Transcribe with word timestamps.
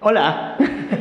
Hola. 0.00 0.56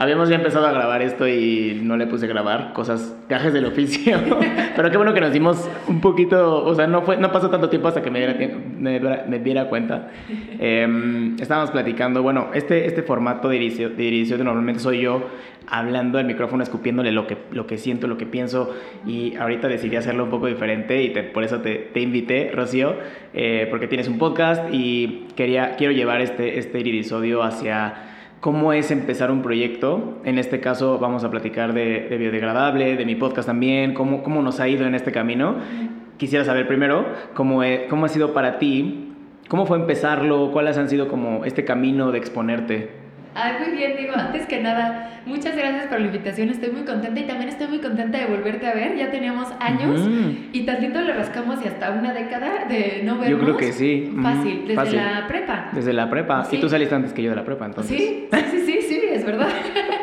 Habíamos 0.00 0.30
ya 0.30 0.36
empezado 0.36 0.66
a 0.66 0.72
grabar 0.72 1.02
esto 1.02 1.28
y 1.28 1.78
no 1.82 1.98
le 1.98 2.06
puse 2.06 2.24
a 2.24 2.28
grabar, 2.30 2.72
cosas, 2.72 3.14
gajes 3.28 3.52
del 3.52 3.66
oficio. 3.66 4.16
Pero 4.74 4.90
qué 4.90 4.96
bueno 4.96 5.12
que 5.12 5.20
nos 5.20 5.30
dimos 5.30 5.68
un 5.88 6.00
poquito, 6.00 6.64
o 6.64 6.74
sea, 6.74 6.86
no, 6.86 7.02
fue, 7.02 7.18
no 7.18 7.30
pasó 7.30 7.50
tanto 7.50 7.68
tiempo 7.68 7.88
hasta 7.88 8.00
que 8.00 8.10
me 8.10 8.18
diera, 8.18 9.26
me, 9.28 9.38
diera 9.40 9.68
cuenta. 9.68 10.08
Em, 10.58 11.36
estábamos 11.38 11.70
platicando, 11.70 12.22
bueno, 12.22 12.48
este, 12.54 12.86
este 12.86 13.02
formato 13.02 13.50
de 13.50 13.56
inicio, 13.56 13.90
de 13.90 14.04
inicio 14.04 14.38
normalmente 14.38 14.80
soy 14.80 15.02
yo 15.02 15.22
hablando 15.66 16.18
al 16.18 16.24
micrófono, 16.24 16.62
escupiéndole 16.62 17.12
lo 17.12 17.26
que, 17.26 17.36
lo 17.50 17.66
que 17.66 17.76
siento, 17.76 18.06
lo 18.06 18.16
que 18.16 18.24
pienso. 18.24 18.74
Y 19.06 19.36
ahorita 19.36 19.68
decidí 19.68 19.96
hacerlo 19.96 20.24
un 20.24 20.30
poco 20.30 20.46
diferente 20.46 21.02
y 21.02 21.10
por 21.10 21.44
eso 21.44 21.60
te, 21.60 21.76
te 21.92 22.00
invité, 22.00 22.52
Rocío, 22.54 22.94
eh, 23.34 23.66
porque 23.68 23.86
tienes 23.86 24.08
un 24.08 24.16
podcast 24.16 24.72
y 24.72 25.26
quería, 25.36 25.76
quiero 25.76 25.92
llevar 25.92 26.22
este, 26.22 26.58
este 26.58 26.80
iridisodio 26.80 27.42
hacia 27.42 28.09
cómo 28.40 28.72
es 28.72 28.90
empezar 28.90 29.30
un 29.30 29.42
proyecto. 29.42 30.18
En 30.24 30.38
este 30.38 30.60
caso 30.60 30.98
vamos 30.98 31.24
a 31.24 31.30
platicar 31.30 31.72
de, 31.72 32.16
biodegradable, 32.18 32.96
de 32.96 33.04
mi 33.04 33.14
podcast 33.14 33.46
también, 33.46 33.94
cómo, 33.94 34.22
cómo 34.22 34.42
nos 34.42 34.60
ha 34.60 34.68
ido 34.68 34.86
en 34.86 34.94
este 34.94 35.12
camino. 35.12 35.56
Quisiera 36.16 36.44
saber 36.44 36.66
primero 36.66 37.06
cómo, 37.34 37.62
cómo 37.88 38.06
ha 38.06 38.08
sido 38.08 38.32
para 38.32 38.58
ti, 38.58 39.12
cómo 39.48 39.66
fue 39.66 39.78
empezarlo, 39.78 40.50
cuáles 40.52 40.76
han 40.76 40.88
sido 40.88 41.08
como 41.08 41.44
este 41.44 41.64
camino 41.64 42.12
de 42.12 42.18
exponerte. 42.18 42.99
Ay, 43.34 43.52
muy 43.60 43.76
bien, 43.76 43.96
digo, 43.96 44.12
antes 44.16 44.46
que 44.46 44.60
nada, 44.60 45.22
muchas 45.24 45.56
gracias 45.56 45.86
por 45.86 46.00
la 46.00 46.06
invitación, 46.06 46.48
estoy 46.48 46.70
muy 46.70 46.82
contenta 46.82 47.20
y 47.20 47.24
también 47.24 47.48
estoy 47.48 47.68
muy 47.68 47.78
contenta 47.78 48.18
de 48.18 48.26
volverte 48.26 48.66
a 48.66 48.74
ver, 48.74 48.96
ya 48.96 49.10
teníamos 49.10 49.48
años 49.60 50.00
y 50.52 50.66
tantito 50.66 51.00
le 51.00 51.12
rascamos 51.12 51.64
y 51.64 51.68
hasta 51.68 51.90
una 51.92 52.12
década 52.12 52.64
de 52.68 53.02
no 53.04 53.18
vernos. 53.18 53.30
Yo 53.30 53.38
creo 53.38 53.56
que 53.56 53.72
sí. 53.72 54.12
Fácil, 54.22 54.64
desde 54.66 54.96
la 54.96 55.26
prepa. 55.28 55.70
Desde 55.72 55.92
la 55.92 56.10
prepa, 56.10 56.46
y 56.50 56.58
tú 56.58 56.68
saliste 56.68 56.94
antes 56.94 57.12
que 57.12 57.22
yo 57.22 57.30
de 57.30 57.36
la 57.36 57.44
prepa, 57.44 57.66
entonces. 57.66 57.96
Sí, 57.96 58.28
sí, 58.50 58.58
sí, 58.66 58.82
sí, 58.82 59.00
es 59.12 59.24
verdad. 59.24 59.48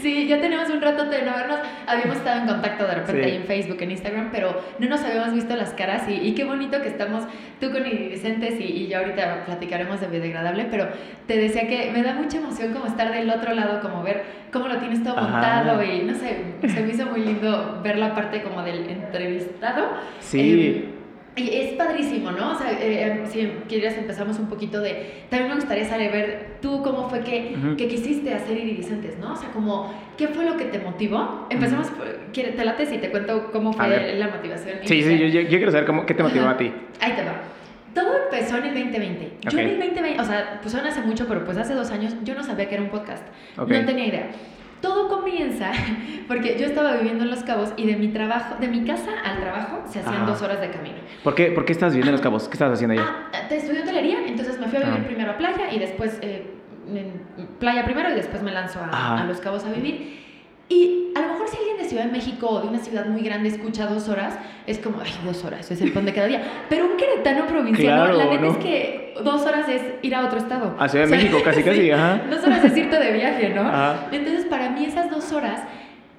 sí, 0.00 0.26
ya 0.26 0.40
tenemos 0.40 0.68
un 0.70 0.80
rato 0.80 1.04
de 1.04 1.22
no 1.22 1.34
vernos, 1.34 1.58
habíamos 1.86 2.16
estado 2.16 2.40
en 2.40 2.46
contacto 2.46 2.86
de 2.86 2.94
repente 2.94 3.24
ahí 3.24 3.36
en 3.36 3.44
Facebook, 3.44 3.78
en 3.80 3.90
Instagram, 3.92 4.30
pero 4.32 4.60
no 4.78 4.88
nos 4.88 5.02
habíamos 5.02 5.32
visto 5.32 5.54
las 5.56 5.70
caras 5.70 6.08
y, 6.08 6.14
y 6.14 6.34
qué 6.34 6.44
bonito 6.44 6.80
que 6.82 6.88
estamos 6.88 7.24
tú 7.60 7.70
con 7.70 7.84
Vicentes 7.84 8.58
y, 8.60 8.64
y 8.64 8.88
yo 8.88 8.98
ahorita 8.98 9.44
platicaremos 9.46 10.00
de 10.00 10.08
biodegradable, 10.08 10.66
pero 10.70 10.88
te 11.26 11.36
decía 11.36 11.68
que 11.68 11.90
me 11.92 12.02
da 12.02 12.14
mucha 12.14 12.38
emoción 12.38 12.72
como 12.72 12.86
estar 12.86 13.12
del 13.12 13.30
otro 13.30 13.54
lado, 13.54 13.80
como 13.80 14.02
ver 14.02 14.22
cómo 14.52 14.68
lo 14.68 14.78
tienes 14.78 15.02
todo 15.02 15.16
montado 15.16 15.82
y 15.82 16.00
no 16.00 16.14
sé, 16.14 16.36
se 16.66 16.82
me 16.82 16.92
hizo 16.92 17.06
muy 17.06 17.20
lindo 17.20 17.80
ver 17.82 17.98
la 17.98 18.14
parte 18.14 18.42
como 18.42 18.62
del 18.62 18.88
entrevistado. 18.88 19.88
Sí. 20.20 20.84
Em, 20.84 20.99
es 21.36 21.72
padrísimo, 21.74 22.30
¿no? 22.32 22.52
O 22.52 22.54
sea, 22.58 22.72
eh, 22.72 23.06
em, 23.06 23.26
si 23.26 23.46
quieres 23.68 23.96
empezamos 23.96 24.38
un 24.38 24.48
poquito 24.48 24.80
de... 24.80 25.24
También 25.30 25.50
me 25.50 25.54
gustaría 25.56 25.84
saber 25.84 26.12
ver 26.12 26.46
tú 26.60 26.82
cómo 26.82 27.08
fue 27.08 27.20
que, 27.20 27.56
que 27.76 27.88
quisiste 27.88 28.34
hacer 28.34 28.56
iridiscentes, 28.58 29.18
¿no? 29.18 29.32
O 29.32 29.36
sea, 29.36 29.50
como, 29.50 29.94
¿qué 30.16 30.28
fue 30.28 30.44
lo 30.44 30.56
que 30.56 30.64
te 30.64 30.78
motivó? 30.78 31.46
Empezamos, 31.50 31.90
te 32.32 32.64
lates 32.64 32.92
y 32.92 32.98
te 32.98 33.10
cuento 33.10 33.50
cómo 33.52 33.72
fue 33.72 34.14
la 34.14 34.28
motivación. 34.28 34.78
Sí, 34.84 35.02
sí, 35.02 35.18
yo, 35.18 35.26
yo, 35.26 35.48
quiero 35.48 35.70
saber 35.70 35.86
cómo, 35.86 36.04
qué 36.04 36.14
te 36.14 36.22
motivó 36.22 36.48
a 36.48 36.56
ti. 36.56 36.72
Ahí 37.00 37.12
te 37.12 37.22
va. 37.22 37.42
Todo 37.94 38.24
empezó 38.24 38.56
en 38.58 38.66
el 38.66 38.74
2020. 38.74 39.32
Yo 39.50 39.58
en 39.58 39.68
el 39.68 39.78
2020, 39.78 40.20
o 40.20 40.24
sea, 40.24 40.60
pues 40.62 40.74
aún 40.74 40.86
hace 40.86 41.00
mucho, 41.00 41.26
pero 41.26 41.44
pues 41.44 41.58
hace 41.58 41.74
dos 41.74 41.90
años 41.90 42.14
yo 42.22 42.34
no 42.34 42.42
sabía 42.44 42.68
que 42.68 42.74
era 42.74 42.84
un 42.84 42.90
podcast. 42.90 43.26
No 43.56 43.66
tenía 43.66 44.06
idea. 44.06 44.30
Todo 44.80 45.08
comienza 45.08 45.72
porque 46.28 46.58
yo 46.58 46.66
estaba 46.66 46.94
viviendo 46.96 47.24
en 47.24 47.30
Los 47.30 47.42
Cabos 47.42 47.72
y 47.76 47.86
de 47.86 47.96
mi 47.96 48.08
trabajo, 48.08 48.56
de 48.60 48.68
mi 48.68 48.84
casa 48.84 49.10
al 49.24 49.40
trabajo 49.40 49.82
se 49.86 50.00
hacían 50.00 50.26
dos 50.26 50.40
horas 50.42 50.60
de 50.60 50.70
camino. 50.70 50.96
¿Por 51.22 51.34
qué, 51.34 51.52
¿Por 51.52 51.64
qué 51.64 51.72
estabas 51.72 51.94
viviendo 51.94 52.10
en 52.10 52.14
Los 52.14 52.22
Cabos? 52.22 52.48
¿Qué 52.48 52.54
estabas 52.54 52.74
haciendo 52.74 53.00
allá? 53.00 53.28
Ah, 53.32 53.48
te 53.48 53.56
estudié 53.56 53.82
hotelería, 53.82 54.26
entonces 54.26 54.58
me 54.58 54.66
fui 54.68 54.78
a 54.78 54.86
vivir 54.86 55.00
ah. 55.02 55.06
primero 55.06 55.30
a 55.32 55.36
playa 55.36 55.72
y 55.72 55.78
después 55.78 56.18
eh, 56.22 56.46
playa 57.58 57.84
primero 57.84 58.10
y 58.10 58.14
después 58.14 58.42
me 58.42 58.52
lanzo 58.52 58.80
a, 58.80 59.20
a 59.20 59.24
Los 59.24 59.40
Cabos 59.40 59.64
a 59.64 59.70
vivir. 59.70 60.29
Y 60.70 61.10
a 61.16 61.20
lo 61.20 61.32
mejor 61.32 61.48
si 61.48 61.56
alguien 61.56 61.78
de 61.78 61.84
Ciudad 61.84 62.04
de 62.04 62.12
México 62.12 62.48
o 62.48 62.60
de 62.60 62.68
una 62.68 62.78
ciudad 62.78 63.04
muy 63.06 63.22
grande 63.22 63.48
escucha 63.48 63.86
dos 63.86 64.08
horas, 64.08 64.38
es 64.68 64.78
como, 64.78 65.00
ay, 65.00 65.10
dos 65.24 65.44
horas, 65.44 65.68
es 65.68 65.80
el 65.80 65.92
pan 65.92 66.06
de 66.06 66.14
cada 66.14 66.28
día. 66.28 66.42
Pero 66.68 66.86
un 66.86 66.96
queretano 66.96 67.46
provinciano, 67.46 68.12
la 68.12 68.26
neta 68.26 68.46
es 68.46 68.56
que 68.58 69.14
dos 69.22 69.42
horas 69.42 69.68
es 69.68 69.82
ir 70.02 70.14
a 70.14 70.24
otro 70.24 70.38
estado. 70.38 70.76
A 70.78 70.88
Ciudad 70.88 71.06
de 71.06 71.10
México, 71.10 71.38
casi, 71.44 71.62
casi, 71.64 71.90
ajá. 71.90 72.22
Dos 72.30 72.44
horas 72.44 72.64
es 72.64 72.76
irte 72.76 72.96
de 72.98 73.12
viaje, 73.12 73.48
¿no? 73.50 73.62
Entonces, 74.12 74.44
para 74.46 74.70
mí 74.70 74.84
esas 74.84 75.10
dos 75.10 75.32
horas 75.32 75.60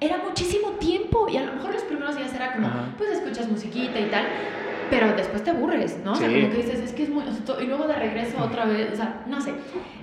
era 0.00 0.18
muchísimo 0.18 0.72
tiempo. 0.72 1.26
Y 1.30 1.38
a 1.38 1.44
lo 1.44 1.54
mejor 1.54 1.72
los 1.72 1.84
primeros 1.84 2.16
días 2.16 2.34
era 2.34 2.52
como, 2.52 2.68
pues 2.98 3.10
escuchas 3.10 3.48
musiquita 3.48 3.98
y 3.98 4.04
tal. 4.10 4.24
Pero 4.90 5.14
después 5.16 5.42
te 5.42 5.48
aburres, 5.48 5.98
¿no? 6.04 6.12
O 6.12 6.14
sea, 6.14 6.28
como 6.28 6.50
que 6.50 6.56
dices, 6.58 6.80
es 6.80 6.92
que 6.92 7.04
es 7.04 7.08
muy... 7.08 7.24
Y 7.62 7.64
luego 7.64 7.86
de 7.86 7.94
regreso 7.94 8.36
otra 8.44 8.66
vez, 8.66 8.92
o 8.92 8.96
sea, 8.96 9.22
no 9.26 9.40
sé. 9.40 9.54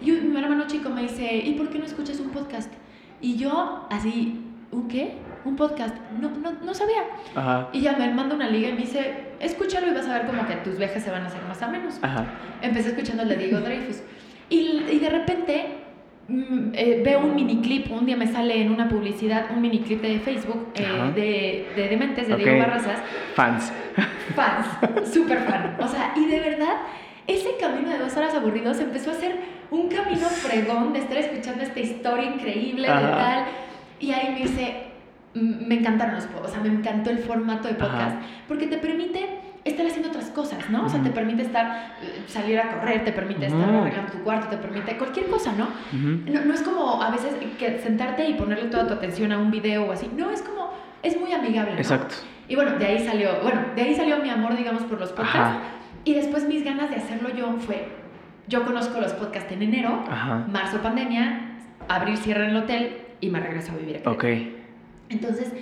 Y 0.02 0.12
mi 0.12 0.40
hermano 0.40 0.66
chico 0.66 0.90
me 0.90 1.04
dice, 1.04 1.36
¿y 1.36 1.54
por 1.54 1.70
qué 1.70 1.78
no 1.78 1.86
escuchas 1.86 2.20
un 2.20 2.32
podcast? 2.32 2.74
Y 3.22 3.38
yo, 3.38 3.88
así, 3.90 4.40
¿un 4.72 4.88
qué? 4.88 5.18
¿Un 5.46 5.56
podcast? 5.56 5.96
No, 6.19 6.30
no, 6.30 6.52
no 6.63 6.74
sabía. 6.74 7.03
Ajá. 7.35 7.69
Y 7.74 7.81
ya 7.81 7.94
me 7.94 8.09
manda 8.13 8.35
una 8.35 8.50
liga 8.50 8.69
y 8.69 8.74
me 8.74 8.80
dice, 8.80 9.34
escúchalo 9.40 9.88
y 9.88 9.94
vas 9.94 10.07
a 10.07 10.13
ver 10.19 10.28
como 10.28 10.46
que 10.47 10.56
tus 10.57 10.78
viajes 10.78 11.03
se 11.03 11.12
van 11.12 11.24
a 11.24 11.28
hacer 11.28 11.41
más 11.47 11.62
a 11.62 11.68
menos. 11.68 12.00
Ajá. 12.02 12.25
Empecé 12.62 12.90
escuchando 12.90 13.24
el 13.24 13.29
de 13.29 13.35
Diego 13.38 13.59
Dreyfus. 13.59 14.02
Y, 14.50 14.84
y 14.91 15.00
de 15.00 15.09
repente 15.09 15.66
mm, 16.28 16.72
eh, 16.74 17.02
veo 17.03 17.19
un 17.19 17.35
miniclip, 17.35 17.91
un 17.91 18.06
día 18.06 18.18
me 18.18 18.28
sale 18.28 18.62
en 18.62 18.72
una 18.72 18.90
publicidad 18.90 19.47
un 19.53 19.62
miniclip 19.62 20.02
de 20.02 20.19
Facebook 20.19 20.69
eh, 20.75 21.12
de, 21.16 21.81
de 21.81 21.90
Dementes, 21.90 22.28
de 22.28 22.35
Diego 22.35 22.59
Barrazas. 22.59 23.00
Fans. 23.35 23.72
Fans, 24.35 24.68
súper 25.13 25.40
fan. 25.40 25.78
O 25.79 25.88
sea, 25.88 26.13
y 26.16 26.25
de 26.25 26.40
verdad, 26.40 26.78
ese 27.28 27.58
camino 27.59 27.90
de 27.90 28.00
dos 28.00 28.16
horas 28.18 28.34
aburridos 28.34 28.79
empezó 28.79 29.12
a 29.12 29.13
ser 29.13 29.59
un 29.72 29.88
camino 29.88 30.28
fregón 30.28 30.94
de 30.94 31.00
estar 31.00 31.18
escuchando 31.18 31.63
esta 31.63 31.80
historia 31.80 32.25
increíble 32.25 32.88
de 32.88 32.94
tal. 32.94 33.46
Y 34.00 34.12
ahí 34.12 34.34
me 34.34 34.41
dice, 34.41 34.90
me 35.34 35.75
encantaron 35.75 36.16
los 36.16 36.25
podcasts, 36.25 36.57
o 36.57 36.62
sea, 36.62 36.72
me 36.72 36.78
encantó 36.78 37.09
el 37.09 37.19
formato 37.19 37.68
de 37.68 37.75
podcast, 37.75 38.18
porque 38.47 38.68
te 38.68 38.78
permite 38.78 39.41
estar 39.66 39.85
haciendo 39.85 40.09
otras 40.09 40.29
cosas, 40.29 40.69
¿no? 40.69 40.85
O 40.85 40.90
sea, 40.90 41.02
te 41.03 41.09
permite 41.09 41.44
estar, 41.44 41.96
eh, 42.02 42.24
salir 42.28 42.59
a 42.59 42.72
correr, 42.72 43.03
te 43.03 43.12
permite 43.12 43.47
estar 43.47 43.69
arreglando 43.69 44.12
tu 44.12 44.19
cuarto, 44.19 44.47
te 44.47 44.58
permite 44.58 44.97
cualquier 44.97 45.28
cosa, 45.28 45.52
¿no? 45.52 45.68
¿no? 45.91 46.46
¿no? 46.46 46.53
es 46.53 46.62
como 46.62 47.02
a 47.02 47.12
veces 47.12 47.34
que 47.58 47.79
sentarte 47.79 48.28
y 48.28 48.34
ponerle 48.35 48.69
toda 48.69 48.88
tu 48.88 48.94
atención 48.94 49.31
a 49.31 49.38
un 49.38 49.52
video 49.52 49.85
o 49.85 49.91
así, 49.91 50.09
no, 50.16 50.31
es 50.31 50.41
como, 50.41 50.72
es 51.03 51.19
muy 51.19 51.34
amigable, 51.34 51.74
¿no? 51.74 51.78
Exacto. 51.78 52.16
Y 52.47 52.56
bueno, 52.56 52.79
de 52.79 52.85
ahí 52.85 53.06
salió, 53.06 53.41
bueno, 53.44 53.62
de 53.75 53.81
ahí 53.81 53.96
salió 53.96 54.18
mi 54.18 54.29
amor, 54.29 54.56
digamos, 54.56 54.84
por 54.84 55.00
los 55.00 55.12
podcasts. 55.12 55.59
Y 56.06 56.13
después 56.13 56.47
mis 56.47 56.63
ganas 56.63 56.90
de 56.90 56.96
hacerlo 56.96 57.29
yo 57.35 57.53
fue, 57.59 57.88
yo 58.50 58.66
conozco 58.66 59.00
los 59.00 59.14
podcasts 59.14 59.52
en 59.52 59.62
enero, 59.62 60.04
marzo 60.50 60.80
pandemia, 60.82 61.60
abril 61.88 62.18
cierra 62.18 62.46
en 62.46 62.50
el 62.50 62.58
hotel 62.58 62.98
y 63.22 63.30
me 63.30 63.40
regreso 63.40 63.72
a 63.72 63.78
vivir 63.78 63.98
aquí. 63.98 64.08
Ok. 64.08 64.26
Entonces, 65.10 65.54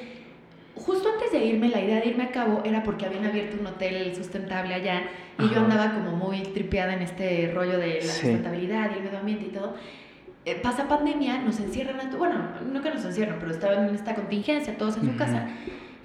justo 0.75 1.09
antes 1.13 1.31
de 1.33 1.45
irme, 1.45 1.67
la 1.67 1.81
idea 1.81 1.99
de 1.99 2.07
irme 2.07 2.23
a 2.23 2.31
cabo 2.31 2.61
era 2.63 2.83
porque 2.83 3.05
habían 3.05 3.25
abierto 3.25 3.57
un 3.59 3.67
hotel 3.67 4.15
sustentable 4.15 4.73
allá 4.73 5.03
y 5.37 5.49
yo 5.49 5.59
andaba 5.59 5.93
como 5.93 6.11
muy 6.13 6.41
tripeada 6.41 6.93
en 6.93 7.01
este 7.01 7.51
rollo 7.53 7.77
de 7.77 7.95
la 7.95 8.13
sustentabilidad 8.13 8.91
y 8.91 8.99
el 8.99 9.03
medio 9.03 9.19
ambiente 9.19 9.45
y 9.45 9.49
todo. 9.49 9.75
Eh, 10.45 10.55
pasa 10.55 10.87
pandemia, 10.87 11.39
nos 11.39 11.59
encierran, 11.59 11.99
a 11.99 12.15
bueno, 12.15 12.35
no 12.71 12.81
que 12.81 12.89
nos 12.89 13.03
encierran, 13.03 13.35
pero 13.37 13.51
estaban 13.51 13.89
en 13.89 13.95
esta 13.95 14.15
contingencia, 14.15 14.77
todos 14.77 14.95
en 14.95 15.11
su 15.11 15.17
casa. 15.17 15.47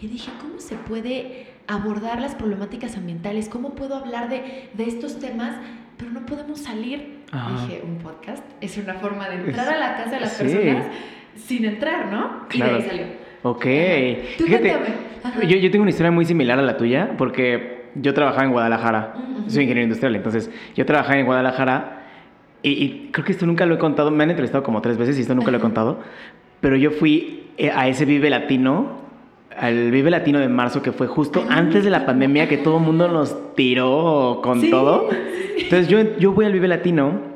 Y 0.01 0.09
dije, 0.09 0.33
¿cómo 0.41 0.59
se 0.59 0.75
puede 0.75 1.47
abordar 1.69 2.21
las 2.21 2.35
problemáticas 2.35 2.97
ambientales? 2.97 3.49
¿Cómo 3.49 3.77
puedo 3.77 3.95
hablar 3.95 4.29
de, 4.29 4.69
de 4.75 4.85
estos 4.85 5.21
temas 5.21 5.55
pero 5.97 6.11
no 6.11 6.27
podemos 6.27 6.61
salir. 6.61 7.23
Dije, 7.33 7.83
un 7.85 7.99
podcast 7.99 8.45
es 8.61 8.77
una 8.77 8.95
forma 8.95 9.29
de 9.29 9.37
entrar 9.37 9.69
a 9.69 9.79
la 9.79 9.97
casa 9.97 10.11
de 10.11 10.21
las 10.21 10.35
personas 10.35 10.87
sin 11.35 11.65
entrar, 11.65 12.13
¿no? 12.13 12.47
Y 12.53 12.59
de 12.59 12.65
ahí 12.65 12.83
salió. 12.83 13.07
Ok. 13.43 13.65
Fíjate, 13.65 14.77
yo, 15.49 15.57
yo, 15.57 15.71
tengo 15.71 15.83
una 15.83 15.91
historia 15.91 16.11
muy 16.11 16.25
similar 16.25 16.59
a 16.59 16.63
la 16.63 16.77
tuya, 16.77 17.15
porque 17.17 17.91
yo 17.95 18.15
trabajaba 18.15 18.45
en 18.45 18.53
Guadalajara. 18.53 19.15
Soy 19.47 19.63
ingeniero 19.63 19.85
industrial, 19.85 20.15
entonces 20.15 20.51
yo 20.75 20.87
trabajaba 20.87 21.19
en 21.19 21.27
Guadalajara 21.27 22.03
y, 22.63 23.09
creo 23.11 23.25
que 23.25 23.33
esto 23.33 23.47
nunca 23.47 23.67
lo 23.67 23.75
he 23.75 23.79
contado. 23.79 24.11
Me 24.11 24.25
han 24.25 24.31
entrevistado 24.31 24.63
como 24.63 24.81
tres 24.81 24.97
veces 24.97 25.19
y 25.19 25.23
esto 25.23 25.35
nunca 25.35 25.51
lo 25.51 25.59
he 25.59 25.61
contado. 25.61 26.01
Pero 26.61 26.77
yo 26.77 26.93
fui 26.93 27.51
eh, 27.59 27.71
a 27.75 27.89
ese 27.89 28.05
Vive 28.05 28.31
Latino 28.31 29.02
al 29.57 29.91
Vive 29.91 30.11
Latino 30.11 30.39
de 30.39 30.49
marzo, 30.49 30.83
que 30.83 30.93
fue 30.93 31.07
justo 31.07 31.45
antes 31.49 31.85
de 31.85 31.91
la 31.91 32.07
pandemia, 32.07 32.49
que 32.49 32.59
todo 32.59 32.79
el 32.79 32.85
mundo 32.85 33.09
nos 33.09 33.55
tiró 33.55 34.41
con 34.43 34.71
todo. 34.71 35.09
Entonces 35.59 35.89
yo, 35.89 35.99
yo 36.19 36.33
voy 36.33 36.47
al 36.47 36.53
Vive 36.53 36.69
Latino, 36.69 37.33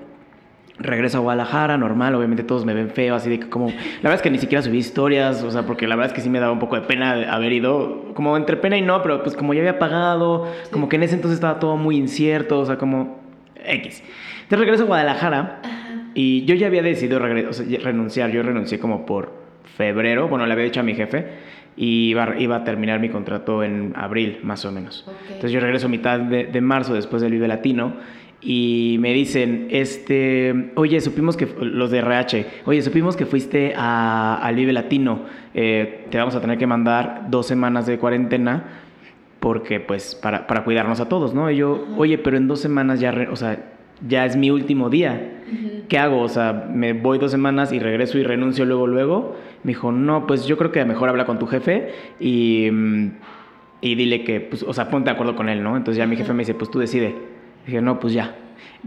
regreso 0.78 1.18
a 1.18 1.20
Guadalajara, 1.20 1.78
normal, 1.78 2.14
obviamente 2.14 2.42
todos 2.42 2.64
me 2.64 2.74
ven 2.74 2.90
feo, 2.90 3.14
así 3.14 3.30
de 3.30 3.40
que 3.40 3.48
como... 3.48 3.68
La 3.68 4.02
verdad 4.02 4.14
es 4.14 4.22
que 4.22 4.30
ni 4.30 4.38
siquiera 4.38 4.62
subí 4.62 4.78
historias, 4.78 5.42
o 5.42 5.50
sea, 5.50 5.62
porque 5.62 5.86
la 5.86 5.96
verdad 5.96 6.12
es 6.12 6.14
que 6.14 6.20
sí 6.20 6.28
me 6.28 6.38
daba 6.38 6.52
un 6.52 6.58
poco 6.58 6.76
de 6.76 6.82
pena 6.82 7.32
haber 7.32 7.52
ido, 7.52 8.12
como 8.14 8.36
entre 8.36 8.56
pena 8.56 8.76
y 8.76 8.82
no, 8.82 9.02
pero 9.02 9.22
pues 9.22 9.36
como 9.36 9.54
ya 9.54 9.60
había 9.60 9.78
pagado, 9.78 10.46
como 10.70 10.88
que 10.88 10.96
en 10.96 11.04
ese 11.04 11.14
entonces 11.14 11.36
estaba 11.36 11.58
todo 11.58 11.76
muy 11.76 11.96
incierto, 11.96 12.60
o 12.60 12.66
sea, 12.66 12.76
como 12.76 13.20
X. 13.64 14.02
Entonces 14.42 14.58
regreso 14.58 14.82
a 14.84 14.86
Guadalajara 14.86 15.60
y 16.14 16.44
yo 16.44 16.54
ya 16.54 16.66
había 16.66 16.82
decidido 16.82 17.18
renunciar, 17.18 18.30
yo 18.30 18.42
renuncié 18.42 18.78
como 18.78 19.06
por 19.06 19.32
febrero, 19.76 20.28
bueno, 20.28 20.46
le 20.46 20.52
había 20.52 20.64
dicho 20.64 20.80
a 20.80 20.82
mi 20.82 20.94
jefe, 20.94 21.26
y 21.76 22.10
iba, 22.10 22.38
iba, 22.38 22.56
a 22.56 22.64
terminar 22.64 23.00
mi 23.00 23.08
contrato 23.08 23.62
en 23.62 23.92
abril, 23.96 24.38
más 24.42 24.64
o 24.64 24.72
menos. 24.72 25.04
Entonces 25.26 25.52
yo 25.52 25.60
regreso 25.60 25.86
a 25.86 25.90
mitad 25.90 26.18
de, 26.18 26.44
de, 26.44 26.60
marzo 26.60 26.94
después 26.94 27.20
del 27.20 27.32
Vive 27.32 27.48
Latino 27.48 27.94
y 28.40 28.96
me 29.00 29.12
dicen, 29.12 29.68
este, 29.70 30.72
oye, 30.74 31.00
supimos 31.00 31.36
que, 31.36 31.48
los 31.60 31.90
de 31.90 31.98
RH, 31.98 32.46
oye, 32.64 32.82
supimos 32.82 33.16
que 33.16 33.26
fuiste 33.26 33.74
a, 33.76 34.36
al 34.42 34.54
Vive 34.54 34.72
Latino, 34.72 35.24
eh, 35.54 36.06
te 36.10 36.18
vamos 36.18 36.34
a 36.34 36.40
tener 36.40 36.56
que 36.58 36.66
mandar 36.66 37.26
dos 37.28 37.46
semanas 37.46 37.86
de 37.86 37.98
cuarentena 37.98 38.64
porque, 39.40 39.80
pues, 39.80 40.14
para, 40.14 40.46
para 40.46 40.64
cuidarnos 40.64 41.00
a 41.00 41.08
todos, 41.08 41.34
¿no? 41.34 41.50
Y 41.50 41.56
yo, 41.56 41.86
oye, 41.96 42.18
pero 42.18 42.36
en 42.36 42.48
dos 42.48 42.60
semanas 42.60 43.00
ya, 43.00 43.14
o 43.30 43.36
sea, 43.36 43.75
ya 44.06 44.24
es 44.24 44.36
mi 44.36 44.50
último 44.50 44.90
día. 44.90 45.32
¿Qué 45.88 45.98
hago? 45.98 46.20
O 46.20 46.28
sea, 46.28 46.68
me 46.72 46.92
voy 46.92 47.18
dos 47.18 47.30
semanas 47.30 47.72
y 47.72 47.78
regreso 47.78 48.18
y 48.18 48.24
renuncio 48.24 48.64
luego, 48.64 48.86
luego. 48.86 49.36
Me 49.62 49.70
dijo, 49.70 49.92
no, 49.92 50.26
pues 50.26 50.46
yo 50.46 50.56
creo 50.56 50.72
que 50.72 50.84
mejor 50.84 51.08
habla 51.08 51.26
con 51.26 51.38
tu 51.38 51.46
jefe 51.46 51.92
y, 52.18 52.68
y 53.80 53.94
dile 53.94 54.24
que, 54.24 54.40
pues, 54.40 54.62
o 54.62 54.72
sea, 54.72 54.90
ponte 54.90 55.10
de 55.10 55.14
acuerdo 55.14 55.36
con 55.36 55.48
él, 55.48 55.62
¿no? 55.62 55.76
Entonces 55.76 55.98
ya 55.98 56.06
mi 56.06 56.16
jefe 56.16 56.32
me 56.32 56.40
dice, 56.40 56.54
pues 56.54 56.70
tú 56.70 56.78
decide. 56.78 57.14
Dije, 57.66 57.80
no, 57.80 58.00
pues 58.00 58.12
ya. 58.12 58.34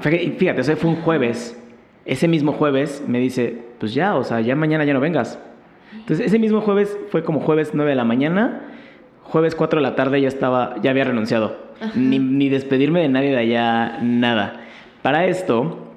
Fíjate, 0.02 0.62
eso 0.62 0.76
fue 0.76 0.90
un 0.90 0.98
jueves. 0.98 1.62
Ese 2.06 2.28
mismo 2.28 2.54
jueves 2.54 3.04
me 3.08 3.20
dice, 3.20 3.58
pues 3.80 3.94
ya, 3.94 4.16
o 4.16 4.24
sea, 4.24 4.42
ya 4.42 4.56
mañana 4.56 4.84
ya 4.84 4.94
no 4.94 5.00
vengas. 5.00 5.40
Entonces 5.94 6.26
ese 6.26 6.40
mismo 6.40 6.62
jueves 6.62 6.98
fue 7.10 7.24
como 7.24 7.40
jueves 7.40 7.72
9 7.74 7.92
de 7.92 7.96
la 7.96 8.04
mañana, 8.04 8.62
jueves 9.24 9.56
4 9.56 9.80
de 9.80 9.84
la 9.84 9.96
tarde 9.96 10.22
ya 10.22 10.28
estaba, 10.28 10.76
ya 10.82 10.92
había 10.92 11.04
renunciado. 11.04 11.70
Ni, 11.96 12.20
ni 12.20 12.50
despedirme 12.50 13.02
de 13.02 13.10
nadie 13.10 13.30
de 13.30 13.38
allá, 13.38 14.00
nada. 14.02 14.59
Para 15.02 15.26
esto, 15.26 15.90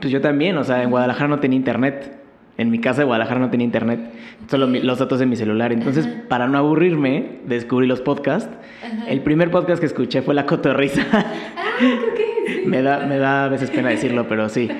pues 0.00 0.12
yo 0.12 0.20
también, 0.20 0.56
o 0.56 0.64
sea, 0.64 0.82
en 0.82 0.90
Guadalajara 0.90 1.28
no 1.28 1.38
tenía 1.38 1.56
internet. 1.56 2.18
En 2.56 2.70
mi 2.70 2.80
casa 2.80 3.00
de 3.00 3.06
Guadalajara 3.06 3.40
no 3.40 3.50
tenía 3.50 3.64
internet, 3.64 4.12
solo 4.48 4.68
los 4.68 4.98
datos 5.00 5.18
de 5.18 5.26
mi 5.26 5.34
celular. 5.34 5.72
Entonces, 5.72 6.06
para 6.28 6.46
no 6.46 6.56
aburrirme, 6.56 7.40
descubrí 7.46 7.88
los 7.88 8.00
podcasts. 8.00 8.48
El 9.08 9.22
primer 9.22 9.50
podcast 9.50 9.80
que 9.80 9.86
escuché 9.86 10.22
fue 10.22 10.34
La 10.34 10.46
Cotorrisa. 10.46 11.04
Ah, 11.12 11.24
me, 12.66 12.80
da, 12.80 13.06
me 13.06 13.18
da 13.18 13.46
a 13.46 13.48
veces 13.48 13.70
pena 13.70 13.88
decirlo, 13.88 14.28
pero 14.28 14.48
sí. 14.48 14.70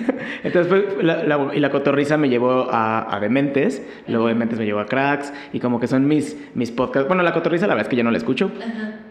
Entonces, 0.42 0.84
la, 1.02 1.50
y 1.54 1.60
La 1.60 1.70
Cotorrisa 1.70 2.16
me 2.16 2.28
llevó 2.28 2.68
a, 2.70 3.14
a, 3.14 3.20
Dementes, 3.20 3.82
luego 4.08 4.26
Dementes 4.26 4.58
me 4.58 4.64
llevó 4.64 4.80
a 4.80 4.86
Cracks, 4.86 5.32
y 5.52 5.60
como 5.60 5.78
que 5.78 5.86
son 5.86 6.08
mis, 6.08 6.36
mis 6.54 6.72
podcasts. 6.72 7.06
Bueno, 7.06 7.22
La 7.22 7.32
Cotorrisa 7.32 7.66
la 7.68 7.74
verdad 7.74 7.86
es 7.86 7.90
que 7.90 7.96
ya 7.96 8.02
no 8.02 8.10
la 8.10 8.18
escucho. 8.18 8.50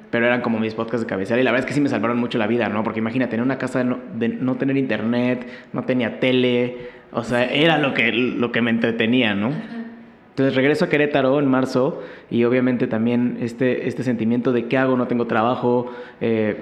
Pero 0.09 0.25
eran 0.25 0.41
como 0.41 0.59
mis 0.59 0.73
podcasts 0.73 1.01
de 1.01 1.07
cabecera 1.07 1.39
y 1.39 1.44
la 1.44 1.51
verdad 1.51 1.65
es 1.65 1.67
que 1.67 1.73
sí 1.73 1.81
me 1.81 1.89
salvaron 1.89 2.17
mucho 2.17 2.38
la 2.38 2.47
vida, 2.47 2.67
¿no? 2.69 2.83
Porque 2.83 3.00
imagínate, 3.00 3.35
en 3.35 3.44
una 3.44 3.57
casa 3.57 3.83
de 3.83 4.29
no 4.29 4.56
tener 4.56 4.77
internet, 4.77 5.47
no 5.71 5.83
tenía 5.83 6.19
tele, 6.19 6.89
o 7.11 7.23
sea, 7.23 7.45
era 7.45 7.77
lo 7.77 7.94
que, 7.94 8.11
lo 8.11 8.51
que 8.51 8.61
me 8.61 8.71
entretenía, 8.71 9.33
¿no? 9.35 9.51
Entonces 10.29 10.56
regreso 10.56 10.85
a 10.85 10.89
Querétaro 10.89 11.39
en 11.39 11.47
marzo 11.47 12.01
y 12.29 12.44
obviamente 12.45 12.88
también 12.88 13.39
este, 13.41 13.88
este 13.88 14.03
sentimiento 14.03 14.53
de 14.53 14.67
qué 14.67 14.77
hago, 14.77 14.95
no 14.95 15.07
tengo 15.07 15.27
trabajo, 15.27 15.91
eh, 16.21 16.61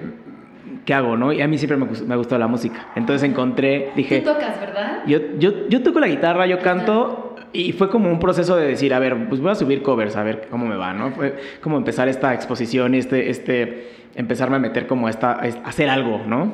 qué 0.84 0.94
hago, 0.94 1.16
¿no? 1.16 1.32
Y 1.32 1.42
a 1.42 1.48
mí 1.48 1.58
siempre 1.58 1.76
me, 1.76 1.86
me, 1.86 2.14
ha 2.14 2.16
gustado 2.16 2.40
la 2.40 2.48
música. 2.48 2.88
Entonces 2.96 3.28
encontré, 3.28 3.92
dije... 3.94 4.20
Tú 4.20 4.32
tocas, 4.32 4.58
¿verdad? 4.60 5.02
Yo, 5.06 5.18
yo, 5.38 5.68
yo 5.68 5.82
toco 5.82 6.00
la 6.00 6.08
guitarra, 6.08 6.46
yo 6.46 6.58
canto 6.58 7.17
y 7.52 7.72
fue 7.72 7.88
como 7.88 8.10
un 8.10 8.18
proceso 8.18 8.56
de 8.56 8.66
decir, 8.66 8.92
a 8.94 8.98
ver, 8.98 9.28
pues 9.28 9.40
voy 9.40 9.50
a 9.50 9.54
subir 9.54 9.82
covers, 9.82 10.16
a 10.16 10.22
ver 10.22 10.48
cómo 10.50 10.66
me 10.66 10.76
va, 10.76 10.92
¿no? 10.92 11.12
Fue 11.12 11.34
como 11.62 11.76
empezar 11.76 12.08
esta 12.08 12.34
exposición 12.34 12.94
y 12.94 12.98
este, 12.98 13.30
este, 13.30 13.92
empezarme 14.14 14.56
a 14.56 14.58
meter 14.58 14.86
como 14.86 15.08
esta, 15.08 15.32
a 15.32 15.44
hacer 15.64 15.88
algo, 15.88 16.22
¿no? 16.26 16.52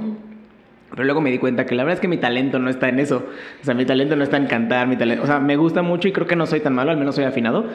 Pero 0.90 1.04
luego 1.04 1.20
me 1.20 1.30
di 1.30 1.38
cuenta 1.38 1.66
que 1.66 1.74
la 1.74 1.82
verdad 1.82 1.94
es 1.94 2.00
que 2.00 2.06
mi 2.06 2.18
talento 2.18 2.60
no 2.60 2.70
está 2.70 2.88
en 2.88 3.00
eso. 3.00 3.26
O 3.60 3.64
sea, 3.64 3.74
mi 3.74 3.84
talento 3.84 4.14
no 4.14 4.22
está 4.22 4.36
en 4.36 4.46
cantar, 4.46 4.86
mi 4.86 4.96
talento... 4.96 5.24
O 5.24 5.26
sea, 5.26 5.40
me 5.40 5.56
gusta 5.56 5.82
mucho 5.82 6.06
y 6.06 6.12
creo 6.12 6.28
que 6.28 6.36
no 6.36 6.46
soy 6.46 6.60
tan 6.60 6.72
malo, 6.72 6.92
al 6.92 6.96
menos 6.96 7.16
soy 7.16 7.24
afinado. 7.24 7.66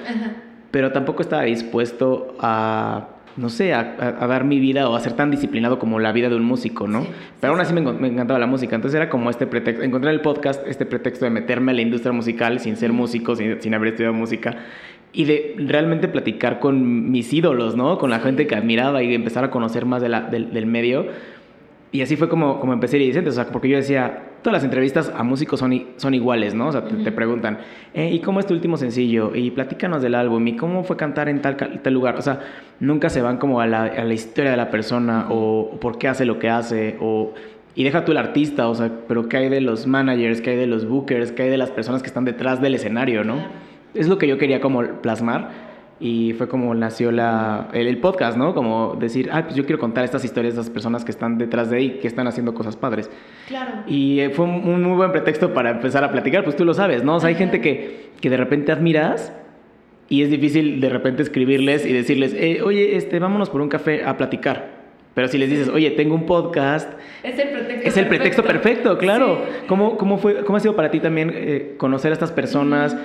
Pero 0.71 0.93
tampoco 0.93 1.21
estaba 1.21 1.43
dispuesto 1.43 2.37
a, 2.39 3.09
no 3.39 3.49
sé, 3.49 3.73
a, 3.73 3.83
dar 4.27 4.43
mi 4.43 4.59
vida 4.59 4.89
o 4.89 4.95
a 4.95 4.99
ser 4.99 5.13
tan 5.13 5.31
disciplinado 5.31 5.79
como 5.79 5.99
la 5.99 6.11
vida 6.11 6.29
de 6.29 6.35
un 6.35 6.43
músico, 6.43 6.87
¿no? 6.87 7.07
Pero 7.39 7.53
aún 7.53 7.61
así 7.61 7.73
me, 7.73 7.79
encantaba 7.79 8.37
la 8.37 8.47
música. 8.47 8.75
Entonces 8.75 8.97
era 8.97 9.09
como 9.09 9.29
este 9.29 9.47
pretexto, 9.47 9.83
encontré 9.83 10.11
el 10.11 10.21
podcast, 10.21 10.65
este 10.67 10.85
pretexto 10.85 11.25
de 11.25 11.31
meterme 11.31 11.71
a 11.71 11.75
la 11.75 11.81
industria 11.81 12.11
musical 12.11 12.59
sin 12.59 12.75
ser 12.75 12.91
músico, 12.91 13.35
sin, 13.35 13.73
haber 13.73 13.89
estudiado 13.89 14.13
música 14.13 14.57
y 15.13 15.23
de 15.23 15.55
realmente 15.57 16.07
platicar 16.07 16.59
con 16.59 17.11
mis 17.11 17.31
ídolos, 17.33 17.75
¿no? 17.75 17.97
Con 17.97 18.09
la 18.09 18.19
gente 18.19 18.45
que 18.45 18.55
admiraba 18.55 19.01
y 19.01 19.15
empezar 19.15 19.43
a 19.45 19.51
conocer 19.51 19.85
más 19.85 20.01
de 20.01 20.09
la, 20.09 20.21
del 20.21 20.65
medio 20.65 21.07
y 21.91 22.01
así 22.01 22.15
fue 22.15 22.29
como, 22.29 22.59
como 22.59 22.73
empecé 22.73 22.97
a 22.97 23.27
o 23.27 23.31
sea, 23.31 23.47
porque 23.47 23.67
yo 23.67 23.77
decía, 23.77 24.23
todas 24.43 24.57
las 24.57 24.63
entrevistas 24.63 25.11
a 25.15 25.23
músicos 25.23 25.59
son, 25.59 25.85
son 25.95 26.13
iguales, 26.13 26.53
¿no? 26.53 26.67
O 26.67 26.71
sea, 26.71 26.83
te, 26.83 27.11
preguntan, 27.11 27.59
eh, 27.95 28.11
¿y 28.11 28.19
cómo 28.19 28.39
es 28.39 28.45
tu 28.45 28.53
último 28.53 28.77
sencillo? 28.77 29.35
Y 29.35 29.49
platícanos 29.49 30.03
del 30.03 30.13
álbum, 30.13 30.45
¿y 30.47 30.55
cómo 30.55 30.83
fue 30.83 30.97
cantar 30.97 31.29
en 31.29 31.41
tal, 31.41 31.57
tal 31.57 31.93
lugar? 31.93 32.15
O 32.17 32.21
sea, 32.21 32.41
nunca 32.79 33.09
se 33.09 33.23
van 33.23 33.37
como 33.37 33.59
a 33.59 33.65
la, 33.65 33.85
a 33.85 34.03
la 34.03 34.13
historia 34.13 34.51
de 34.51 34.57
la 34.57 34.69
persona 34.69 35.27
o, 35.29 35.79
por 35.81 35.97
qué 35.97 36.07
hace 36.07 36.25
lo 36.25 36.37
que 36.37 36.49
hace 36.49 36.97
o... 37.01 37.33
Y 37.75 37.83
deja 37.83 38.03
tú 38.03 38.11
el 38.11 38.17
artista, 38.17 38.67
o 38.67 38.75
sea, 38.75 38.91
pero 39.07 39.29
¿qué 39.29 39.37
hay 39.37 39.49
de 39.49 39.61
los 39.61 39.87
managers? 39.87 40.41
¿Qué 40.41 40.51
hay 40.51 40.57
de 40.57 40.67
los 40.67 40.87
bookers? 40.87 41.31
¿Qué 41.31 41.43
hay 41.43 41.49
de 41.49 41.57
las 41.57 41.71
personas 41.71 42.01
que 42.01 42.07
están 42.07 42.25
detrás 42.25 42.61
del 42.61 42.75
escenario, 42.75 43.23
no? 43.23 43.37
Es 43.93 44.07
lo 44.07 44.17
que 44.17 44.27
yo 44.27 44.37
quería 44.37 44.59
como 44.59 44.83
plasmar 45.01 45.68
y 45.99 46.33
fue 46.33 46.47
como 46.47 46.73
nació 46.73 47.11
la, 47.11 47.67
el, 47.73 47.97
podcast, 47.97 48.37
¿no? 48.37 48.53
Como 48.53 48.95
decir, 48.95 49.29
ah, 49.33 49.43
pues 49.43 49.55
yo 49.55 49.65
quiero 49.65 49.79
contar 49.79 50.05
estas 50.05 50.23
historias 50.23 50.55
de 50.55 50.61
esas 50.61 50.71
personas 50.71 51.03
que 51.03 51.11
están 51.11 51.37
detrás 51.37 51.69
de 51.69 51.77
ahí, 51.77 51.99
que 51.99 52.07
están 52.07 52.25
haciendo 52.27 52.53
cosas 52.53 52.77
padres. 52.77 53.09
Claro. 53.47 53.83
Y 53.85 54.21
eh, 54.21 54.29
fue 54.29 54.45
un, 54.45 54.81
muy 54.81 54.95
buen 54.95 55.11
pretexto 55.11 55.53
para 55.53 55.71
empezar 55.71 56.03
a 56.05 56.11
platicar, 56.11 56.43
pues 56.45 56.55
tú 56.55 56.63
lo 56.63 56.73
sabes, 56.73 57.03
¿no? 57.03 57.15
O 57.15 57.19
sea, 57.19 57.29
hay 57.29 57.35
gente 57.35 57.59
que, 57.59 58.11
que 58.21 58.29
de 58.29 58.37
repente 58.37 58.71
admiras 58.71 59.33
y 60.07 60.23
es 60.23 60.29
difícil 60.29 60.79
de 60.79 60.89
repente 60.89 61.21
escribirles 61.21 61.85
y 61.85 61.91
decirles, 61.91 62.33
eh, 62.33 62.61
oye, 62.63 62.95
este, 62.95 63.19
vámonos 63.19 63.49
por 63.49 63.59
un 63.59 63.67
café 63.67 64.05
a 64.05 64.15
platicar. 64.15 64.79
Pero 65.15 65.27
si 65.27 65.37
les 65.37 65.49
dices, 65.49 65.67
oye, 65.67 65.91
tengo 65.91 66.15
un 66.15 66.25
podcast. 66.25 66.93
Es 67.23 67.37
el 67.37 67.49
pretexto 67.49 67.89
Es 67.89 67.97
el 67.97 68.07
pretexto 68.07 68.43
perfecto, 68.43 68.97
claro. 68.97 69.43
¿Cómo, 69.67 69.97
cómo, 69.97 70.17
fue, 70.17 70.45
¿Cómo 70.45 70.55
ha 70.55 70.61
sido 70.61 70.77
para 70.77 70.91
ti 70.91 71.01
también 71.01 71.31
eh, 71.35 71.73
conocer 71.77 72.11
a 72.11 72.13
estas 72.13 72.31
personas? 72.31 72.95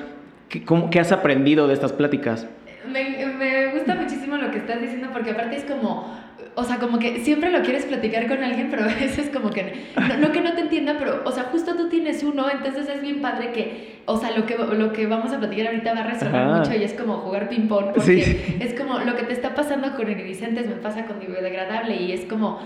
¿Qué, 0.48 0.64
cómo, 0.64 0.90
¿Qué 0.90 1.00
has 1.00 1.10
aprendido 1.10 1.66
de 1.66 1.74
estas 1.74 1.92
pláticas? 1.92 2.46
Me, 2.88 3.26
me 3.26 3.68
gusta 3.72 3.94
muchísimo 3.94 4.36
lo 4.36 4.50
que 4.50 4.58
estás 4.58 4.80
diciendo 4.80 5.08
porque 5.12 5.30
aparte 5.30 5.56
es 5.56 5.64
como, 5.64 6.14
o 6.54 6.64
sea, 6.64 6.78
como 6.78 6.98
que 6.98 7.24
siempre 7.24 7.50
lo 7.50 7.62
quieres 7.62 7.84
platicar 7.84 8.26
con 8.28 8.42
alguien, 8.42 8.68
pero 8.70 8.84
a 8.84 8.86
veces 8.86 9.30
como 9.30 9.50
que, 9.50 9.86
no, 10.18 10.32
que 10.32 10.40
no 10.40 10.52
te 10.54 10.62
entienda, 10.62 10.96
pero, 10.98 11.22
o 11.24 11.32
sea, 11.32 11.44
justo 11.44 11.76
tú 11.76 11.88
tienes 11.88 12.22
uno, 12.22 12.48
entonces 12.50 12.88
es 12.88 13.02
bien 13.02 13.20
padre 13.20 13.52
que, 13.52 13.93
o 14.06 14.16
sea, 14.16 14.36
lo 14.36 14.46
que, 14.46 14.56
lo 14.56 14.92
que 14.92 15.06
vamos 15.06 15.32
a 15.32 15.38
platicar 15.38 15.68
ahorita 15.68 15.94
va 15.94 16.00
a 16.00 16.04
resonar 16.04 16.58
mucho 16.58 16.74
y 16.74 16.82
es 16.82 16.92
como 16.92 17.18
jugar 17.18 17.48
ping-pong, 17.48 17.92
porque 17.94 18.58
es 18.60 18.74
como 18.74 18.98
lo 18.98 19.16
que 19.16 19.22
te 19.22 19.32
está 19.32 19.54
pasando 19.54 19.94
con 19.96 20.10
Iridicentes 20.10 20.66
me 20.66 20.76
pasa 20.76 21.06
con 21.06 21.20
Biodegradable 21.20 21.96
y 21.96 22.12
es 22.12 22.24
como, 22.26 22.58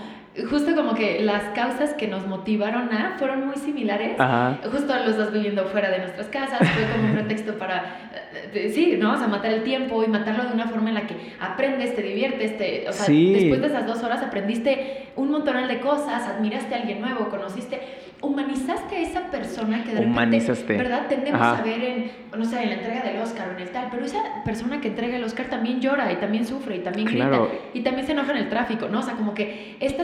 justo 0.49 0.75
como 0.75 0.95
que 0.95 1.21
las 1.21 1.43
causas 1.55 1.93
que 1.93 2.07
nos 2.07 2.27
motivaron 2.27 2.91
a 2.93 3.15
fueron 3.17 3.47
muy 3.47 3.55
similares. 3.55 4.17
Justo 4.71 4.93
los 5.05 5.17
dos 5.17 5.31
viviendo 5.31 5.65
fuera 5.65 5.89
de 5.89 5.99
nuestras 5.99 6.27
casas, 6.27 6.59
fue 6.59 6.83
como 6.91 7.07
un 7.07 7.13
pretexto 7.13 7.53
para, 7.57 8.11
eh, 8.53 8.71
sí, 8.73 8.97
¿no? 8.99 9.13
O 9.13 9.17
sea, 9.17 9.27
matar 9.27 9.53
el 9.53 9.63
tiempo 9.63 10.03
y 10.03 10.07
matarlo 10.07 10.43
de 10.43 10.53
una 10.53 10.67
forma 10.67 10.89
en 10.89 10.95
la 10.95 11.07
que 11.07 11.15
aprendes, 11.39 11.95
te 11.95 12.01
diviertes, 12.01 12.57
te, 12.57 12.87
o 12.87 12.93
sea, 12.93 13.07
después 13.07 13.61
de 13.61 13.67
esas 13.67 13.87
dos 13.87 14.03
horas 14.03 14.21
aprendiste 14.21 15.07
un 15.15 15.31
montón 15.31 15.67
de 15.67 15.79
cosas, 15.79 16.27
admiraste 16.27 16.75
a 16.75 16.79
alguien 16.79 17.01
nuevo, 17.01 17.29
conociste 17.29 17.79
humanizaste 18.21 18.95
a 18.95 18.99
esa 18.99 19.31
persona 19.31 19.83
que 19.83 19.93
de 19.93 20.05
Humanizaste. 20.05 20.77
¿verdad? 20.77 21.07
Tendemos 21.07 21.41
a 21.41 21.61
ver 21.61 21.83
en, 21.83 22.11
no 22.37 22.45
sé, 22.45 22.61
en 22.63 22.69
la 22.69 22.75
entrega 22.75 23.01
del 23.03 23.21
Oscar 23.21 23.49
o 23.49 23.51
en 23.55 23.61
el 23.61 23.69
tal, 23.69 23.87
pero 23.91 24.05
esa 24.05 24.43
persona 24.43 24.81
que 24.81 24.89
entrega 24.89 25.15
el 25.15 25.23
Oscar 25.23 25.47
también 25.47 25.79
llora 25.79 26.11
y 26.11 26.17
también 26.17 26.45
sufre 26.45 26.77
y 26.77 26.79
también 26.79 27.07
grita 27.07 27.47
y 27.73 27.81
también 27.81 28.05
se 28.05 28.13
enoja 28.13 28.31
en 28.31 28.37
el 28.37 28.49
tráfico, 28.49 28.87
¿no? 28.89 28.99
O 28.99 29.03
sea, 29.03 29.15
como 29.15 29.33
que 29.33 29.77
esta 29.79 30.03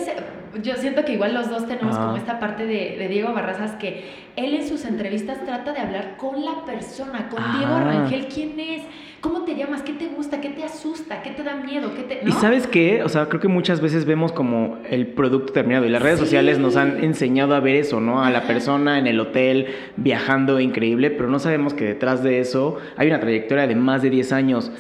yo 0.61 0.75
siento 0.75 1.05
que 1.05 1.13
igual 1.13 1.33
los 1.33 1.49
dos 1.49 1.67
tenemos 1.67 1.97
como 1.97 2.15
esta 2.17 2.39
parte 2.39 2.65
de, 2.65 2.97
de, 2.97 3.07
Diego 3.07 3.33
Barrazas 3.33 3.71
que 3.73 4.05
él 4.35 4.53
en 4.53 4.67
sus 4.67 4.85
entrevistas 4.85 5.43
trata 5.45 5.73
de 5.73 5.79
hablar 5.79 6.17
con 6.17 6.43
la 6.43 6.65
persona, 6.65 7.29
con 7.29 7.41
Diego 7.57 7.79
Rangel, 7.79 8.27
¿quién 8.27 8.59
es? 8.59 8.83
¿Cómo 9.25 9.41
te 9.41 9.55
llamas? 9.55 9.81
¿Qué 9.81 9.93
te 9.93 10.05
gusta? 10.05 10.39
¿Qué 10.39 10.49
te 10.49 10.63
asusta? 10.63 11.23
¿Qué 11.23 11.31
te 11.31 11.41
da 11.41 11.55
miedo? 11.55 11.95
¿Qué 11.95 12.03
te, 12.03 12.29
Y 12.29 12.31
sabes 12.33 12.67
qué? 12.67 13.01
O 13.01 13.09
sea, 13.09 13.27
creo 13.27 13.41
que 13.41 13.47
muchas 13.47 13.81
veces 13.81 14.05
vemos 14.05 14.31
como 14.31 14.77
el 14.87 15.07
producto 15.07 15.51
terminado 15.51 15.83
y 15.87 15.89
las 15.89 16.03
redes 16.03 16.19
sociales 16.19 16.59
nos 16.59 16.75
han 16.75 17.03
enseñado 17.03 17.55
a 17.55 17.59
ver 17.59 17.75
eso, 17.75 17.99
¿no? 17.99 18.23
A 18.23 18.29
la 18.29 18.45
persona 18.45 18.99
en 18.99 19.07
el 19.07 19.19
hotel 19.19 19.67
viajando 19.97 20.59
increíble, 20.59 21.09
pero 21.09 21.27
no 21.27 21.39
sabemos 21.39 21.73
que 21.73 21.85
detrás 21.85 22.21
de 22.21 22.39
eso 22.39 22.77
hay 22.97 23.07
una 23.07 23.19
trayectoria 23.19 23.65
de 23.65 23.73
más 23.73 24.03
de 24.03 24.11
10 24.11 24.31
años 24.31 24.71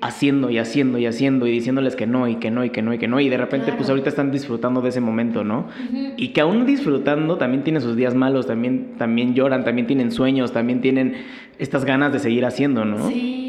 haciendo 0.00 0.48
y 0.48 0.56
haciendo 0.56 0.96
y 0.96 1.04
haciendo 1.04 1.46
y 1.46 1.50
diciéndoles 1.50 1.94
que 1.94 2.06
no 2.06 2.26
y 2.26 2.36
que 2.36 2.50
no 2.50 2.64
y 2.64 2.70
que 2.70 2.80
no 2.80 2.94
y 2.94 2.98
que 2.98 3.06
no 3.06 3.20
y 3.20 3.28
de 3.28 3.36
repente 3.36 3.70
pues 3.72 3.90
ahorita 3.90 4.08
están 4.08 4.30
disfrutando 4.30 4.80
de 4.80 4.88
ese 4.88 5.00
momento, 5.02 5.19
¿no? 5.24 5.68
Y 6.16 6.28
que 6.28 6.40
aún 6.40 6.66
disfrutando 6.66 7.36
también 7.36 7.62
tienen 7.62 7.82
sus 7.82 7.96
días 7.96 8.14
malos, 8.14 8.46
también, 8.46 8.94
también 8.98 9.34
lloran, 9.34 9.64
también 9.64 9.86
tienen 9.86 10.10
sueños, 10.10 10.52
también 10.52 10.80
tienen 10.80 11.14
estas 11.58 11.84
ganas 11.84 12.12
de 12.12 12.18
seguir 12.18 12.44
haciendo, 12.44 12.84
¿no? 12.84 13.08
Sí, 13.08 13.39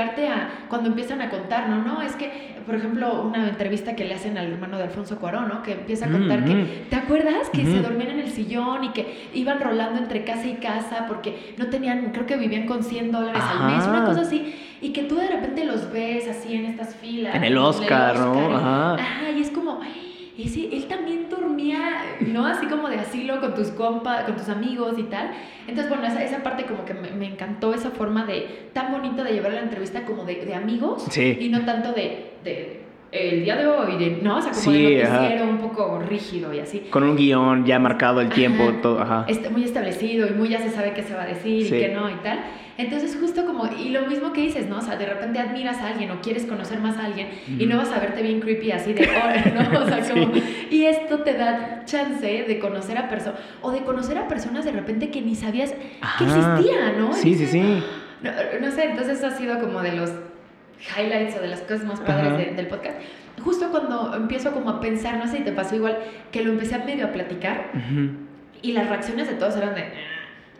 a 0.00 0.48
cuando 0.68 0.88
empiezan 0.88 1.20
a 1.20 1.30
contar, 1.30 1.68
¿no? 1.68 1.82
No, 1.82 2.02
es 2.02 2.16
que, 2.16 2.56
por 2.66 2.74
ejemplo, 2.74 3.22
una 3.22 3.48
entrevista 3.48 3.94
que 3.94 4.04
le 4.04 4.14
hacen 4.14 4.38
al 4.38 4.52
hermano 4.52 4.78
de 4.78 4.84
Alfonso 4.84 5.18
Cuarón, 5.18 5.48
¿no? 5.48 5.62
Que 5.62 5.72
empieza 5.72 6.06
a 6.06 6.08
mm, 6.08 6.12
contar 6.12 6.44
que, 6.44 6.86
¿te 6.88 6.96
acuerdas? 6.96 7.50
Que 7.50 7.64
se 7.64 7.80
dormían 7.80 8.10
en 8.10 8.20
el 8.20 8.30
sillón 8.30 8.84
y 8.84 8.88
que 8.90 9.28
iban 9.34 9.60
rolando 9.60 9.98
entre 9.98 10.24
casa 10.24 10.46
y 10.46 10.54
casa 10.54 11.06
porque 11.06 11.54
no 11.58 11.66
tenían, 11.66 12.10
creo 12.12 12.26
que 12.26 12.36
vivían 12.36 12.66
con 12.66 12.82
100 12.82 13.12
dólares 13.12 13.42
al 13.42 13.72
mes, 13.72 13.86
una 13.86 14.04
cosa 14.04 14.22
así. 14.22 14.54
Y 14.82 14.92
que 14.92 15.02
tú 15.02 15.16
de 15.16 15.28
repente 15.28 15.64
los 15.64 15.92
ves 15.92 16.26
así 16.28 16.54
en 16.54 16.64
estas 16.64 16.94
filas. 16.94 17.34
En 17.34 17.44
el 17.44 17.58
Oscar, 17.58 18.18
¿no? 18.18 18.56
Ajá. 18.56 18.94
Ajá, 18.94 19.30
y 19.36 19.40
es 19.40 19.50
como 19.50 19.80
ese, 20.46 20.74
él 20.74 20.86
también 20.86 21.28
dormía, 21.28 22.02
¿no? 22.20 22.46
Así 22.46 22.66
como 22.66 22.88
de 22.88 22.98
asilo 22.98 23.40
con 23.40 23.54
tus 23.54 23.68
compas, 23.68 24.24
con 24.24 24.36
tus 24.36 24.48
amigos 24.48 24.98
y 24.98 25.04
tal. 25.04 25.30
Entonces, 25.66 25.88
bueno, 25.88 26.06
esa, 26.06 26.22
esa 26.22 26.42
parte 26.42 26.64
como 26.64 26.84
que 26.84 26.94
me, 26.94 27.10
me, 27.10 27.26
encantó 27.26 27.74
esa 27.74 27.90
forma 27.90 28.26
de, 28.26 28.70
tan 28.72 28.92
bonita 28.92 29.24
de 29.24 29.32
llevar 29.32 29.52
la 29.52 29.60
entrevista 29.60 30.04
como 30.04 30.24
de, 30.24 30.44
de 30.44 30.54
amigos. 30.54 31.04
Sí. 31.10 31.36
Y 31.40 31.48
no 31.48 31.64
tanto 31.64 31.92
de, 31.92 32.32
de 32.44 32.89
el 33.12 33.44
día 33.44 33.56
de 33.56 33.66
hoy, 33.66 34.18
¿no? 34.22 34.38
O 34.38 34.42
sea, 34.42 34.52
como 34.52 34.70
de 34.70 35.04
noticiero 35.04 35.44
un 35.44 35.58
poco 35.58 35.98
rígido 35.98 36.52
y 36.54 36.60
así. 36.60 36.80
Con 36.90 37.02
un 37.02 37.16
guion 37.16 37.64
ya 37.64 37.78
marcado 37.78 38.20
el 38.20 38.28
tiempo, 38.28 38.72
todo, 38.82 39.00
ajá. 39.00 39.24
Este, 39.28 39.50
muy 39.50 39.64
establecido 39.64 40.28
y 40.28 40.30
muy 40.30 40.48
ya 40.48 40.60
se 40.60 40.70
sabe 40.70 40.92
qué 40.92 41.02
se 41.02 41.14
va 41.14 41.22
a 41.22 41.26
decir 41.26 41.66
y 41.66 41.70
qué 41.70 41.88
no 41.88 42.08
y 42.08 42.14
tal. 42.22 42.40
Entonces, 42.78 43.18
justo 43.20 43.44
como, 43.44 43.66
y 43.66 43.90
lo 43.90 44.06
mismo 44.06 44.32
que 44.32 44.40
dices, 44.40 44.66
¿no? 44.68 44.78
O 44.78 44.80
sea, 44.80 44.96
de 44.96 45.04
repente 45.04 45.38
admiras 45.38 45.78
a 45.78 45.88
alguien 45.88 46.10
o 46.12 46.20
quieres 46.22 46.46
conocer 46.46 46.80
más 46.80 46.96
a 46.96 47.06
alguien 47.06 47.28
y 47.46 47.66
no 47.66 47.76
vas 47.76 47.92
a 47.92 47.98
verte 47.98 48.22
bien 48.22 48.40
creepy 48.40 48.70
así 48.72 48.94
de, 48.94 49.06
oh, 49.06 49.70
¿no? 49.70 49.80
O 49.80 49.86
sea, 49.86 50.00
como, 50.08 50.32
y 50.70 50.84
esto 50.84 51.18
te 51.18 51.34
da 51.34 51.82
chance 51.84 52.26
de 52.26 52.58
conocer 52.58 52.96
a 52.96 53.08
personas, 53.08 53.40
o 53.60 53.70
de 53.70 53.80
conocer 53.80 54.16
a 54.16 54.28
personas 54.28 54.64
de 54.64 54.72
repente 54.72 55.10
que 55.10 55.20
ni 55.20 55.34
sabías 55.34 55.72
que 55.72 56.24
existían, 56.24 56.98
¿no? 56.98 57.12
Sí, 57.12 57.34
sí, 57.34 57.46
sí. 57.46 57.82
No, 58.22 58.30
no, 58.60 58.70
sé, 58.70 58.84
entonces 58.84 59.24
ha 59.24 59.30
sido 59.30 59.58
como 59.60 59.80
de 59.80 59.92
los 59.92 60.10
highlights 60.96 61.36
o 61.36 61.40
de 61.40 61.48
las 61.48 61.60
cosas 61.60 61.84
más 61.84 62.00
padres 62.00 62.56
del 62.56 62.66
podcast. 62.66 62.98
Justo 63.42 63.70
cuando 63.70 64.14
empiezo 64.14 64.52
como 64.52 64.70
a 64.70 64.80
pensar, 64.80 65.16
no 65.16 65.26
sé 65.26 65.38
si 65.38 65.44
te 65.44 65.52
pasó 65.52 65.76
igual, 65.76 65.98
que 66.30 66.42
lo 66.42 66.52
empecé 66.52 66.74
a 66.74 66.84
medio 66.84 67.06
a 67.06 67.12
platicar 67.12 67.70
y 68.62 68.72
las 68.72 68.88
reacciones 68.88 69.28
de 69.28 69.34
todos 69.34 69.56
eran 69.56 69.74
de... 69.74 69.84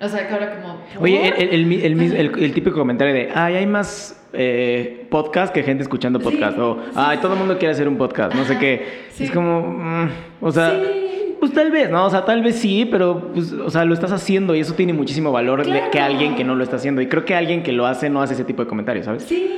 O 0.03 0.09
sea, 0.09 0.27
que 0.27 0.33
ahora 0.33 0.57
como... 0.57 0.81
Oye, 0.99 1.29
el, 1.37 1.71
el, 1.71 2.35
el, 2.39 2.53
típico 2.55 2.79
comentario 2.79 3.13
de, 3.13 3.29
ay, 3.35 3.57
hay 3.57 3.67
más 3.67 4.19
eh, 4.33 5.07
podcast 5.11 5.53
que 5.53 5.63
gente 5.63 5.83
escuchando 5.83 6.19
podcast. 6.21 6.59
o, 6.59 6.83
ay, 6.95 7.19
todo 7.19 7.35
el 7.35 7.39
mundo 7.39 7.59
quiere 7.59 7.73
hacer 7.73 7.87
un 7.87 7.99
podcast, 7.99 8.35
no 8.35 8.45
sé 8.45 8.57
qué. 8.57 8.87
Es 9.19 9.31
como, 9.31 9.61
mm, 9.61 10.11
o 10.41 10.51
sea... 10.51 10.81
Pues 11.39 11.55
tal 11.55 11.71
vez, 11.71 11.89
¿no? 11.89 12.05
O 12.05 12.11
sea, 12.11 12.27
tal 12.27 12.43
vez 12.43 12.57
sí, 12.57 12.87
pero, 12.91 13.33
pues, 13.33 13.53
o 13.53 13.71
sea, 13.71 13.87
lo 13.87 13.95
estás 13.95 14.13
haciendo 14.13 14.55
y 14.55 14.61
eso 14.61 14.75
tiene 14.75 14.93
muchísimo 14.93 15.33
valor 15.33 15.63
que 15.91 15.99
alguien 15.99 16.37
que 16.37 16.45
no 16.45 16.55
lo 16.55 16.63
está 16.63 16.77
haciendo. 16.77 17.01
Y 17.01 17.07
creo 17.07 17.25
que 17.25 17.35
alguien 17.35 17.63
que 17.63 17.73
lo 17.73 17.87
hace 17.87 18.11
no 18.11 18.21
hace 18.21 18.35
ese 18.35 18.45
tipo 18.45 18.63
de 18.63 18.69
comentarios, 18.69 19.07
¿sabes? 19.07 19.23
Sí, 19.23 19.51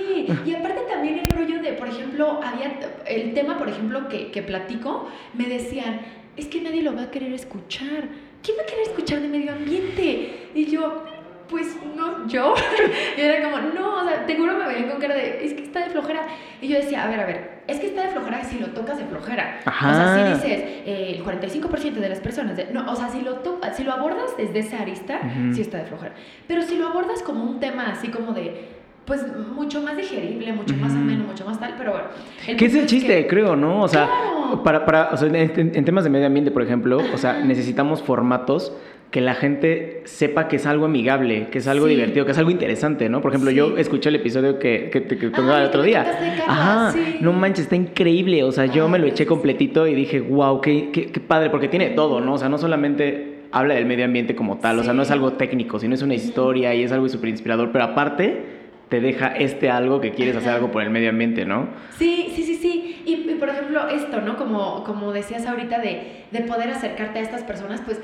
y 0.47 0.55
aparte 0.55 0.83
también 0.91 1.19
el 1.19 1.27
rollo 1.27 1.63
de, 1.63 1.73
por 1.73 1.89
ejemplo, 1.89 2.41
había 2.43 2.79
el 3.07 3.35
tema, 3.35 3.59
por 3.59 3.69
ejemplo, 3.69 4.09
que, 4.09 4.31
que 4.31 4.43
platico, 4.43 5.09
me 5.35 5.45
decían, 5.45 6.01
es 6.37 6.47
que 6.47 6.61
nadie 6.61 6.83
lo 6.83 6.95
va 6.95 7.03
a 7.03 7.11
querer 7.11 7.33
escuchar. 7.33 8.09
¿Quién 8.43 8.59
va 8.59 8.63
a 8.63 8.67
querer 8.67 8.83
escuchar 8.83 9.21
de 9.21 9.29
medio 9.29 9.53
ambiente? 9.53 10.51
Y 10.55 10.67
yo, 10.67 11.05
pues 11.49 11.77
no, 11.95 12.27
yo. 12.27 12.55
y 13.17 13.21
era 13.21 13.43
como, 13.45 13.59
no, 13.59 14.03
o 14.03 14.09
sea, 14.09 14.27
te 14.27 14.37
juro 14.37 14.55
me 14.55 14.67
veían 14.67 14.89
con 14.89 15.01
cara 15.01 15.15
de, 15.15 15.45
es 15.45 15.53
que 15.53 15.63
está 15.63 15.81
de 15.81 15.91
flojera. 15.91 16.27
Y 16.61 16.69
yo 16.69 16.77
decía, 16.77 17.05
a 17.05 17.09
ver, 17.09 17.21
a 17.21 17.27
ver, 17.27 17.63
es 17.69 17.79
que 17.79 17.87
está 17.87 18.03
de 18.03 18.09
flojera 18.09 18.43
si 18.45 18.59
lo 18.59 18.69
tocas 18.69 18.99
de 18.99 19.05
flojera. 19.05 19.61
Ajá. 19.65 19.91
O 19.91 19.95
sea, 19.95 20.17
si 20.17 20.33
dices, 20.33 20.63
eh, 20.87 21.15
el 21.17 21.25
45% 21.25 21.93
de 21.93 22.09
las 22.09 22.21
personas, 22.21 22.59
no, 22.73 22.91
o 22.91 22.97
sea, 22.97 23.09
si 23.11 23.21
lo, 23.21 23.43
si 23.75 23.85
lo 23.85 23.93
abordas 23.93 24.37
desde 24.37 24.61
esa 24.61 24.81
arista, 24.81 25.21
sí 25.53 25.61
está 25.61 25.79
de 25.79 25.85
flojera. 25.85 26.15
Pero 26.49 26.63
si 26.63 26.77
lo 26.77 26.89
abordas 26.89 27.23
como 27.23 27.45
un 27.45 27.61
tema 27.61 27.91
así 27.91 28.09
como 28.09 28.33
de, 28.33 28.82
pues 29.05 29.25
mucho 29.55 29.83
más 29.83 29.97
digerible, 29.97 30.53
mucho 30.53 30.77
más 30.77 30.93
ameno, 30.93 31.25
mucho 31.25 31.45
más 31.45 31.59
tal, 31.59 31.75
pero 31.77 31.93
bueno. 31.93 32.07
¿Qué 32.57 32.65
es 32.65 32.75
el 32.75 32.87
chiste, 32.87 33.27
creo, 33.27 33.57
¿no? 33.57 33.83
O 33.83 33.89
sea, 33.89 34.09
para, 34.63 34.85
para 34.85 35.11
o 35.13 35.17
sea, 35.17 35.29
en, 35.29 35.85
temas 35.85 36.05
de 36.05 36.11
medio 36.11 36.27
ambiente, 36.27 36.51
por 36.51 36.63
ejemplo, 36.63 37.01
o 37.13 37.19
sea, 37.19 37.41
necesitamos 37.41 38.03
formatos 38.03 38.73
que 39.11 39.21
la 39.21 39.35
gente 39.35 40.03
sepa 40.05 40.49
que 40.49 40.57
es 40.57 40.67
algo 40.67 40.87
amigable, 40.87 41.49
que 41.51 41.59
es 41.59 41.67
algo 41.67 41.87
divertido, 41.87 42.25
que 42.25 42.33
es 42.33 42.39
algo 42.39 42.51
interesante, 42.51 43.11
¿no? 43.11 43.21
Por 43.21 43.33
ejemplo, 43.33 43.51
yo 43.51 43.77
escuché 43.77 44.09
el 44.09 44.15
episodio 44.15 44.59
que, 44.59 44.89
que, 44.91 45.05
que, 45.05 45.27
el 45.27 45.67
otro 45.67 45.83
día. 45.83 46.41
Ajá, 46.47 46.95
no 47.21 47.33
manches, 47.33 47.65
está 47.65 47.77
increíble. 47.77 48.43
O 48.43 48.53
sea, 48.53 48.65
yo 48.67 48.89
me 48.89 48.99
lo 48.99 49.07
eché 49.07 49.27
completito 49.27 49.87
y 49.87 49.95
dije, 49.95 50.21
wow, 50.21 50.63
qué, 50.63 50.91
qué, 50.93 51.13
qué 51.13 51.21
padre, 51.21 51.51
porque 51.51 51.69
tiene 51.69 51.91
todo, 51.91 52.21
¿no? 52.23 52.35
O 52.35 52.39
sea, 52.39 52.49
no 52.49 52.57
solamente 52.57 53.43
habla 53.51 53.75
del 53.75 53.85
medio 53.85 54.07
ambiente 54.07 54.35
como 54.35 54.57
tal, 54.57 54.79
o 54.79 54.83
sea, 54.85 54.95
no 54.95 55.03
es 55.03 55.11
algo 55.11 55.35
técnico, 55.35 55.79
sino 55.79 55.95
es 55.95 56.01
una 56.01 56.15
historia 56.15 56.75
y 56.75 56.83
es 56.83 56.91
algo 56.91 57.07
súper 57.11 57.29
inspirador, 57.29 57.71
pero 57.71 57.85
aparte 57.85 58.62
te 58.93 59.01
deja 59.01 59.29
este 59.29 59.71
algo 59.71 60.03
que 60.03 60.13
quieres 60.13 60.37
hacer 60.37 60.51
algo 60.51 60.71
por 60.71 60.83
el 60.83 60.91
medio 60.91 61.09
ambiente, 61.09 61.47
¿no? 61.47 61.71
Sí, 61.97 62.31
sí, 62.37 62.43
sí, 62.43 62.57
sí. 62.57 63.03
Y, 63.07 63.31
y 63.31 63.37
por 63.37 63.49
ejemplo, 63.49 63.89
esto, 63.89 64.21
¿no? 64.21 64.37
Como, 64.37 64.85
como 64.85 65.13
decías 65.13 65.47
ahorita 65.47 65.79
de, 65.79 66.27
de 66.31 66.41
poder 66.43 66.69
acercarte 66.69 67.19
a 67.19 67.23
estas 67.23 67.43
personas, 67.43 67.81
pues 67.81 68.03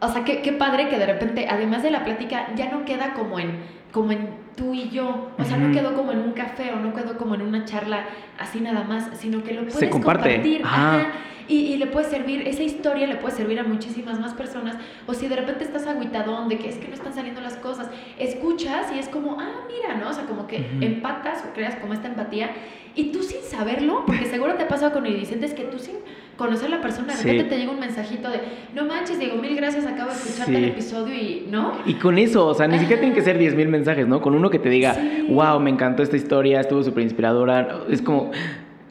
o 0.00 0.08
sea, 0.08 0.24
qué, 0.24 0.40
qué 0.40 0.52
padre 0.52 0.88
que 0.88 0.98
de 0.98 1.04
repente, 1.04 1.46
además 1.50 1.82
de 1.82 1.90
la 1.90 2.02
plática, 2.02 2.46
ya 2.56 2.70
no 2.70 2.86
queda 2.86 3.12
como 3.12 3.38
en, 3.38 3.58
como 3.92 4.10
en 4.10 4.30
tú 4.56 4.72
y 4.72 4.88
yo. 4.88 5.32
O 5.38 5.44
sea, 5.44 5.58
no 5.58 5.70
quedó 5.70 5.92
como 5.92 6.12
en 6.12 6.20
un 6.20 6.32
café 6.32 6.72
o 6.72 6.76
no 6.76 6.94
quedó 6.94 7.18
como 7.18 7.34
en 7.34 7.42
una 7.42 7.66
charla 7.66 8.06
así 8.38 8.60
nada 8.60 8.84
más, 8.84 9.10
sino 9.12 9.44
que 9.44 9.52
lo 9.52 9.66
puedes 9.66 9.90
compartir. 9.90 10.62
Ajá. 10.64 11.08
Y, 11.48 11.58
y, 11.72 11.76
le 11.76 11.86
puede 11.86 12.08
servir, 12.08 12.46
esa 12.46 12.62
historia 12.62 13.06
le 13.06 13.16
puede 13.16 13.34
servir 13.34 13.58
a 13.58 13.64
muchísimas 13.64 14.20
más 14.20 14.34
personas. 14.34 14.76
O 15.06 15.14
si 15.14 15.28
de 15.28 15.36
repente 15.36 15.64
estás 15.64 15.86
aguitadón 15.86 16.48
de 16.48 16.58
que 16.58 16.68
es 16.68 16.76
que 16.76 16.88
no 16.88 16.94
están 16.94 17.14
saliendo 17.14 17.40
las 17.40 17.56
cosas, 17.56 17.88
escuchas 18.18 18.92
y 18.94 18.98
es 18.98 19.08
como, 19.08 19.40
ah, 19.40 19.66
mira, 19.66 19.96
¿no? 19.96 20.10
O 20.10 20.12
sea, 20.12 20.24
como 20.24 20.46
que 20.46 20.66
empatas 20.80 21.44
o 21.48 21.54
creas 21.54 21.76
como 21.76 21.94
esta 21.94 22.08
empatía. 22.08 22.50
Y 22.94 23.04
tú 23.04 23.22
sin 23.22 23.40
saberlo, 23.42 24.04
porque 24.06 24.26
seguro 24.26 24.54
te 24.54 24.64
ha 24.64 24.68
pasado 24.68 24.92
con 24.92 25.06
es 25.06 25.54
que 25.54 25.64
tú 25.64 25.78
sin 25.78 25.96
conocer 26.36 26.66
a 26.66 26.76
la 26.76 26.80
persona, 26.80 27.14
de 27.14 27.22
repente 27.22 27.44
te 27.44 27.58
llega 27.58 27.70
un 27.70 27.80
mensajito 27.80 28.30
de, 28.30 28.40
no 28.74 28.84
manches, 28.84 29.18
digo, 29.18 29.36
mil 29.36 29.54
gracias, 29.56 29.86
acabo 29.86 30.10
de 30.10 30.16
escucharte 30.16 30.56
el 30.56 30.64
episodio 30.64 31.14
y, 31.14 31.46
¿no? 31.50 31.72
Y 31.86 31.94
con 31.94 32.18
eso, 32.18 32.46
o 32.46 32.54
sea, 32.54 32.68
ni 32.68 32.78
siquiera 32.78 33.00
tienen 33.00 33.14
que 33.14 33.22
ser 33.22 33.38
diez 33.38 33.54
mil 33.54 33.68
mensajes, 33.68 34.06
¿no? 34.06 34.20
Con 34.20 34.34
uno 34.34 34.50
que 34.50 34.58
te 34.58 34.68
diga, 34.68 34.96
wow, 35.28 35.58
me 35.60 35.70
encantó 35.70 36.02
esta 36.02 36.16
historia, 36.16 36.60
estuvo 36.60 36.82
súper 36.82 37.04
inspiradora, 37.04 37.80
es 37.88 38.02
como 38.02 38.30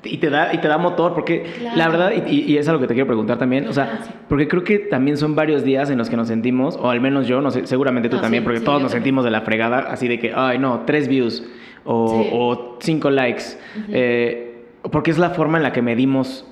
y 0.03 0.17
te 0.17 0.29
da 0.29 0.53
y 0.53 0.59
te 0.59 0.67
da 0.67 0.77
motor 0.77 1.13
porque 1.13 1.45
la 1.75 1.87
verdad 1.87 2.11
y, 2.27 2.57
es 2.57 2.67
algo 2.67 2.81
que 2.81 2.87
te 2.87 2.93
quiero 2.93 3.07
preguntar 3.07 3.37
también 3.37 3.67
o 3.67 3.73
sea 3.73 3.99
porque 4.27 4.47
creo 4.47 4.63
que 4.63 4.79
también 4.79 5.17
son 5.17 5.35
varios 5.35 5.63
días 5.63 5.91
en 5.91 5.97
los 5.97 6.09
que 6.09 6.17
nos 6.17 6.27
sentimos 6.27 6.75
o 6.81 6.89
al 6.89 7.01
menos 7.01 7.27
yo 7.27 7.39
no 7.39 7.51
sé 7.51 7.67
seguramente 7.67 8.09
tú 8.09 8.17
también 8.17 8.43
porque 8.43 8.61
todos 8.61 8.81
nos 8.81 8.91
sentimos 8.91 9.23
de 9.23 9.31
la 9.31 9.41
fregada 9.41 9.79
así 9.79 10.07
de 10.07 10.17
que 10.17 10.33
ay 10.35 10.57
no 10.57 10.81
tres 10.87 11.07
views 11.07 11.43
o, 11.83 12.27
o 12.31 12.77
cinco 12.81 13.11
likes 13.11 13.43
eh, 13.89 14.51
porque 14.89 15.11
es 15.11 15.17
la 15.17 15.31
forma 15.31 15.57
en 15.57 15.63
la 15.63 15.73
que 15.73 15.81
medimos. 15.81 16.47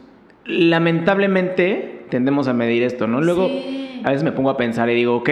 Lamentablemente 0.45 2.05
tendemos 2.09 2.47
a 2.47 2.53
medir 2.53 2.83
esto, 2.83 3.07
¿no? 3.07 3.21
Luego, 3.21 3.49
a 4.03 4.09
veces 4.09 4.23
me 4.23 4.31
pongo 4.31 4.49
a 4.49 4.57
pensar 4.57 4.89
y 4.89 4.95
digo, 4.95 5.15
ok, 5.17 5.29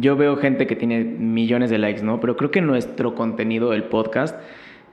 yo 0.00 0.16
veo 0.16 0.36
gente 0.36 0.66
que 0.66 0.76
tiene 0.76 1.04
millones 1.04 1.70
de 1.70 1.78
likes, 1.78 2.02
¿no? 2.02 2.20
Pero 2.20 2.36
creo 2.36 2.50
que 2.50 2.60
nuestro 2.60 3.14
contenido, 3.14 3.72
el 3.72 3.84
podcast, 3.84 4.38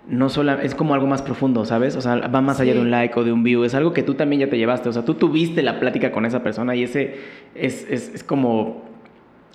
no 0.08 0.30
solo 0.30 0.60
es 0.60 0.76
como 0.76 0.94
algo 0.94 1.08
más 1.08 1.22
profundo, 1.22 1.66
¿sabes? 1.66 1.96
O 1.96 2.02
sea, 2.02 2.16
va 2.16 2.42
más 2.42 2.60
allá 2.60 2.74
de 2.74 2.82
un 2.82 2.92
like 2.92 3.18
o 3.20 3.24
de 3.24 3.32
un 3.32 3.44
view, 3.44 3.64
es 3.64 3.74
algo 3.74 3.94
que 3.94 4.04
tú 4.04 4.16
también 4.16 4.42
ya 4.42 4.50
te 4.50 4.58
llevaste, 4.58 4.90
o 4.90 4.94
sea, 4.94 5.06
tú 5.06 5.16
tuviste 5.16 5.62
la 5.62 5.80
plática 5.80 6.12
con 6.12 6.26
esa 6.26 6.44
persona 6.44 6.76
y 6.76 6.84
ese 6.84 7.16
es, 7.56 7.88
es, 7.90 8.14
es 8.14 8.24
como, 8.24 8.84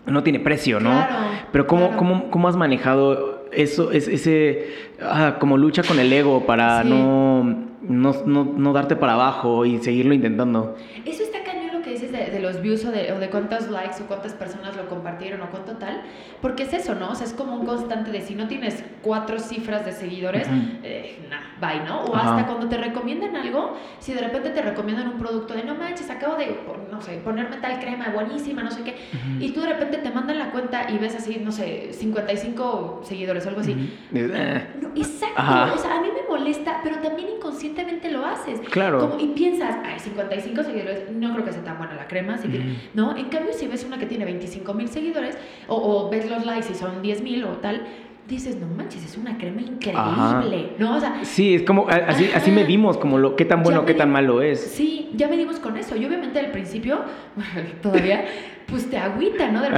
no 0.07 0.23
tiene 0.23 0.41
precio, 0.41 0.81
¿no? 0.81 0.91
Claro, 0.91 1.15
Pero 1.53 1.67
¿cómo, 1.67 1.97
cómo, 1.97 2.31
cómo 2.31 2.49
has 2.49 2.57
manejado 2.57 3.47
eso, 3.53 3.93
es, 3.93 4.09
ese, 4.09 4.69
ah, 5.03 5.37
como 5.39 5.57
lucha 5.57 5.83
con 5.83 5.99
el 5.99 6.13
ego 6.13 6.47
para 6.47 6.85
no 6.85 7.69
no, 7.83 8.13
no, 8.27 8.45
no 8.45 8.73
darte 8.73 8.97
para 8.97 9.15
abajo 9.15 9.65
y 9.65 9.79
seguirlo 9.79 10.15
intentando. 10.15 10.77
Eso 11.05 11.23
está 11.23 11.43
cañón 11.43 11.73
lo 11.73 11.83
que 11.83 11.91
dices 11.91 12.13
de, 12.13 12.28
los 12.41 12.61
views 12.61 12.85
o 12.85 12.91
de, 12.91 13.13
o 13.13 13.19
de, 13.19 13.31
cuántos 13.31 13.69
likes 13.69 14.03
o 14.03 14.07
cuántas 14.07 14.33
personas 14.33 14.77
lo 14.77 14.89
compartieron 14.89 15.41
o 15.43 15.51
cuánto 15.51 15.73
tal, 15.73 16.03
porque 16.41 16.65
es 16.65 16.73
eso, 16.73 16.95
¿no? 16.95 17.11
O 17.11 17.15
sea, 17.15 17.27
es 17.27 17.33
como 17.33 17.57
un 17.57 17.67
constante 17.67 18.11
de 18.11 18.21
si 18.21 18.35
no 18.35 18.49
tienes 18.49 18.85
cuatro 19.03 19.39
cifras 19.39 19.85
de 19.85 19.93
seguidores, 19.93 20.49
eh, 20.83 21.19
nah, 21.29 21.59
bye, 21.61 21.85
¿no? 21.85 22.05
O 22.05 22.17
hasta 22.17 22.47
cuando 22.47 22.69
te 22.69 22.77
recomiendan 22.77 23.37
algo, 23.37 23.77
si 23.99 24.13
de 24.13 24.21
repente 24.21 24.51
te 24.51 24.63
recomiendan 24.63 25.09
un 25.09 25.19
producto 25.19 25.55
de 25.55 25.65
no 25.65 25.75
manches, 25.75 26.11
acabo 26.11 26.37
de, 26.37 26.59
no 26.91 27.01
sé, 27.01 27.19
ponerme 27.19 27.57
tal 27.57 27.81
crema 27.81 28.09
buenísima, 28.11 28.63
no 28.63 28.71
sé 28.71 28.83
qué, 28.83 28.97
y 29.41 29.53
tú 29.53 29.61
de 29.61 29.69
repente 29.69 29.99
te 29.99 30.11
mandan 30.11 30.39
la 30.39 30.51
cuenta 30.51 30.91
y 30.91 30.99
ves 30.99 31.17
así, 31.17 31.41
no 31.43 31.53
sé, 31.53 31.93
55 31.93 33.03
seguidores 33.05 33.47
o 33.47 33.49
algo 33.49 33.61
así. 33.61 33.97
Eh. 34.15 34.67
exacto, 34.95 35.75
o 35.75 35.79
sea, 35.79 35.99
a 35.99 36.01
mí 36.01 36.09
me 36.15 36.29
molesta, 36.29 36.81
pero 36.83 36.99
también 36.99 37.29
inconscientemente 37.37 38.11
lo 38.11 38.25
haces. 38.25 38.61
Claro. 38.71 39.17
y 39.19 39.29
piensas, 39.29 39.77
ay, 39.85 39.99
55 39.99 40.63
seguidores, 40.63 41.11
no 41.11 41.33
creo 41.33 41.45
que 41.45 41.53
sea 41.53 41.65
tan 41.65 41.79
buena 41.79 41.95
la 41.95 42.07
crema, 42.07 42.18
así 42.35 42.49
que, 42.49 42.61
¿no? 42.95 43.17
En 43.17 43.29
cambio, 43.29 43.53
si 43.53 43.67
ves 43.67 43.85
una 43.85 43.99
que 43.99 44.07
tiene 44.07 44.25
25 44.25 44.75
mil 44.75 44.89
seguidores, 44.89 45.37
o, 45.67 45.77
o 45.77 46.11
ves 46.11 46.29
los 46.29 46.45
likes 46.45 46.69
y 46.71 46.75
son 46.75 47.03
10 47.03 47.23
mil 47.23 47.45
o 47.45 47.53
tal, 47.59 47.87
dices, 48.29 48.57
no 48.57 48.67
manches, 48.67 49.05
es 49.05 49.17
una 49.17 49.39
crema 49.39 49.63
increíble, 49.63 50.73
¿no? 50.79 50.97
O 50.97 51.01
sea, 51.01 51.21
sí, 51.23 51.55
es 51.55 51.63
como, 51.63 51.89
así, 51.89 52.31
así 52.35 52.51
medimos 52.51 52.99
como 52.99 53.17
lo, 53.19 53.37
qué 53.37 53.47
tan 53.47 53.63
bueno, 53.63 53.87
qué 53.87 53.95
tan 53.95 54.11
malo 54.11 54.43
es. 54.43 54.61
Sí, 54.61 55.11
ya 55.15 55.29
medimos 55.29 55.59
con 55.59 55.77
eso. 55.79 55.97
Y 55.97 56.05
obviamente 56.05 56.39
al 56.39 56.51
principio, 56.51 57.01
todavía, 57.83 58.27
pues 58.67 58.91
te 58.91 58.99
agüita, 58.99 59.51
¿no? 59.51 59.63
De 59.63 59.71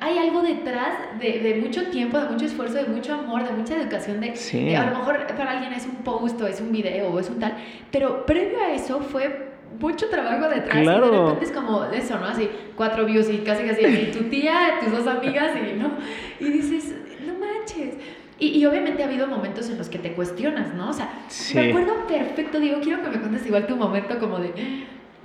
hay 0.00 0.18
algo 0.18 0.42
detrás 0.42 0.94
de, 1.20 1.40
de, 1.40 1.60
mucho 1.60 1.86
tiempo, 1.86 2.18
de 2.18 2.28
mucho 2.28 2.46
esfuerzo, 2.46 2.74
de 2.74 2.84
mucho 2.84 3.14
amor, 3.14 3.44
de 3.44 3.52
mucha 3.52 3.76
educación. 3.76 4.20
De, 4.20 4.34
sí. 4.34 4.74
a 4.74 4.90
lo 4.90 4.98
mejor 4.98 5.26
para 5.26 5.52
alguien 5.52 5.72
es 5.72 5.86
un 5.86 5.96
post 6.02 6.40
o 6.40 6.46
es 6.46 6.60
un 6.60 6.72
video 6.72 7.08
o 7.08 7.20
es 7.20 7.30
un 7.30 7.38
tal, 7.38 7.56
pero 7.90 8.26
previo 8.26 8.60
a 8.60 8.72
eso 8.72 9.00
fue 9.00 9.47
mucho 9.80 10.08
trabajo 10.08 10.48
detrás 10.48 10.82
claro. 10.82 11.06
y 11.06 11.10
de 11.10 11.18
repente 11.18 11.44
es 11.44 11.52
como 11.52 11.84
eso, 11.84 12.18
¿no? 12.18 12.26
Así, 12.26 12.48
cuatro 12.76 13.04
views 13.04 13.28
y 13.30 13.38
casi 13.38 13.64
casi 13.64 13.84
y 13.84 14.10
tu 14.12 14.24
tía, 14.24 14.78
tus 14.80 14.92
dos 14.92 15.06
amigas 15.06 15.52
y, 15.56 15.78
¿no? 15.78 15.92
Y 16.40 16.50
dices, 16.50 16.94
no 17.26 17.34
manches. 17.34 17.94
Y, 18.40 18.58
y, 18.58 18.66
obviamente 18.66 19.02
ha 19.02 19.06
habido 19.06 19.26
momentos 19.26 19.68
en 19.68 19.78
los 19.78 19.88
que 19.88 19.98
te 19.98 20.12
cuestionas, 20.12 20.72
¿no? 20.74 20.90
O 20.90 20.92
sea, 20.92 21.10
me 21.54 21.70
acuerdo 21.70 22.06
perfecto, 22.06 22.60
digo, 22.60 22.78
quiero 22.80 23.02
que 23.02 23.08
me 23.08 23.20
cuentes 23.20 23.44
igual 23.46 23.66
tu 23.66 23.76
momento 23.76 24.18
como 24.20 24.38
de, 24.38 24.52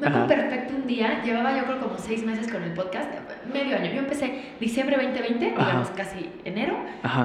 Me 0.03 0.09
acuerdo 0.09 0.27
perfecto 0.27 0.73
un 0.75 0.87
día, 0.87 1.21
llevaba 1.23 1.55
yo 1.57 1.63
creo 1.63 1.79
como 1.79 1.97
seis 1.97 2.23
meses 2.25 2.51
con 2.51 2.61
el 2.63 2.71
podcast, 2.73 3.09
medio 3.51 3.75
año. 3.77 3.91
Yo 3.93 3.99
empecé 3.99 4.53
diciembre 4.59 4.97
2020, 4.97 5.45
digamos 5.45 5.89
casi 5.91 6.29
enero. 6.45 6.75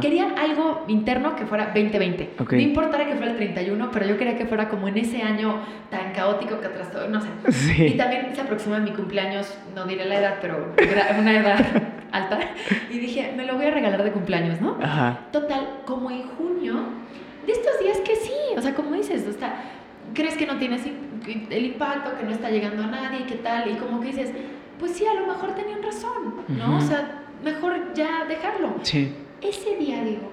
Quería 0.00 0.28
algo 0.38 0.84
interno 0.88 1.34
que 1.36 1.44
fuera 1.46 1.66
2020. 1.66 2.30
No 2.56 2.62
importara 2.62 3.06
que 3.06 3.14
fuera 3.16 3.32
el 3.32 3.36
31, 3.36 3.90
pero 3.90 4.06
yo 4.06 4.16
quería 4.16 4.36
que 4.36 4.46
fuera 4.46 4.68
como 4.68 4.88
en 4.88 4.98
ese 4.98 5.22
año 5.22 5.60
tan 5.90 6.12
caótico 6.12 6.60
que 6.60 6.66
atrás 6.66 6.90
todo, 6.92 7.08
no 7.08 7.20
sé. 7.20 7.28
Y 7.88 7.96
también 7.96 8.34
se 8.34 8.40
aproxima 8.40 8.78
mi 8.78 8.90
cumpleaños, 8.92 9.56
no 9.74 9.84
diré 9.84 10.04
la 10.04 10.18
edad, 10.20 10.34
pero 10.40 10.72
una 11.18 11.32
edad 11.36 11.58
alta. 12.12 12.38
Y 12.90 12.98
dije, 12.98 13.32
me 13.36 13.44
lo 13.44 13.56
voy 13.56 13.66
a 13.66 13.70
regalar 13.70 14.02
de 14.04 14.12
cumpleaños, 14.12 14.60
¿no? 14.60 14.76
Total, 15.32 15.80
como 15.84 16.10
en 16.10 16.22
junio, 16.28 16.74
de 17.46 17.52
estos 17.52 17.78
días 17.80 17.98
que 17.98 18.14
sí, 18.16 18.32
o 18.56 18.60
sea, 18.60 18.74
como 18.74 18.92
dices, 18.92 19.26
o 19.26 19.32
sea, 19.38 19.54
crees 20.14 20.36
que 20.36 20.46
no 20.46 20.56
tienes 20.56 20.82
el 21.50 21.64
impacto, 21.64 22.16
que 22.18 22.24
no 22.24 22.30
está 22.30 22.50
llegando 22.50 22.82
a 22.84 22.86
nadie, 22.86 23.26
qué 23.26 23.36
tal, 23.36 23.70
y 23.70 23.74
como 23.74 24.00
que 24.00 24.08
dices, 24.08 24.32
pues 24.78 24.92
sí, 24.92 25.04
a 25.06 25.14
lo 25.14 25.26
mejor 25.26 25.54
tenían 25.54 25.82
razón, 25.82 26.34
¿no? 26.48 26.76
O 26.76 26.80
sea, 26.80 27.22
mejor 27.44 27.92
ya 27.94 28.24
dejarlo. 28.26 28.76
Sí. 28.82 29.12
Ese 29.40 29.76
día, 29.76 30.02
digo, 30.02 30.32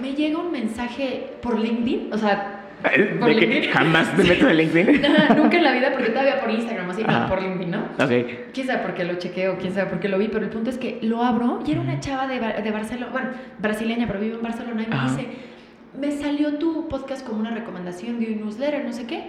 me 0.00 0.14
llega 0.14 0.38
un 0.38 0.50
mensaje 0.50 1.34
por 1.42 1.58
LinkedIn, 1.58 2.12
o 2.12 2.18
sea, 2.18 2.54
¿De 2.80 3.36
que 3.36 3.70
jamás 3.72 4.14
te 4.14 4.22
meto 4.22 4.48
en 4.48 4.56
LinkedIn? 4.56 5.02
nunca 5.36 5.56
en 5.56 5.64
la 5.64 5.72
vida, 5.72 5.90
porque 5.92 6.10
todavía 6.10 6.40
por 6.40 6.48
Instagram, 6.48 6.90
así, 6.90 7.02
no, 7.02 7.28
por 7.28 7.42
LinkedIn, 7.42 7.70
¿no? 7.72 7.80
Ok. 7.98 8.52
Quién 8.52 8.66
sabe 8.68 8.78
por 8.82 8.94
qué 8.94 9.04
lo 9.04 9.14
chequeo, 9.16 9.58
quién 9.58 9.74
sabe 9.74 9.90
por 9.90 9.98
qué 9.98 10.08
lo 10.08 10.16
vi, 10.16 10.28
pero 10.28 10.44
el 10.44 10.50
punto 10.50 10.70
es 10.70 10.78
que 10.78 11.00
lo 11.02 11.24
abro 11.24 11.60
y 11.66 11.72
era 11.72 11.80
una 11.80 11.98
chava 11.98 12.28
de, 12.28 12.38
de 12.38 12.70
Barcelona, 12.70 13.10
bueno, 13.10 13.30
brasileña, 13.58 14.06
pero 14.06 14.20
vive 14.20 14.36
en 14.36 14.42
Barcelona, 14.42 14.84
y 14.84 14.86
me 14.86 15.02
dice, 15.02 15.28
me 15.98 16.12
salió 16.12 16.54
tu 16.54 16.88
podcast 16.88 17.26
como 17.26 17.40
una 17.40 17.50
recomendación 17.50 18.20
de 18.20 18.32
un 18.32 18.40
newsletter, 18.40 18.84
no 18.84 18.92
sé 18.92 19.06
qué. 19.06 19.26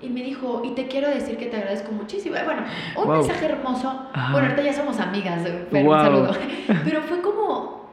Y 0.00 0.10
me 0.10 0.22
dijo, 0.22 0.62
y 0.64 0.74
te 0.74 0.86
quiero 0.86 1.08
decir 1.08 1.36
que 1.36 1.46
te 1.46 1.56
agradezco 1.56 1.90
muchísimo. 1.90 2.36
Bueno, 2.44 2.62
un 2.96 3.10
mensaje 3.10 3.46
hermoso. 3.46 4.06
Bueno, 4.30 4.46
ahorita 4.46 4.62
ya 4.62 4.72
somos 4.72 5.00
amigas, 5.00 5.42
pero 5.70 5.90
un 5.90 5.98
saludo. 5.98 6.32
Pero 6.84 7.02
fue 7.02 7.20
como, 7.20 7.90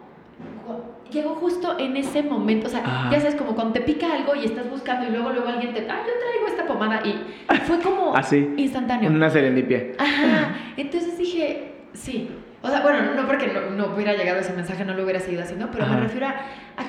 llegó 1.11 1.35
justo 1.35 1.77
en 1.79 1.97
ese 1.97 2.21
momento. 2.21 2.67
O 2.67 2.69
sea, 2.69 3.09
ya 3.11 3.19
sabes, 3.19 3.35
como 3.35 3.55
cuando 3.55 3.73
te 3.73 3.81
pica 3.81 4.13
algo 4.13 4.35
y 4.35 4.45
estás 4.45 4.69
buscando 4.69 5.07
y 5.07 5.11
luego 5.11 5.31
luego 5.31 5.47
alguien 5.47 5.73
te, 5.73 5.79
ah, 5.89 6.03
yo 6.05 6.13
traigo 6.19 6.47
esta 6.47 6.67
pomada. 6.67 7.01
Y 7.05 7.57
fue 7.65 7.79
como 7.79 8.15
Así, 8.15 8.53
instantáneo. 8.57 9.09
Una 9.09 9.29
serendipia. 9.29 9.93
Ajá. 9.97 10.55
Entonces 10.77 11.17
dije, 11.17 11.73
sí. 11.93 12.29
O 12.61 12.67
sea, 12.67 12.81
bueno, 12.81 13.13
no 13.15 13.27
porque 13.27 13.47
no, 13.47 13.69
no 13.71 13.93
hubiera 13.95 14.13
llegado 14.13 14.39
ese 14.39 14.53
mensaje, 14.53 14.83
no 14.85 14.95
lo 14.95 15.03
hubiera 15.03 15.19
seguido 15.19 15.43
haciendo, 15.43 15.69
pero 15.71 15.85
me 15.85 15.99
refiero 15.99 16.27
a 16.27 16.35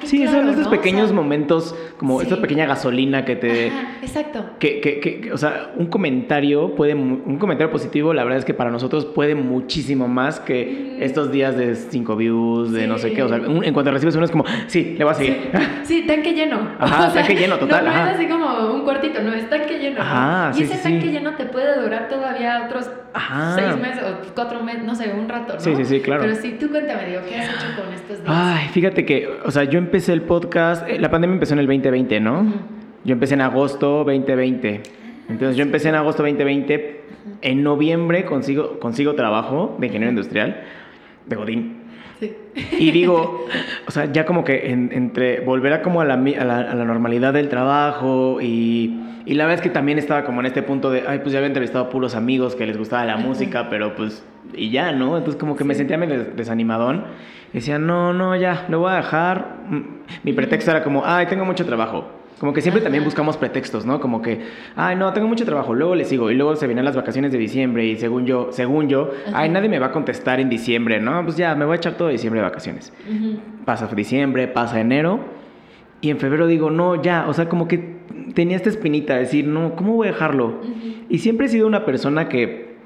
sí, 0.04 0.26
son 0.26 0.48
esos 0.48 0.68
pequeños 0.68 1.12
momentos, 1.12 1.74
como 1.98 2.20
esta 2.20 2.36
pequeña 2.36 2.66
gasolina 2.66 3.24
que 3.24 3.36
te... 3.36 3.66
exacto. 4.02 4.44
Que, 4.58 4.80
que, 4.80 5.00
que, 5.00 5.32
o 5.32 5.38
sea, 5.38 5.72
un 5.76 5.86
comentario 5.86 6.74
puede, 6.74 6.94
un 6.94 7.38
comentario 7.38 7.70
positivo, 7.70 8.12
la 8.14 8.24
verdad 8.24 8.38
es 8.38 8.44
que 8.44 8.54
para 8.54 8.70
nosotros 8.70 9.06
puede 9.06 9.34
muchísimo 9.34 10.08
más 10.08 10.40
que 10.40 10.96
estos 11.00 11.30
días 11.32 11.56
de 11.56 11.74
cinco 11.74 12.16
views, 12.16 12.72
de 12.72 12.86
no 12.86 12.98
sé 12.98 13.12
qué, 13.12 13.22
o 13.22 13.28
sea, 13.28 13.38
en 13.38 13.72
cuanto 13.72 13.90
recibes 13.90 14.16
uno 14.16 14.24
es 14.24 14.30
como, 14.30 14.44
sí, 14.66 14.94
le 14.96 15.04
voy 15.04 15.12
a 15.12 15.14
seguir. 15.14 15.50
Sí, 15.82 16.04
tanque 16.06 16.32
lleno. 16.32 16.68
Ajá, 16.78 17.12
tanque 17.14 17.34
lleno, 17.34 17.56
total. 17.56 17.84
No, 17.84 17.90
es 17.90 18.16
así 18.16 18.26
como 18.26 18.74
un 18.74 18.82
cuartito, 18.82 19.22
no, 19.22 19.32
es 19.32 19.48
tanque 19.48 19.78
lleno. 19.78 20.00
Ajá, 20.00 20.52
y 20.58 20.62
ese 20.62 20.76
tanque 20.78 21.10
lleno 21.10 21.34
te 21.34 21.46
puede 21.46 21.80
durar 21.80 22.08
todavía 22.08 22.64
otros 22.66 22.90
seis 23.54 23.76
meses 23.76 24.02
o 24.02 24.34
cuatro 24.34 24.62
meses, 24.62 24.84
no 24.84 24.94
sé, 24.94 25.12
un 25.12 25.28
rato, 25.28 25.54
¿no? 25.54 25.60
Sí, 25.60 25.74
sí, 25.76 25.84
sí, 25.84 26.00
claro. 26.00 26.22
Pero 26.22 26.34
sí, 26.34 26.56
tú 26.58 26.70
cuéntame, 26.70 27.06
digo, 27.06 27.20
¿qué 27.28 27.36
has 27.36 27.48
hecho 27.48 27.80
con 27.80 27.92
estos 27.92 28.22
días? 28.22 28.28
Ay, 28.28 28.68
fíjate 28.68 29.04
que, 29.04 29.28
o 29.44 29.50
sea, 29.50 29.64
yo 29.64 29.75
yo 29.76 29.82
empecé 29.82 30.14
el 30.14 30.22
podcast, 30.22 30.88
eh, 30.88 30.98
la 30.98 31.10
pandemia 31.10 31.34
empezó 31.34 31.52
en 31.52 31.58
el 31.58 31.66
2020, 31.66 32.18
¿no? 32.18 32.50
Yo 33.04 33.12
empecé 33.12 33.34
en 33.34 33.42
agosto 33.42 34.04
2020. 34.04 34.80
Entonces 35.28 35.54
yo 35.54 35.62
empecé 35.62 35.90
en 35.90 35.96
agosto 35.96 36.22
2020. 36.22 37.02
En 37.42 37.62
noviembre 37.62 38.24
consigo, 38.24 38.80
consigo 38.80 39.14
trabajo 39.16 39.76
de 39.78 39.88
ingeniero 39.88 40.12
industrial 40.12 40.62
de 41.26 41.36
Godín. 41.36 41.76
Sí. 42.18 42.34
Y 42.78 42.90
digo, 42.90 43.44
o 43.86 43.90
sea, 43.90 44.10
ya 44.10 44.24
como 44.24 44.44
que 44.44 44.70
entre 44.70 45.40
volver 45.40 45.74
a 45.74 45.82
como 45.82 46.00
a 46.00 46.06
la, 46.06 46.14
a 46.14 46.74
la, 46.74 46.84
normalidad 46.86 47.34
del 47.34 47.50
trabajo 47.50 48.38
y, 48.40 48.98
y, 49.26 49.34
la 49.34 49.44
verdad 49.44 49.56
es 49.56 49.60
que 49.60 49.68
también 49.68 49.98
estaba 49.98 50.24
como 50.24 50.40
en 50.40 50.46
este 50.46 50.62
punto 50.62 50.90
de, 50.90 51.04
ay, 51.06 51.18
pues 51.18 51.32
ya 51.32 51.38
había 51.38 51.48
entrevistado 51.48 51.84
a 51.84 51.90
puros 51.90 52.14
amigos 52.14 52.56
que 52.56 52.64
les 52.64 52.78
gustaba 52.78 53.04
la 53.04 53.18
música, 53.18 53.68
pero 53.68 53.94
pues, 53.94 54.24
y 54.54 54.70
ya, 54.70 54.92
¿no? 54.92 55.18
Entonces 55.18 55.38
como 55.38 55.54
que 55.54 55.64
me 55.64 55.74
sentía 55.74 55.98
medio 55.98 56.24
desanimadón 56.34 57.04
decía, 57.60 57.78
no, 57.78 58.12
no, 58.12 58.36
ya, 58.36 58.66
lo 58.68 58.80
voy 58.80 58.92
a 58.92 58.96
dejar. 58.96 59.56
Mi 60.22 60.32
pretexto 60.34 60.70
era 60.70 60.84
como, 60.84 61.04
ay, 61.06 61.26
tengo 61.26 61.44
mucho 61.44 61.64
trabajo. 61.64 62.06
Como 62.38 62.52
que 62.52 62.60
siempre 62.60 62.82
también 62.82 63.02
buscamos 63.02 63.38
pretextos, 63.38 63.86
¿no? 63.86 63.98
Como 63.98 64.20
que, 64.20 64.42
ay, 64.76 64.94
no, 64.94 65.10
tengo 65.14 65.26
mucho 65.26 65.46
trabajo, 65.46 65.72
luego 65.72 65.94
le 65.94 66.04
sigo. 66.04 66.30
Y 66.30 66.34
luego 66.34 66.54
se 66.56 66.66
vienen 66.66 66.84
las 66.84 66.94
vacaciones 66.94 67.32
de 67.32 67.38
diciembre 67.38 67.86
y 67.86 67.96
según 67.96 68.26
yo, 68.26 68.48
según 68.50 68.88
yo, 68.88 69.10
ay, 69.32 69.48
nadie 69.48 69.70
me 69.70 69.78
va 69.78 69.86
a 69.86 69.92
contestar 69.92 70.38
en 70.38 70.50
diciembre, 70.50 71.00
¿no? 71.00 71.24
Pues 71.24 71.38
ya, 71.38 71.54
me 71.54 71.64
voy 71.64 71.72
a 71.72 71.76
echar 71.76 71.94
todo 71.94 72.08
diciembre 72.08 72.42
de 72.42 72.46
vacaciones. 72.46 72.92
Pasa 73.64 73.86
diciembre, 73.86 74.48
pasa 74.48 74.78
enero. 74.78 75.20
Y 76.02 76.10
en 76.10 76.18
febrero 76.18 76.46
digo, 76.46 76.70
no, 76.70 77.00
ya, 77.00 77.26
o 77.26 77.32
sea, 77.32 77.48
como 77.48 77.68
que 77.68 77.96
tenía 78.34 78.56
esta 78.56 78.68
espinita 78.68 79.14
de 79.14 79.20
decir, 79.20 79.46
no, 79.46 79.74
¿cómo 79.76 79.94
voy 79.94 80.08
a 80.08 80.12
dejarlo? 80.12 80.60
Y 81.08 81.20
siempre 81.20 81.46
he 81.46 81.48
sido 81.48 81.66
una 81.66 81.86
persona 81.86 82.28
que 82.28 82.76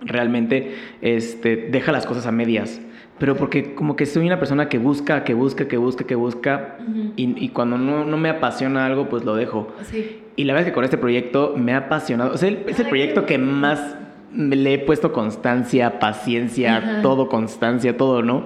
realmente 0.00 0.74
este, 1.02 1.68
deja 1.70 1.92
las 1.92 2.04
cosas 2.04 2.26
a 2.26 2.32
medias 2.32 2.80
pero 3.18 3.36
porque 3.36 3.74
como 3.74 3.94
que 3.94 4.06
soy 4.06 4.26
una 4.26 4.38
persona 4.38 4.68
que 4.68 4.78
busca, 4.78 5.24
que 5.24 5.34
busca, 5.34 5.68
que 5.68 5.76
busca, 5.76 6.04
que 6.04 6.14
busca, 6.14 6.78
y, 7.16 7.48
cuando 7.50 7.78
no, 7.78 8.04
no, 8.04 8.16
me 8.16 8.28
apasiona 8.28 8.86
algo, 8.86 9.08
pues 9.08 9.24
lo 9.24 9.36
dejo. 9.36 9.68
Y 10.36 10.44
la 10.44 10.54
verdad 10.54 10.66
es 10.66 10.72
que 10.72 10.74
con 10.74 10.84
este 10.84 10.98
proyecto 10.98 11.54
me 11.56 11.74
ha 11.74 11.78
apasionado, 11.78 12.32
o 12.32 12.36
sea, 12.36 12.50
es 12.50 12.80
el 12.80 12.86
proyecto 12.86 13.26
que 13.26 13.38
más 13.38 13.96
le 14.34 14.74
he 14.74 14.78
puesto 14.78 15.12
constancia, 15.12 15.98
paciencia, 15.98 17.00
todo 17.02 17.28
constancia, 17.28 17.96
todo, 17.96 18.22
¿no? 18.22 18.44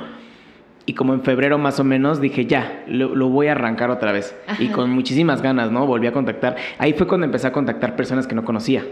Y 0.89 0.95
como 0.95 1.15
en 1.15 1.23
febrero 1.23 1.59
más 1.59 1.81
o 1.81 1.85
menos 1.85 2.21
dije, 2.21 2.47
ya, 2.47 2.85
lo, 2.87 3.29
voy 3.29 3.49
a 3.49 3.53
arrancar 3.53 3.91
otra 3.91 4.13
vez. 4.13 4.37
Y 4.61 4.69
con 4.69 4.91
muchísimas 4.91 5.43
ganas, 5.43 5.73
¿no? 5.73 5.85
Volví 5.85 6.07
a 6.07 6.13
contactar. 6.13 6.55
Ahí 6.79 6.93
fue 6.93 7.09
cuando 7.09 7.25
empecé 7.25 7.49
a 7.49 7.53
contactar 7.53 7.97
personas 7.97 8.29
que 8.29 8.37
no 8.37 8.45
conocía. 8.45 8.85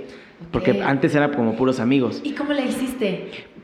Porque 0.51 0.83
antes 0.83 1.15
era 1.15 1.31
como 1.31 1.55
puros 1.55 1.79
amigos. 1.79 2.21
¿Y 2.25 2.33
cómo 2.33 2.53
le 2.53 2.65
hiciste? 2.65 2.84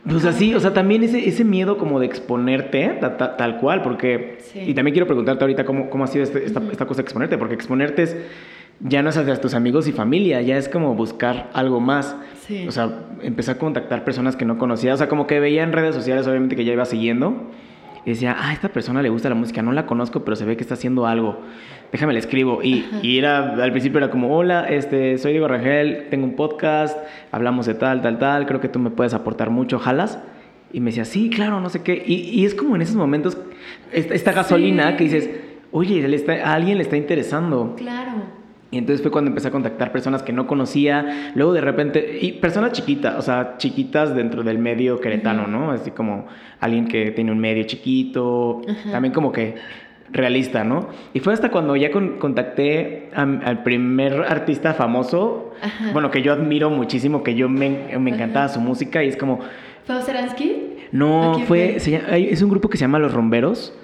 Pues 0.08 0.24
así, 0.24 0.54
o 0.54 0.60
sea, 0.60 0.72
también 0.72 1.02
ese, 1.02 1.28
ese 1.28 1.44
miedo 1.44 1.76
como 1.76 2.00
de 2.00 2.06
exponerte, 2.06 2.98
tal 3.00 3.58
cual, 3.58 3.82
porque... 3.82 4.38
Y 4.54 4.72
también 4.72 4.94
quiero 4.94 5.06
preguntarte 5.06 5.44
ahorita 5.44 5.64
cómo, 5.64 5.90
cómo 5.90 6.04
ha 6.04 6.06
sido 6.06 6.24
este, 6.24 6.44
esta, 6.44 6.62
esta, 6.70 6.86
cosa 6.86 6.98
de 6.98 7.02
exponerte, 7.02 7.36
porque 7.36 7.54
exponerte 7.54 8.04
es, 8.04 8.16
ya 8.80 9.02
no 9.02 9.10
es 9.10 9.16
hacia 9.18 9.38
tus 9.38 9.52
amigos 9.52 9.86
y 9.88 9.92
familia, 9.92 10.40
ya 10.40 10.56
es 10.56 10.70
como 10.70 10.94
buscar 10.94 11.50
algo 11.52 11.80
más. 11.80 12.16
Sí. 12.46 12.66
O 12.66 12.72
sea, 12.72 13.04
empezar 13.22 13.56
a 13.56 13.58
contactar 13.58 14.04
personas 14.04 14.36
que 14.36 14.46
no 14.46 14.56
conocía, 14.56 14.94
o 14.94 14.96
sea, 14.96 15.08
como 15.08 15.26
que 15.26 15.38
veía 15.38 15.62
en 15.62 15.72
redes 15.72 15.94
sociales, 15.94 16.26
obviamente, 16.26 16.56
que 16.56 16.64
ya 16.64 16.72
iba 16.72 16.86
siguiendo, 16.86 17.50
y 18.06 18.10
decía, 18.10 18.34
ah, 18.38 18.48
a 18.48 18.52
esta 18.54 18.70
persona 18.70 19.02
le 19.02 19.10
gusta 19.10 19.28
la 19.28 19.34
música, 19.34 19.60
no 19.60 19.72
la 19.72 19.84
conozco, 19.84 20.24
pero 20.24 20.34
se 20.34 20.46
ve 20.46 20.56
que 20.56 20.62
está 20.62 20.74
haciendo 20.74 21.06
algo 21.06 21.40
déjame 21.92 22.12
le 22.12 22.18
escribo. 22.18 22.62
Y, 22.62 22.86
y, 23.02 23.18
era, 23.18 23.54
al 23.54 23.70
principio 23.72 23.98
era 23.98 24.10
como, 24.10 24.36
hola, 24.36 24.68
este, 24.68 25.18
soy 25.18 25.32
Diego 25.32 25.48
Rangel, 25.48 26.06
tengo 26.10 26.24
un 26.24 26.36
podcast, 26.36 26.98
hablamos 27.32 27.66
de 27.66 27.74
tal, 27.74 28.02
tal, 28.02 28.18
tal, 28.18 28.46
creo 28.46 28.60
que 28.60 28.68
tú 28.68 28.78
me 28.78 28.90
puedes 28.90 29.14
aportar 29.14 29.50
mucho, 29.50 29.78
¿jalas? 29.78 30.18
Y 30.72 30.80
me 30.80 30.86
decía, 30.86 31.04
sí, 31.04 31.30
claro, 31.30 31.60
no 31.60 31.68
sé 31.68 31.82
qué. 31.82 32.02
Y, 32.06 32.14
y 32.14 32.44
es 32.44 32.54
como 32.54 32.76
en 32.76 32.82
esos 32.82 32.96
momentos, 32.96 33.36
esta, 33.92 34.14
esta 34.14 34.32
gasolina 34.32 34.96
que 34.96 35.04
dices, 35.04 35.30
oye, 35.72 36.04
a 36.44 36.54
alguien 36.54 36.78
le 36.78 36.84
está 36.84 36.96
interesando. 36.96 37.74
Claro. 37.76 38.40
Y 38.72 38.78
entonces 38.78 39.02
fue 39.02 39.10
cuando 39.10 39.30
empecé 39.30 39.48
a 39.48 39.50
contactar 39.50 39.90
personas 39.90 40.22
que 40.22 40.32
no 40.32 40.46
conocía, 40.46 41.32
luego 41.34 41.52
de 41.52 41.60
repente, 41.60 42.18
y 42.22 42.32
personas 42.32 42.70
chiquitas, 42.70 43.16
o 43.18 43.22
sea, 43.22 43.56
chiquitas 43.58 44.14
dentro 44.14 44.44
del 44.44 44.58
medio 44.58 45.00
queretano, 45.00 45.48
¿no? 45.48 45.72
Así 45.72 45.90
como 45.90 46.26
alguien 46.60 46.86
que 46.86 47.10
tiene 47.10 47.32
un 47.32 47.40
medio 47.40 47.64
chiquito, 47.64 48.62
también 48.92 49.12
como 49.12 49.32
que 49.32 49.56
realista, 50.12 50.64
¿no? 50.64 50.88
Y 51.14 51.20
fue 51.20 51.32
hasta 51.32 51.50
cuando 51.50 51.76
ya 51.76 51.90
contacté 51.90 53.10
al 53.14 53.62
primer 53.62 54.22
artista 54.28 54.74
famoso, 54.74 55.52
bueno, 55.92 56.10
que 56.10 56.22
yo 56.22 56.32
admiro 56.32 56.70
muchísimo, 56.70 57.22
que 57.22 57.34
yo 57.34 57.48
me, 57.48 57.98
me 57.98 58.10
encantaba 58.10 58.48
su 58.48 58.60
música 58.60 59.02
y 59.04 59.08
es 59.08 59.16
como... 59.16 59.40
¿Fue 59.84 60.02
Seransky? 60.02 60.76
No, 60.92 61.40
fue, 61.46 61.76
es 61.76 62.42
un 62.42 62.50
grupo 62.50 62.68
que 62.68 62.76
se 62.76 62.82
llama 62.82 62.98
Los 62.98 63.14
Romberos 63.14 63.74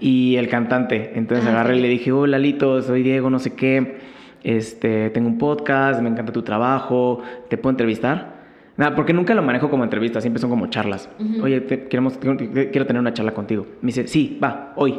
y 0.00 0.36
el 0.36 0.48
cantante. 0.48 1.12
Entonces 1.14 1.46
ah, 1.46 1.50
agarré 1.50 1.78
y 1.78 1.80
le 1.80 1.88
dije, 1.88 2.12
hola 2.12 2.38
Lito, 2.38 2.82
soy 2.82 3.02
Diego, 3.02 3.30
no 3.30 3.38
sé 3.38 3.54
qué, 3.54 3.98
este, 4.42 5.10
tengo 5.10 5.28
un 5.28 5.38
podcast, 5.38 6.00
me 6.00 6.08
encanta 6.08 6.32
tu 6.32 6.42
trabajo, 6.42 7.22
¿te 7.48 7.56
puedo 7.56 7.70
entrevistar? 7.70 8.40
Nada, 8.76 8.96
porque 8.96 9.12
nunca 9.12 9.34
lo 9.34 9.42
manejo 9.42 9.68
como 9.68 9.84
entrevista, 9.84 10.20
siempre 10.20 10.40
son 10.40 10.48
como 10.48 10.68
charlas. 10.68 11.10
Oye, 11.42 11.64
queremos, 11.88 12.18
quiero 12.18 12.86
tener 12.86 12.98
una 12.98 13.12
charla 13.12 13.32
contigo. 13.32 13.66
Me 13.82 13.88
dice, 13.88 14.06
sí, 14.08 14.38
va, 14.42 14.72
hoy. 14.76 14.98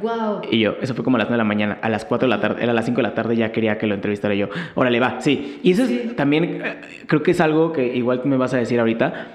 Wow. 0.00 0.42
Y 0.50 0.60
yo, 0.60 0.76
eso 0.80 0.94
fue 0.94 1.04
como 1.04 1.16
a 1.16 1.18
las 1.18 1.28
9 1.28 1.34
de 1.34 1.38
la 1.38 1.44
mañana, 1.44 1.78
a 1.82 1.88
las 1.88 2.04
4 2.04 2.26
de 2.26 2.34
la 2.34 2.40
tarde, 2.40 2.62
era 2.62 2.72
a 2.72 2.74
las 2.74 2.84
5 2.84 2.96
de 2.96 3.02
la 3.02 3.14
tarde, 3.14 3.36
ya 3.36 3.52
quería 3.52 3.78
que 3.78 3.86
lo 3.86 3.94
entrevistara 3.94 4.34
yo. 4.34 4.48
Órale, 4.74 5.00
va, 5.00 5.20
sí. 5.20 5.60
Y 5.62 5.72
eso 5.72 5.84
también, 6.16 6.62
eh, 6.64 6.80
creo 7.06 7.22
que 7.22 7.32
es 7.32 7.40
algo 7.40 7.72
que 7.72 7.94
igual 7.94 8.22
me 8.24 8.36
vas 8.36 8.54
a 8.54 8.56
decir 8.56 8.80
ahorita, 8.80 9.28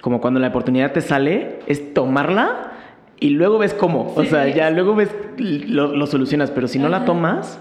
como 0.00 0.20
cuando 0.20 0.38
la 0.40 0.48
oportunidad 0.48 0.92
te 0.92 1.00
sale, 1.00 1.58
es 1.66 1.92
tomarla 1.92 2.72
y 3.18 3.30
luego 3.30 3.58
ves 3.58 3.74
cómo. 3.74 4.12
O 4.14 4.24
sea, 4.24 4.48
ya 4.48 4.70
luego 4.70 4.94
ves, 4.94 5.14
lo, 5.38 6.06
solucionas, 6.06 6.50
pero 6.50 6.68
si 6.68 6.78
no 6.78 6.88
la 6.88 7.04
tomas, 7.04 7.60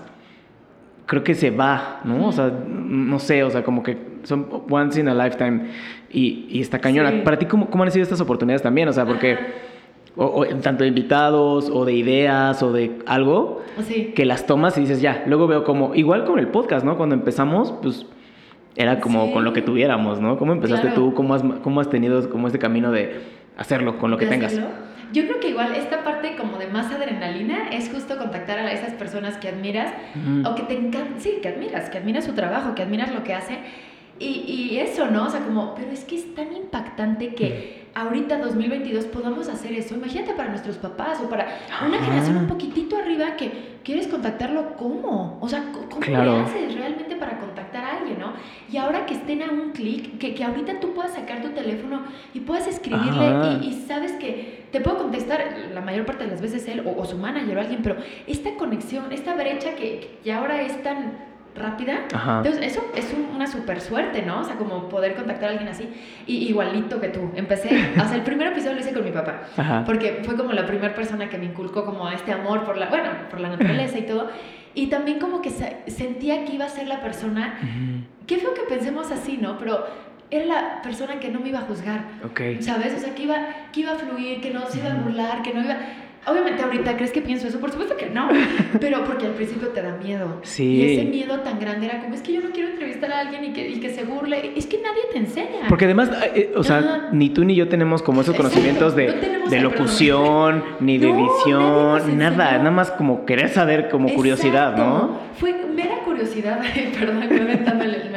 creo 1.05 1.23
que 1.23 1.33
se 1.33 1.51
va, 1.51 2.01
¿no? 2.03 2.27
O 2.27 2.31
sea, 2.31 2.51
no 2.67 3.19
sé, 3.19 3.43
o 3.43 3.49
sea, 3.49 3.63
como 3.63 3.81
que 3.81 3.97
son 4.23 4.47
once 4.69 4.99
in 4.99 5.07
a 5.07 5.13
lifetime 5.13 5.69
y, 6.11 6.47
y 6.49 6.61
está 6.61 6.79
cañona. 6.79 7.23
Para 7.23 7.39
ti, 7.39 7.45
¿cómo, 7.45 7.69
¿cómo, 7.69 7.83
han 7.83 7.91
sido 7.91 8.03
estas 8.03 8.21
oportunidades 8.21 8.61
también? 8.61 8.87
O 8.89 8.93
sea, 8.93 9.05
porque 9.05 9.37
o, 10.17 10.45
tanto 10.61 10.83
de 10.83 10.89
invitados 10.89 11.69
o 11.69 11.85
de 11.85 11.93
ideas 11.93 12.61
o 12.63 12.71
de 12.71 12.99
algo 13.05 13.61
que 14.15 14.25
las 14.25 14.45
tomas 14.45 14.77
y 14.77 14.81
dices, 14.81 15.01
ya, 15.01 15.23
luego 15.27 15.47
veo 15.47 15.63
como, 15.63 15.93
igual 15.95 16.25
con 16.25 16.39
el 16.39 16.47
podcast, 16.47 16.85
¿no? 16.85 16.97
Cuando 16.97 17.15
empezamos, 17.15 17.73
pues 17.81 18.05
era 18.75 18.99
como 18.99 19.31
con 19.31 19.43
lo 19.43 19.53
que 19.53 19.61
tuviéramos, 19.61 20.19
¿no? 20.19 20.37
¿Cómo 20.37 20.53
empezaste 20.53 20.89
tú? 20.89 21.13
¿Cómo 21.13 21.33
has, 21.33 21.43
¿Cómo 21.63 21.81
has 21.81 21.89
tenido 21.89 22.29
como 22.29 22.47
este 22.47 22.59
camino 22.59 22.91
de 22.91 23.21
hacerlo 23.57 23.97
con 23.97 24.11
lo 24.11 24.17
que 24.17 24.25
tengas? 24.25 24.59
Yo 25.13 25.23
creo 25.27 25.39
que 25.39 25.49
igual 25.49 25.75
esta 25.75 26.03
parte 26.03 26.35
como 26.35 26.57
de 26.57 26.67
más 26.67 26.91
adrenalina 26.91 27.69
es 27.69 27.89
justo 27.89 28.17
contactar 28.17 28.59
a 28.59 28.71
esas 28.71 28.93
personas 28.93 29.37
que 29.37 29.49
admiras 29.49 29.93
o 30.45 30.55
que 30.55 30.63
te 30.63 30.73
encantan, 30.77 31.19
sí, 31.19 31.39
que 31.41 31.49
admiras, 31.49 31.89
que 31.89 31.97
admiras 31.99 32.25
su 32.25 32.33
trabajo, 32.33 32.75
que 32.75 32.83
admiras 32.83 33.13
lo 33.13 33.23
que 33.23 33.33
hace. 33.33 33.59
Y, 34.17 34.45
y, 34.71 34.79
eso, 34.79 35.07
¿no? 35.07 35.25
O 35.25 35.29
sea, 35.29 35.41
como, 35.41 35.75
pero 35.75 35.91
es 35.91 36.05
que 36.05 36.15
es 36.15 36.33
tan 36.35 36.55
impactante 36.55 37.35
que 37.35 37.84
ahorita 37.95 38.37
2022 38.39 39.05
podamos 39.05 39.47
hacer 39.47 39.71
eso. 39.71 39.95
Imagínate 39.95 40.33
para 40.33 40.49
nuestros 40.49 40.75
papás 40.75 41.19
o 41.23 41.29
para 41.29 41.47
una 41.87 41.97
generación 41.97 42.37
un 42.37 42.47
poquitito 42.47 42.97
arriba 42.97 43.37
que 43.37 43.77
quieres 43.83 44.07
contactarlo, 44.07 44.75
¿cómo? 44.75 45.37
O 45.39 45.47
sea, 45.47 45.71
¿cómo 45.71 46.05
le 46.05 46.41
haces 46.41 46.75
realmente 46.75 47.15
para 47.15 47.39
contactar 47.39 47.85
a 47.85 47.97
alguien, 47.99 48.19
no? 48.19 48.33
Y 48.69 48.77
ahora 48.77 49.05
que 49.05 49.13
estén 49.13 49.41
a 49.43 49.49
un 49.49 49.71
clic, 49.71 50.17
que, 50.17 50.35
que 50.35 50.43
ahorita 50.43 50.81
tú 50.81 50.93
puedas 50.93 51.13
sacar 51.13 51.41
tu 51.41 51.49
teléfono 51.49 52.03
y 52.33 52.41
puedas 52.41 52.67
escribirle 52.67 53.59
y, 53.63 53.85
sabes 53.87 54.11
que 54.13 54.65
te 54.71 54.81
puedo 54.81 54.97
contestar 54.97 55.69
la 55.73 55.79
mayor 55.81 56.05
parte 56.05 56.25
de 56.25 56.31
las 56.31 56.41
veces 56.41 56.67
él 56.67 56.83
o, 56.85 57.05
su 57.05 57.17
manager 57.17 57.57
o 57.57 57.61
alguien, 57.61 57.81
pero 57.81 57.95
esta 58.27 58.55
conexión, 58.55 59.11
esta 59.11 59.35
brecha 59.35 59.75
que, 59.75 60.19
que 60.21 60.33
ahora 60.33 60.61
es 60.63 60.83
tan 60.83 61.34
rápida. 61.55 61.99
Entonces, 62.37 62.61
eso 62.61 62.85
es 62.95 63.15
una 63.33 63.47
super 63.47 63.79
suerte, 63.79 64.21
¿no? 64.21 64.41
O 64.41 64.43
sea, 64.43 64.55
como 64.55 64.89
poder 64.89 65.15
contactar 65.15 65.49
a 65.49 65.51
alguien 65.53 65.69
así. 65.69 65.89
Y 66.27 66.47
igualito 66.49 66.99
que 66.99 67.07
tú. 67.07 67.31
Empecé, 67.35 67.69
o 67.95 68.05
sea, 68.05 68.15
el 68.15 68.23
primer 68.23 68.47
episodio 68.47 68.73
lo 68.73 68.81
hice 68.81 68.93
con 68.93 69.03
mi 69.05 69.11
papá. 69.11 69.41
Porque 69.85 70.21
fue 70.23 70.35
como 70.35 70.51
la 70.51 70.65
primera 70.65 70.93
persona 70.93 71.29
que 71.29 71.37
me 71.37 71.45
inculcó 71.45 71.85
como 71.85 72.09
este 72.09 72.31
amor 72.31 72.63
por 72.65 72.77
la, 72.77 72.87
bueno, 72.87 73.09
por 73.29 73.39
la 73.39 73.49
naturaleza 73.49 73.97
y 73.97 74.03
todo. 74.03 74.29
Y 74.73 74.87
también 74.87 75.19
como 75.19 75.41
que 75.41 75.49
sentía 75.87 76.43
que 76.43 76.53
iba 76.53 76.65
a 76.65 76.69
ser 76.69 76.87
la 76.87 76.99
persona, 76.99 77.57
qué 78.27 78.37
feo 78.37 78.53
que 78.53 78.63
pensemos 78.63 79.09
así, 79.11 79.37
¿no? 79.37 79.57
Pero 79.57 79.85
era 80.29 80.45
la 80.45 80.81
persona 80.81 81.19
que 81.19 81.29
no 81.29 81.39
me 81.39 81.49
iba 81.49 81.59
a 81.59 81.63
juzgar. 81.63 82.05
¿Sabes? 82.61 82.93
O 82.93 82.99
sea, 82.99 83.15
que 83.15 83.23
iba, 83.23 83.37
que 83.71 83.81
iba 83.81 83.93
a 83.93 83.95
fluir, 83.95 84.41
que 84.41 84.51
no 84.51 84.65
se 84.67 84.79
iba 84.79 84.91
a 84.91 84.95
burlar, 84.95 85.41
que 85.41 85.53
no 85.53 85.63
iba... 85.63 85.77
Obviamente 86.27 86.63
ahorita 86.63 86.95
crees 86.95 87.11
que 87.11 87.21
pienso 87.21 87.47
eso, 87.47 87.59
por 87.59 87.71
supuesto 87.71 87.95
que 87.95 88.09
no, 88.09 88.29
pero 88.79 89.03
porque 89.03 89.27
al 89.27 89.33
principio 89.33 89.69
te 89.69 89.81
da 89.81 89.95
miedo. 89.95 90.39
Sí. 90.43 90.63
Y 90.63 90.93
ese 90.93 91.05
miedo 91.05 91.39
tan 91.41 91.59
grande 91.59 91.85
era 91.85 92.01
como, 92.01 92.15
es 92.15 92.21
que 92.21 92.33
yo 92.33 92.41
no 92.41 92.49
quiero 92.51 92.69
entrevistar 92.69 93.11
a 93.11 93.19
alguien 93.19 93.45
y 93.45 93.53
que, 93.53 93.69
y 93.69 93.79
que 93.79 93.89
se 93.89 94.03
burle. 94.03 94.53
Es 94.55 94.65
que 94.65 94.77
nadie 94.77 95.01
te 95.11 95.19
enseña. 95.19 95.67
Porque 95.69 95.85
además, 95.85 96.09
eh, 96.09 96.31
eh, 96.35 96.53
o 96.55 96.63
sea, 96.63 97.09
ni 97.11 97.29
tú 97.29 97.43
ni 97.43 97.55
yo 97.55 97.67
tenemos 97.67 98.01
como 98.01 98.21
esos 98.21 98.35
conocimientos 98.35 98.95
de, 98.95 99.41
de 99.49 99.59
locución, 99.59 100.63
ni 100.79 100.97
de 100.97 101.09
edición, 101.09 102.17
nada. 102.17 102.57
Nada 102.57 102.71
más 102.71 102.91
como 102.91 103.25
querer 103.25 103.49
saber, 103.49 103.89
como 103.89 104.13
curiosidad, 104.13 104.75
¿no? 104.75 105.19
Fue 105.37 105.53
mera 105.53 105.99
curiosidad, 106.03 106.61
perdón, 106.99 107.19
me, 107.19 107.27
me 107.27 108.14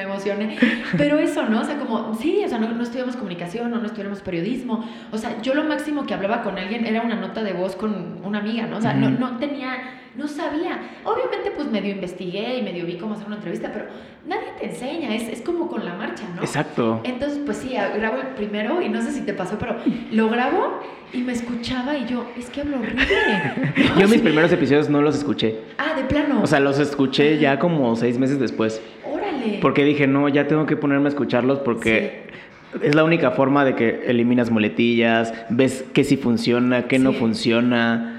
Pero 0.97 1.19
eso, 1.19 1.47
¿no? 1.47 1.61
O 1.61 1.65
sea, 1.65 1.79
como, 1.79 2.15
sí, 2.15 2.43
o 2.45 2.49
sea, 2.49 2.59
no, 2.59 2.69
no 2.69 2.83
estudiamos 2.83 3.17
comunicación 3.17 3.73
o 3.73 3.79
no 3.79 3.87
estudiamos 3.87 4.21
periodismo. 4.21 4.85
O 5.13 5.19
sea, 5.19 5.41
yo 5.43 5.55
lo 5.55 5.65
máximo 5.65 6.07
que 6.07 6.15
hablaba 6.15 6.43
con 6.43 6.59
alguien 6.59 6.87
era 6.87 7.03
una 7.03 7.17
nota 7.17 7.43
de 7.43 7.53
voz 7.53 7.77
con 7.77 8.21
una 8.25 8.39
amiga, 8.39 8.67
¿no? 8.67 8.79
O 8.79 8.81
sea, 8.81 8.95
no, 8.95 9.11
no 9.11 9.39
tenía, 9.39 10.01
no 10.17 10.29
sabía. 10.29 10.79
Obviamente, 11.05 11.53
pues 11.55 11.71
medio 11.71 11.91
investigué 11.91 12.59
y 12.59 12.63
medio 12.63 12.87
vi 12.87 12.97
cómo 12.97 13.15
hacer 13.15 13.27
una 13.27 13.37
entrevista, 13.37 13.71
pero 13.73 13.87
nadie 14.27 14.49
te 14.59 14.67
enseña, 14.67 15.15
es, 15.15 15.29
es 15.29 15.41
como 15.43 15.69
con 15.69 15.85
la 15.85 15.95
marcha, 15.95 16.25
¿no? 16.35 16.43
Exacto. 16.43 17.01
Entonces, 17.05 17.41
pues 17.45 17.59
sí, 17.59 17.71
grabo 17.71 18.19
el 18.19 18.29
primero 18.29 18.83
y 18.83 18.89
no 18.89 19.03
sé 19.03 19.13
si 19.13 19.23
te 19.23 19.33
pasó, 19.33 19.59
pero 19.59 19.77
lo 20.11 20.29
grabo 20.29 20.81
y 21.13 21.19
me 21.19 21.33
escuchaba 21.33 21.97
y 21.97 22.07
yo, 22.07 22.27
es 22.37 22.51
que 22.51 22.61
hablo 22.61 22.79
horrible. 22.79 23.05
yo 23.99 24.09
mis 24.09 24.21
primeros 24.21 24.53
episodios 24.53 24.91
no 24.91 25.01
los 25.01 25.17
escuché. 25.17 25.61
Ah, 25.79 25.95
de 25.97 26.05
plano. 26.05 26.43
O 26.43 26.47
sea, 26.47 26.61
los 26.61 26.79
escuché 26.79 27.39
ya 27.39 27.59
como 27.59 27.97
seis 27.97 28.19
meses 28.19 28.39
después. 28.39 28.83
Porque 29.61 29.85
dije, 29.85 30.07
no, 30.07 30.29
ya 30.29 30.47
tengo 30.47 30.67
que 30.67 30.77
ponerme 30.77 31.07
a 31.07 31.09
escucharlos 31.09 31.59
porque... 31.61 32.29
Es 32.83 32.95
la 32.95 33.03
única 33.03 33.31
forma 33.31 33.65
de 33.65 33.75
que 33.75 34.03
eliminas 34.09 34.51
muletillas, 34.51 35.33
ves 35.49 35.87
que 35.95 36.05
sí 36.05 36.19
funciona, 36.19 36.87
que 36.87 36.99
no 36.99 37.15
funciona 37.15 38.19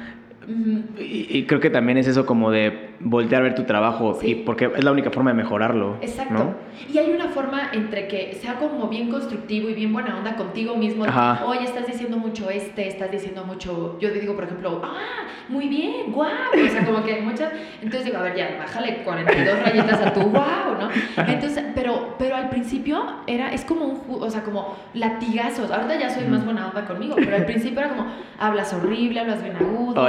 y, 0.97 1.43
creo 1.43 1.59
que 1.59 1.69
también 1.69 1.97
es 1.97 2.07
eso 2.07 2.25
como 2.25 2.51
de 2.51 2.88
voltear 3.01 3.41
a 3.41 3.43
ver 3.45 3.55
tu 3.55 3.63
trabajo, 3.63 4.17
y 4.21 4.35
porque 4.35 4.71
es 4.75 4.83
la 4.83 4.91
única 4.91 5.11
forma 5.11 5.31
de 5.31 5.37
mejorarlo. 5.37 5.97
Exacto. 6.01 6.55
Y 6.91 6.97
hay 6.97 7.11
una 7.11 7.29
forma 7.29 7.69
entre 7.73 8.07
que 8.07 8.33
sea 8.41 8.55
como 8.55 8.87
bien 8.87 9.09
constructivo 9.09 9.69
y 9.69 9.73
bien 9.73 9.93
buena 9.93 10.17
onda 10.17 10.35
contigo 10.35 10.75
mismo. 10.75 11.05
Oye, 11.45 11.63
estás 11.63 11.87
diciendo 11.87 12.17
mucho 12.17 12.49
este, 12.49 12.87
estás 12.87 13.11
diciendo 13.11 13.43
mucho. 13.43 13.97
Yo 13.99 14.11
te 14.11 14.19
digo, 14.19 14.35
por 14.35 14.45
ejemplo, 14.45 14.81
ah, 14.83 15.27
muy 15.47 15.67
bien, 15.67 16.11
guau. 16.11 16.29
O 16.53 16.69
sea, 16.69 16.85
como 16.85 17.03
que 17.03 17.13
hay 17.13 17.21
muchas. 17.21 17.51
Entonces 17.81 18.05
digo, 18.05 18.17
a 18.17 18.23
ver, 18.23 18.35
ya, 18.35 18.57
bájale 18.57 19.03
42 19.03 19.59
rayitas 19.63 20.01
a 20.01 20.13
tu 20.13 20.21
guau, 20.21 20.77
¿no? 20.79 20.89
Entonces, 21.27 21.63
pero, 21.75 22.15
pero 22.17 22.35
al 22.35 22.49
principio 22.49 23.03
era, 23.27 23.53
es 23.53 23.65
como 23.65 23.85
un, 23.85 24.01
o 24.21 24.29
sea, 24.29 24.43
como 24.43 24.75
latigazos. 24.93 25.71
Ahorita 25.71 25.99
ya 25.99 26.09
soy 26.09 26.25
más 26.25 26.43
buena 26.45 26.67
onda 26.67 26.85
conmigo, 26.85 27.15
pero 27.15 27.35
al 27.35 27.45
principio 27.45 27.79
era 27.79 27.89
como, 27.89 28.07
hablas 28.37 28.73
horrible, 28.73 29.19
hablas 29.19 29.43
bien 29.43 29.55
agudo, 29.55 30.01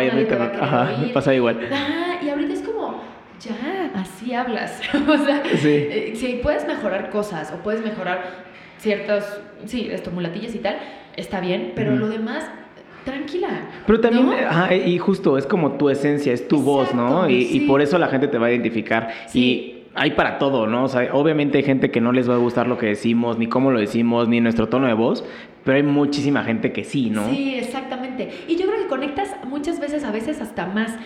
Ajá, 0.60 0.90
me 1.00 1.08
pasa 1.08 1.34
igual. 1.34 1.68
Ah, 1.72 2.16
y 2.22 2.28
ahorita 2.28 2.52
es 2.52 2.62
como, 2.62 2.79
ya, 3.40 3.90
así 3.94 4.34
hablas. 4.34 4.80
o 5.08 5.18
sea, 5.18 5.42
sí. 5.56 5.68
Eh, 5.68 6.12
si 6.14 6.40
puedes 6.42 6.66
mejorar 6.66 7.10
cosas 7.10 7.52
o 7.52 7.62
puedes 7.62 7.82
mejorar 7.84 8.44
ciertos, 8.78 9.24
sí, 9.66 9.88
esto, 9.90 10.10
mulatillas 10.10 10.54
y 10.54 10.58
tal, 10.58 10.78
está 11.16 11.40
bien, 11.40 11.72
pero 11.74 11.96
lo 11.96 12.08
demás 12.08 12.50
tranquila. 13.04 13.48
Pero 13.86 14.00
también, 14.00 14.28
ajá, 14.46 14.74
y 14.74 14.98
justo, 14.98 15.38
es 15.38 15.46
como 15.46 15.72
tu 15.72 15.90
esencia, 15.90 16.32
es 16.32 16.46
tu 16.48 16.62
voz, 16.62 16.94
¿no? 16.94 17.28
Y, 17.28 17.48
y, 17.50 17.60
por 17.60 17.82
eso 17.82 17.98
la 17.98 18.08
gente 18.08 18.28
te 18.28 18.38
va 18.38 18.46
a 18.46 18.50
identificar. 18.50 19.08
Y 19.34 19.80
hay 19.94 20.12
para 20.12 20.38
todo, 20.38 20.66
¿no? 20.66 20.84
O 20.84 20.88
sea, 20.88 21.08
obviamente 21.12 21.58
hay 21.58 21.64
gente 21.64 21.90
que 21.90 22.00
no 22.00 22.12
les 22.12 22.28
va 22.28 22.34
a 22.34 22.38
gustar 22.38 22.68
lo 22.68 22.78
que 22.78 22.86
decimos, 22.86 23.38
ni 23.38 23.48
cómo 23.48 23.70
lo 23.70 23.80
decimos, 23.80 24.28
ni 24.28 24.40
nuestro 24.40 24.68
tono 24.68 24.86
de 24.86 24.94
voz, 24.94 25.24
pero 25.64 25.76
hay 25.76 25.82
muchísima 25.82 26.44
gente 26.44 26.72
que 26.72 26.84
sí, 26.84 27.10
¿no? 27.10 27.28
Sí, 27.30 27.54
exactamente. 27.56 28.30
Y 28.48 28.56
yo 28.56 28.66
creo 28.66 28.80
que 28.82 28.86
conectas 28.86 29.34
muchas 29.46 29.80
veces, 29.80 30.04
a 30.04 30.12
veces 30.12 30.40
hasta 30.40 30.66
más 30.66 30.96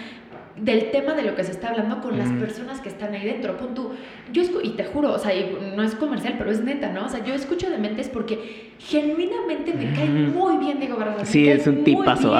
del 0.56 0.92
tema 0.92 1.14
de 1.14 1.22
lo 1.22 1.34
que 1.34 1.42
se 1.42 1.50
está 1.50 1.70
hablando 1.70 2.00
con 2.00 2.16
las 2.16 2.30
personas 2.30 2.80
que 2.80 2.88
están 2.88 3.12
ahí 3.12 3.24
dentro. 3.24 3.56
Pon 3.56 3.74
tú, 3.74 3.90
yo 4.32 4.42
y 4.62 4.70
te 4.70 4.84
juro, 4.84 5.12
o 5.12 5.18
sea, 5.18 5.32
no 5.74 5.82
es 5.82 5.94
comercial, 5.96 6.36
pero 6.38 6.50
es 6.50 6.60
neta, 6.60 6.92
¿no? 6.92 7.06
O 7.06 7.08
sea, 7.08 7.24
yo 7.24 7.34
escucho 7.34 7.68
de 7.70 7.78
mentes 7.78 8.08
porque 8.08 8.72
genuinamente 8.78 9.74
me 9.74 9.92
cae 9.92 10.08
muy 10.08 10.58
bien 10.58 10.78
Diego 10.78 10.96
Barraza. 10.96 11.26
Sí, 11.26 11.48
es 11.48 11.66
un 11.66 11.82
tipazo. 11.82 12.34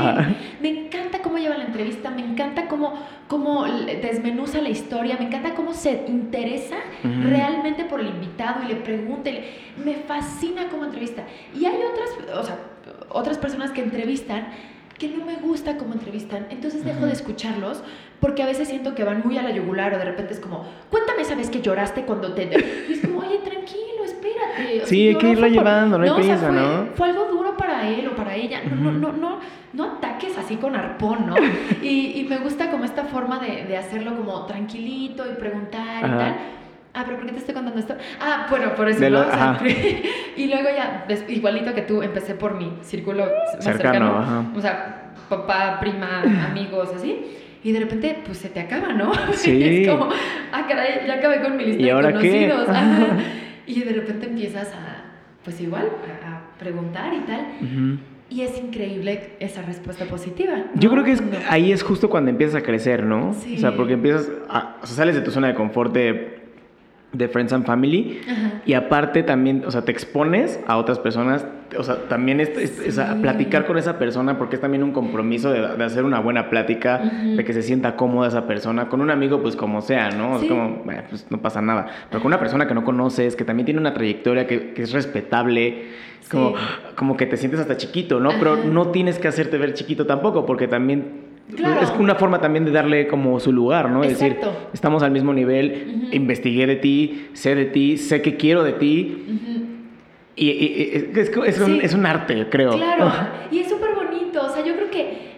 Me 0.61 0.69
encanta 0.69 1.23
cómo 1.23 1.39
lleva 1.39 1.57
la 1.57 1.65
entrevista, 1.65 2.11
me 2.11 2.23
encanta 2.23 2.69
cómo, 2.69 2.95
cómo 3.27 3.65
desmenuza 3.65 4.61
la 4.61 4.69
historia, 4.69 5.17
me 5.19 5.27
encanta 5.27 5.55
cómo 5.55 5.75
se 5.75 6.05
interesa 6.07 6.77
realmente 7.03 7.85
por 7.85 8.01
el 8.01 8.09
invitado 8.09 8.63
y 8.65 8.69
le 8.69 8.77
pregunta. 8.77 9.31
me 9.85 9.95
fascina 9.95 10.69
cómo 10.71 10.85
entrevista. 10.85 11.25
Y 11.53 11.65
hay 11.65 11.77
otras, 11.77 12.39
o 12.39 12.45
sea, 12.45 12.59
otras 13.11 13.39
personas 13.39 13.73
que 13.73 13.83
entrevistan 13.83 14.47
que 14.99 15.09
no 15.09 15.25
me 15.25 15.37
gusta 15.37 15.77
cómo 15.77 15.95
entrevistan, 15.95 16.47
entonces 16.51 16.85
dejo 16.85 17.07
de 17.07 17.13
escucharlos 17.13 17.83
porque 18.21 18.43
a 18.43 18.47
veces 18.47 18.69
siento 18.69 18.95
que 18.95 19.05
van 19.05 19.23
muy 19.25 19.37
a 19.39 19.43
la 19.43 19.51
yugular 19.51 19.93
o 19.95 19.99
de 19.99 20.05
repente 20.05 20.33
es 20.33 20.41
como, 20.41 20.65
cuéntame 20.91 21.25
sabes 21.25 21.51
que 21.51 21.61
lloraste 21.61 22.03
cuando 22.03 22.33
te... 22.33 22.45
Y 22.89 22.93
es 22.93 23.01
como, 23.01 23.21
oye, 23.21 23.39
tranquilo, 23.39 24.05
espérate. 24.05 24.87
sí, 24.87 25.09
hay 25.09 25.17
que 25.17 25.31
irlo 25.31 25.47
llevando, 25.47 25.99
no 25.99 26.05
hay 26.05 26.11
prisa, 26.11 26.51
¿no? 26.51 26.87
Fue 26.95 27.09
algo 27.09 27.27
duro 27.27 27.57
para 27.57 27.89
él 27.89 28.07
o 28.09 28.17
para 28.17 28.35
ella, 28.35 28.63
no, 28.65 28.93
no, 28.93 29.13
no, 29.13 29.41
no, 29.73 29.85
ataques 29.85 30.39
así 30.39 30.57
con 30.57 30.77
arpón, 30.77 31.27
¿no? 31.27 31.35
y, 31.83 32.21
y, 32.21 32.27
me 32.29 32.39
gusta 32.39 32.71
como 32.71 32.85
esta 32.85 33.05
forma 33.05 33.39
de, 33.41 33.65
de, 33.65 33.77
hacerlo 33.77 34.17
como 34.17 34.47
tranquilito 34.47 35.25
y 35.31 35.35
preguntar 35.35 35.99
y 35.99 36.11
tal. 36.11 36.37
Ah, 36.95 37.03
pero 37.05 37.17
¿por 37.17 37.27
qué 37.27 37.33
te 37.33 37.39
estoy 37.39 37.55
contando 37.55 37.81
esto? 37.81 37.97
Ah, 38.21 38.47
bueno, 38.49 38.73
por 38.77 38.89
eso. 38.89 39.05
y 40.37 40.47
luego 40.47 40.69
ya, 40.77 41.07
igualito 41.29 41.75
que 41.75 41.83
tú, 41.83 42.03
empecé 42.03 42.37
por 42.37 42.55
mi 42.57 42.73
círculo 42.83 43.25
más 43.25 43.65
cercano. 43.65 44.53
O 44.57 44.61
sea, 44.61 45.13
papá, 45.29 45.79
prima, 45.81 46.23
amigos, 46.49 46.91
así. 46.95 47.25
Y 47.65 47.73
de 47.73 47.81
repente, 47.81 48.19
pues 48.25 48.39
se 48.39 48.51
te 48.51 48.61
acaba, 48.61 48.93
¿no? 48.93 49.11
Sí. 49.33 49.83
es 49.83 49.89
como, 49.89 50.09
ah, 50.53 50.67
caray, 50.69 51.07
ya 51.07 51.15
acabé 51.15 51.41
con 51.41 51.57
mi 51.57 51.65
lista 51.65 51.83
¿Y 51.83 51.85
de 51.87 51.91
ahora 51.91 52.13
conocidos. 52.13 52.67
Qué? 52.67 53.45
Y 53.67 53.81
de 53.81 53.95
repente 53.95 54.27
empiezas 54.27 54.69
a, 54.75 55.05
pues 55.43 55.59
igual, 55.63 55.89
a, 56.23 56.59
preguntar 56.59 57.15
y 57.15 57.21
tal. 57.21 57.47
Y 58.29 58.43
es 58.43 58.59
increíble 58.59 59.31
esa 59.41 59.63
respuesta 59.63 60.05
positiva. 60.05 60.67
Yo 60.75 60.91
creo 60.91 61.03
que 61.03 61.13
es, 61.13 61.23
ahí 61.49 61.73
es 61.73 61.83
justo 61.83 62.11
cuando 62.11 62.31
empiezas 62.31 62.57
a 62.57 62.63
crecer, 62.63 63.05
¿no? 63.05 63.33
Sí. 63.33 63.57
O 63.57 63.61
sea, 63.61 63.75
porque 63.75 63.95
empiezas, 63.95 64.31
a, 64.51 64.77
o 64.83 64.87
sea, 64.87 64.97
sales 64.97 65.15
de 65.15 65.23
tu 65.23 65.31
zona 65.31 65.49
de 65.49 65.55
confort 65.55 65.95
de 65.95 66.34
de 67.15 67.29
Friends 67.29 67.53
and 67.53 67.65
Family. 67.65 68.21
Y 68.67 68.75
aparte 68.75 69.23
también, 69.23 69.65
o 69.67 69.71
sea, 69.71 69.83
te 69.83 69.93
expones 69.93 70.61
a 70.67 70.77
otras 70.77 70.99
personas, 70.99 71.47
o 71.79 71.83
sea, 71.83 72.09
también 72.09 72.41
es, 72.41 72.51
platicar 73.23 73.67
con 73.67 73.79
esa 73.79 73.99
persona 73.99 74.37
porque 74.37 74.57
es 74.57 74.61
también 74.61 74.83
un 74.83 74.93
compromiso 74.93 75.51
de, 75.51 75.85
hacer 75.85 76.05
una 76.05 76.21
buena 76.21 76.51
plática, 76.51 76.99
de 76.99 77.45
que 77.45 77.53
se 77.53 77.63
sienta 77.63 77.97
cómoda 77.97 78.29
esa 78.29 78.47
persona. 78.47 78.89
Con 78.89 79.01
un 79.01 79.11
amigo, 79.11 79.41
pues 79.41 79.57
como 79.57 79.81
sea, 79.81 80.11
¿no? 80.11 80.39
Es 80.39 80.49
como, 80.49 80.83
pues 81.09 81.27
no 81.31 81.41
pasa 81.41 81.63
nada. 81.63 81.87
Pero 82.11 82.21
con 82.21 82.29
una 82.29 82.39
persona 82.39 82.67
que 82.67 82.75
no 82.75 82.85
conoces, 82.85 83.37
que 83.37 83.45
también 83.45 83.65
tiene 83.65 83.81
una 83.81 83.95
trayectoria 83.95 84.47
que, 84.47 84.73
que 84.73 84.83
es 84.83 84.93
respetable, 84.93 85.87
como, 86.31 86.55
como 86.97 87.17
que 87.17 87.27
te 87.27 87.37
sientes 87.37 87.61
hasta 87.61 87.77
chiquito, 87.77 88.19
¿no? 88.19 88.31
Pero 88.39 88.57
no 88.57 88.89
tienes 88.89 89.19
que 89.19 89.29
hacerte 89.29 89.59
ver 89.59 89.75
chiquito 89.75 90.07
tampoco 90.07 90.47
porque 90.47 90.69
también 90.69 91.24
es 91.49 91.93
una 91.99 92.15
forma 92.15 92.41
también 92.41 92.65
de 92.65 92.71
darle 92.71 93.07
como 93.07 93.39
su 93.39 93.53
lugar, 93.53 93.91
¿no? 93.91 94.03
Es 94.03 94.19
decir, 94.19 94.39
estamos 94.73 95.03
al 95.03 95.11
mismo 95.11 95.33
nivel, 95.33 96.09
investigué 96.13 96.67
de 96.67 96.77
ti, 96.77 97.29
sé 97.35 97.55
de 97.55 97.67
ti, 97.67 97.97
sé 97.99 98.23
que 98.23 98.37
quiero 98.37 98.63
de 98.63 98.73
ti. 98.73 99.71
Y, 100.37 100.51
es, 101.15 101.29
es, 101.29 101.61
un, 101.61 101.81
es, 101.81 101.95
un, 101.95 102.07
arte, 102.07 102.49
creo. 102.51 102.73
Claro, 102.73 103.13
y 103.53 103.61
es 103.61 103.69
súper 103.69 103.95
bonito. 103.95 104.45
O 104.45 104.49
sea, 104.49 104.65
yo 104.65 104.75
creo 104.75 104.91
que 104.91 105.35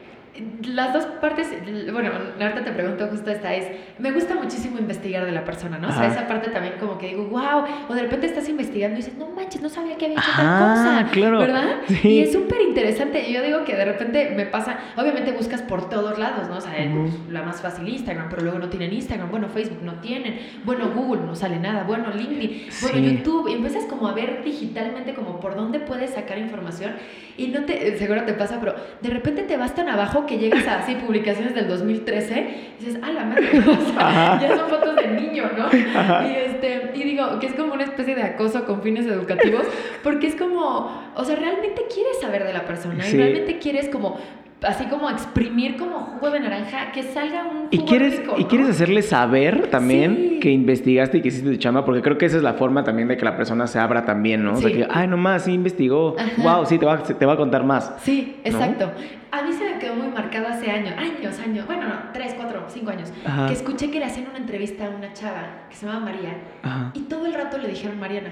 las 0.76 0.92
dos 0.92 1.06
partes, 1.22 1.48
bueno, 1.90 2.10
ahorita 2.38 2.62
te 2.62 2.70
pregunto 2.70 3.08
justo 3.08 3.30
esta 3.30 3.54
es, 3.54 3.66
me 3.98 4.12
gusta 4.12 4.34
muchísimo 4.34 4.78
investigar 4.78 5.24
de 5.24 5.32
la 5.32 5.42
persona, 5.42 5.78
¿no? 5.78 5.88
O 5.88 5.92
sea, 5.92 6.06
esa 6.06 6.28
parte 6.28 6.50
también 6.50 6.74
como 6.78 6.98
que 6.98 7.08
digo, 7.08 7.24
wow, 7.28 7.64
o 7.88 7.94
de 7.94 8.02
repente 8.02 8.26
estás 8.26 8.46
investigando 8.50 8.94
y 8.94 8.98
dices, 8.98 9.16
no 9.16 9.26
manches, 9.30 9.62
no 9.62 9.70
sabía 9.70 9.96
que 9.96 10.04
había 10.04 10.18
hecho 10.18 10.30
tal 10.36 10.74
cosa, 10.74 11.06
claro. 11.12 11.38
¿verdad? 11.38 11.76
Y 12.04 12.20
es 12.20 12.32
súper 12.32 12.60
interesante, 12.60 13.32
yo 13.32 13.42
digo 13.42 13.64
que 13.64 13.74
de 13.74 13.86
repente 13.86 14.34
me 14.36 14.44
pasa, 14.44 14.78
obviamente 14.96 15.32
buscas 15.32 15.62
por 15.62 15.88
todos 15.88 16.18
lados, 16.18 16.50
¿no? 16.50 16.58
O 16.58 16.60
sea, 16.60 16.72
pues, 16.72 17.14
la 17.30 17.42
más 17.42 17.62
fácil 17.62 17.88
Instagram, 17.88 18.28
pero 18.28 18.42
luego 18.42 18.58
no 18.58 18.68
tienen 18.68 18.92
Instagram, 18.92 19.30
bueno, 19.30 19.48
Facebook 19.48 19.82
no 19.82 19.94
tienen, 20.00 20.38
bueno, 20.64 20.90
Google 20.94 21.22
no 21.22 21.34
sale 21.34 21.58
nada, 21.58 21.84
bueno, 21.84 22.10
LinkedIn, 22.14 22.68
bueno, 22.82 22.98
YouTube, 22.98 23.48
y 23.48 23.54
empiezas 23.54 23.86
como 23.86 24.08
a 24.08 24.12
ver 24.12 24.42
digitalmente 24.44 25.14
como 25.14 25.40
por 25.40 25.56
dónde 25.56 25.80
puedes 25.80 26.10
sacar 26.10 26.36
información 26.36 26.92
y 27.38 27.48
no 27.48 27.64
te, 27.64 27.96
seguro 27.96 28.24
te 28.24 28.34
pasa, 28.34 28.58
pero 28.60 28.74
de 29.00 29.08
repente 29.08 29.42
te 29.42 29.56
vas 29.56 29.74
tan 29.74 29.88
abajo 29.88 30.26
que 30.26 30.36
llegas 30.38 30.65
a 30.68 30.78
así 30.78 30.94
publicaciones 30.96 31.54
del 31.54 31.68
2013 31.68 32.46
y 32.78 32.84
dices, 32.84 33.00
ah, 33.02 33.10
la 33.10 33.24
madre, 33.24 33.48
ya 34.40 34.56
son 34.56 34.68
fotos 34.68 34.96
de 34.96 35.08
niño, 35.08 35.50
¿no? 35.56 35.66
Y, 35.76 36.34
este, 36.34 36.90
y 36.94 37.02
digo, 37.02 37.38
que 37.38 37.46
es 37.46 37.54
como 37.54 37.74
una 37.74 37.84
especie 37.84 38.14
de 38.14 38.22
acoso 38.22 38.64
con 38.64 38.82
fines 38.82 39.06
educativos, 39.06 39.66
porque 40.02 40.26
es 40.26 40.34
como, 40.34 40.90
o 41.14 41.24
sea, 41.24 41.36
realmente 41.36 41.86
quieres 41.92 42.20
saber 42.20 42.44
de 42.44 42.52
la 42.52 42.64
persona 42.64 43.06
y 43.08 43.12
realmente 43.12 43.58
quieres 43.58 43.88
como 43.88 44.18
así 44.62 44.86
como 44.86 45.10
exprimir 45.10 45.76
como 45.76 45.98
jugo 46.00 46.30
de 46.30 46.40
naranja, 46.40 46.92
que 46.92 47.02
salga 47.02 47.44
un 47.44 47.68
jugo 47.68 47.68
y 47.70 47.78
quieres 47.80 48.22
Y 48.38 48.44
quieres 48.44 48.68
hacerle 48.68 49.02
saber 49.02 49.68
también 49.70 50.40
que 50.40 50.50
investigaste 50.50 51.18
y 51.18 51.22
que 51.22 51.28
hiciste 51.28 51.50
tu 51.50 51.56
chamba, 51.56 51.84
porque 51.84 52.02
creo 52.02 52.16
que 52.18 52.26
esa 52.26 52.38
es 52.38 52.42
la 52.42 52.54
forma 52.54 52.84
también 52.84 53.08
de 53.08 53.16
que 53.16 53.24
la 53.24 53.36
persona 53.36 53.66
se 53.66 53.78
abra 53.78 54.04
también, 54.04 54.44
¿no? 54.44 54.54
O 54.54 54.56
sea, 54.56 54.72
que, 54.72 54.86
ay, 54.90 55.08
nomás, 55.08 55.44
sí 55.44 55.52
investigó, 55.52 56.16
wow, 56.38 56.64
sí, 56.66 56.78
te 56.78 56.86
va, 56.86 57.02
te 57.02 57.26
va 57.26 57.34
a 57.34 57.36
contar 57.36 57.64
más. 57.64 57.94
Sí, 58.02 58.36
exacto. 58.44 58.90
A 59.30 59.42
mí 59.42 59.52
se 59.52 59.64
me 59.64 59.78
quedó 59.78 59.94
muy 59.94 60.08
marcado 60.08 60.48
hace 60.48 60.70
años, 60.70 60.94
años, 60.96 61.38
años, 61.38 61.66
bueno, 61.66 61.88
no, 61.88 61.94
tres, 62.12 62.34
cuatro, 62.34 62.64
cinco 62.68 62.90
años, 62.90 63.12
que 63.46 63.52
escuché 63.52 63.90
que 63.90 63.98
le 63.98 64.06
hacían 64.06 64.28
una 64.28 64.38
entrevista 64.38 64.86
a 64.86 64.90
una 64.90 65.12
chava 65.12 65.66
que 65.68 65.76
se 65.76 65.86
llama 65.86 66.00
María, 66.00 66.90
y 66.94 67.00
todo 67.00 67.26
el 67.26 67.34
rato 67.34 67.58
le 67.58 67.68
dijeron 67.68 68.00
Mariana. 68.00 68.30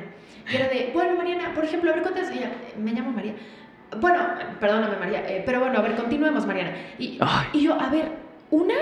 Y 0.51 0.57
era 0.57 0.69
de, 0.69 0.91
bueno, 0.93 1.17
Mariana, 1.17 1.53
por 1.55 1.65
ejemplo, 1.65 1.91
a 1.91 1.95
ver, 1.95 2.03
cuántas, 2.03 2.31
ella, 2.31 2.51
me 2.79 2.93
llamo 2.93 3.13
María. 3.13 3.35
Bueno, 4.01 4.19
perdóname 4.61 4.97
María, 4.99 5.29
eh, 5.29 5.43
pero 5.45 5.61
bueno, 5.61 5.79
a 5.79 5.83
ver, 5.83 5.95
continuemos 5.95 6.47
Mariana. 6.47 6.73
Y, 6.99 7.19
y, 7.53 7.63
yo, 7.63 7.75
a 7.75 7.89
ver, 7.89 8.13
una, 8.51 8.75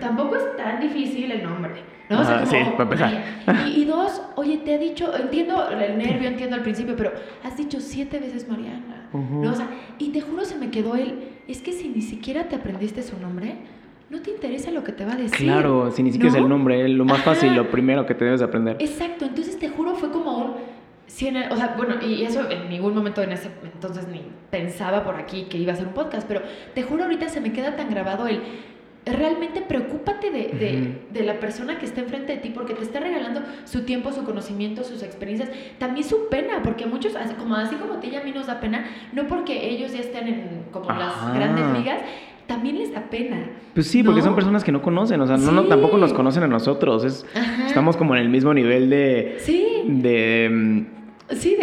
tampoco 0.00 0.36
es 0.36 0.56
tan 0.56 0.80
difícil 0.80 1.30
el 1.30 1.42
nombre. 1.42 1.72
¿no? 2.08 2.20
O 2.20 2.24
sea, 2.24 2.40
como, 2.40 2.50
sí, 2.50 2.56
para 2.72 2.82
empezar. 2.84 3.24
Y, 3.66 3.82
y, 3.82 3.84
dos, 3.84 4.22
oye, 4.36 4.58
te 4.58 4.74
ha 4.74 4.78
dicho, 4.78 5.16
entiendo 5.16 5.68
el 5.70 5.98
nervio, 5.98 6.28
entiendo 6.28 6.56
al 6.56 6.62
principio, 6.62 6.94
pero 6.96 7.12
has 7.42 7.56
dicho 7.56 7.80
siete 7.80 8.18
veces 8.18 8.48
Mariana. 8.48 9.08
¿no? 9.12 9.50
O 9.50 9.54
sea, 9.54 9.68
y 9.98 10.10
te 10.10 10.20
juro 10.20 10.44
se 10.44 10.56
me 10.56 10.70
quedó 10.70 10.94
él, 10.94 11.30
es 11.48 11.62
que 11.62 11.72
si 11.72 11.88
ni 11.88 12.02
siquiera 12.02 12.48
te 12.48 12.56
aprendiste 12.56 13.02
su 13.02 13.18
nombre, 13.18 13.56
no 14.08 14.20
te 14.20 14.30
interesa 14.30 14.70
lo 14.70 14.84
que 14.84 14.92
te 14.92 15.04
va 15.04 15.14
a 15.14 15.16
decir. 15.16 15.46
Claro, 15.46 15.90
si 15.90 16.02
ni 16.02 16.12
siquiera 16.12 16.36
es 16.36 16.40
el 16.40 16.48
nombre, 16.48 16.88
lo 16.88 17.04
más 17.04 17.22
fácil, 17.22 17.54
lo 17.54 17.70
primero 17.70 18.06
que 18.06 18.14
te 18.14 18.24
debes 18.24 18.40
aprender. 18.40 18.76
Exacto, 18.78 19.24
entonces 19.24 19.58
te 19.58 19.68
juro 19.68 19.96
fue 19.96 20.12
como 20.12 20.25
Sí, 21.16 21.32
o 21.50 21.56
sea, 21.56 21.74
bueno, 21.78 21.94
y 22.06 22.24
eso 22.24 22.42
en 22.50 22.68
ningún 22.68 22.94
momento 22.94 23.22
en 23.22 23.32
ese 23.32 23.48
entonces 23.64 24.06
ni 24.06 24.20
pensaba 24.50 25.02
por 25.02 25.14
aquí 25.14 25.44
que 25.44 25.56
iba 25.56 25.72
a 25.72 25.76
ser 25.76 25.86
un 25.86 25.94
podcast, 25.94 26.28
pero 26.28 26.42
te 26.74 26.82
juro 26.82 27.04
ahorita 27.04 27.30
se 27.30 27.40
me 27.40 27.54
queda 27.54 27.74
tan 27.74 27.88
grabado 27.88 28.26
el 28.26 28.42
realmente 29.06 29.62
preocúpate 29.62 30.30
de, 30.30 30.98
de, 31.10 31.24
la 31.24 31.40
persona 31.40 31.78
que 31.78 31.86
está 31.86 32.02
enfrente 32.02 32.34
de 32.34 32.38
ti 32.40 32.50
porque 32.50 32.74
te 32.74 32.82
está 32.82 33.00
regalando 33.00 33.40
su 33.64 33.84
tiempo, 33.84 34.12
su 34.12 34.24
conocimiento, 34.24 34.84
sus 34.84 35.02
experiencias, 35.02 35.48
también 35.78 36.06
su 36.06 36.28
pena, 36.28 36.60
porque 36.62 36.84
muchos, 36.84 37.16
así 37.16 37.32
como, 37.32 37.54
así 37.54 37.76
como 37.76 37.94
a 37.94 38.00
ti 38.00 38.08
y 38.12 38.16
a 38.16 38.22
mí 38.22 38.32
nos 38.32 38.48
da 38.48 38.60
pena, 38.60 38.84
no 39.14 39.26
porque 39.26 39.70
ellos 39.70 39.94
ya 39.94 40.00
estén 40.00 40.28
en 40.28 40.64
como 40.70 40.92
las 40.92 41.32
grandes 41.32 41.64
ligas, 41.78 42.02
también 42.46 42.76
les 42.76 42.92
da 42.92 43.08
pena. 43.08 43.52
Pues 43.72 43.86
sí, 43.86 44.02
porque 44.02 44.20
son 44.20 44.34
personas 44.34 44.62
que 44.62 44.72
no 44.72 44.82
conocen, 44.82 45.18
o 45.22 45.26
sea, 45.26 45.38
no, 45.38 45.64
tampoco 45.64 45.96
nos 45.96 46.12
conocen 46.12 46.42
a 46.42 46.46
nosotros, 46.46 47.04
es, 47.04 47.24
estamos 47.66 47.96
como 47.96 48.14
en 48.16 48.20
el 48.20 48.28
mismo 48.28 48.52
nivel 48.52 48.90
de... 48.90 49.36
Sí. 49.38 49.82
De 49.86 50.84
Sí, 51.30 51.56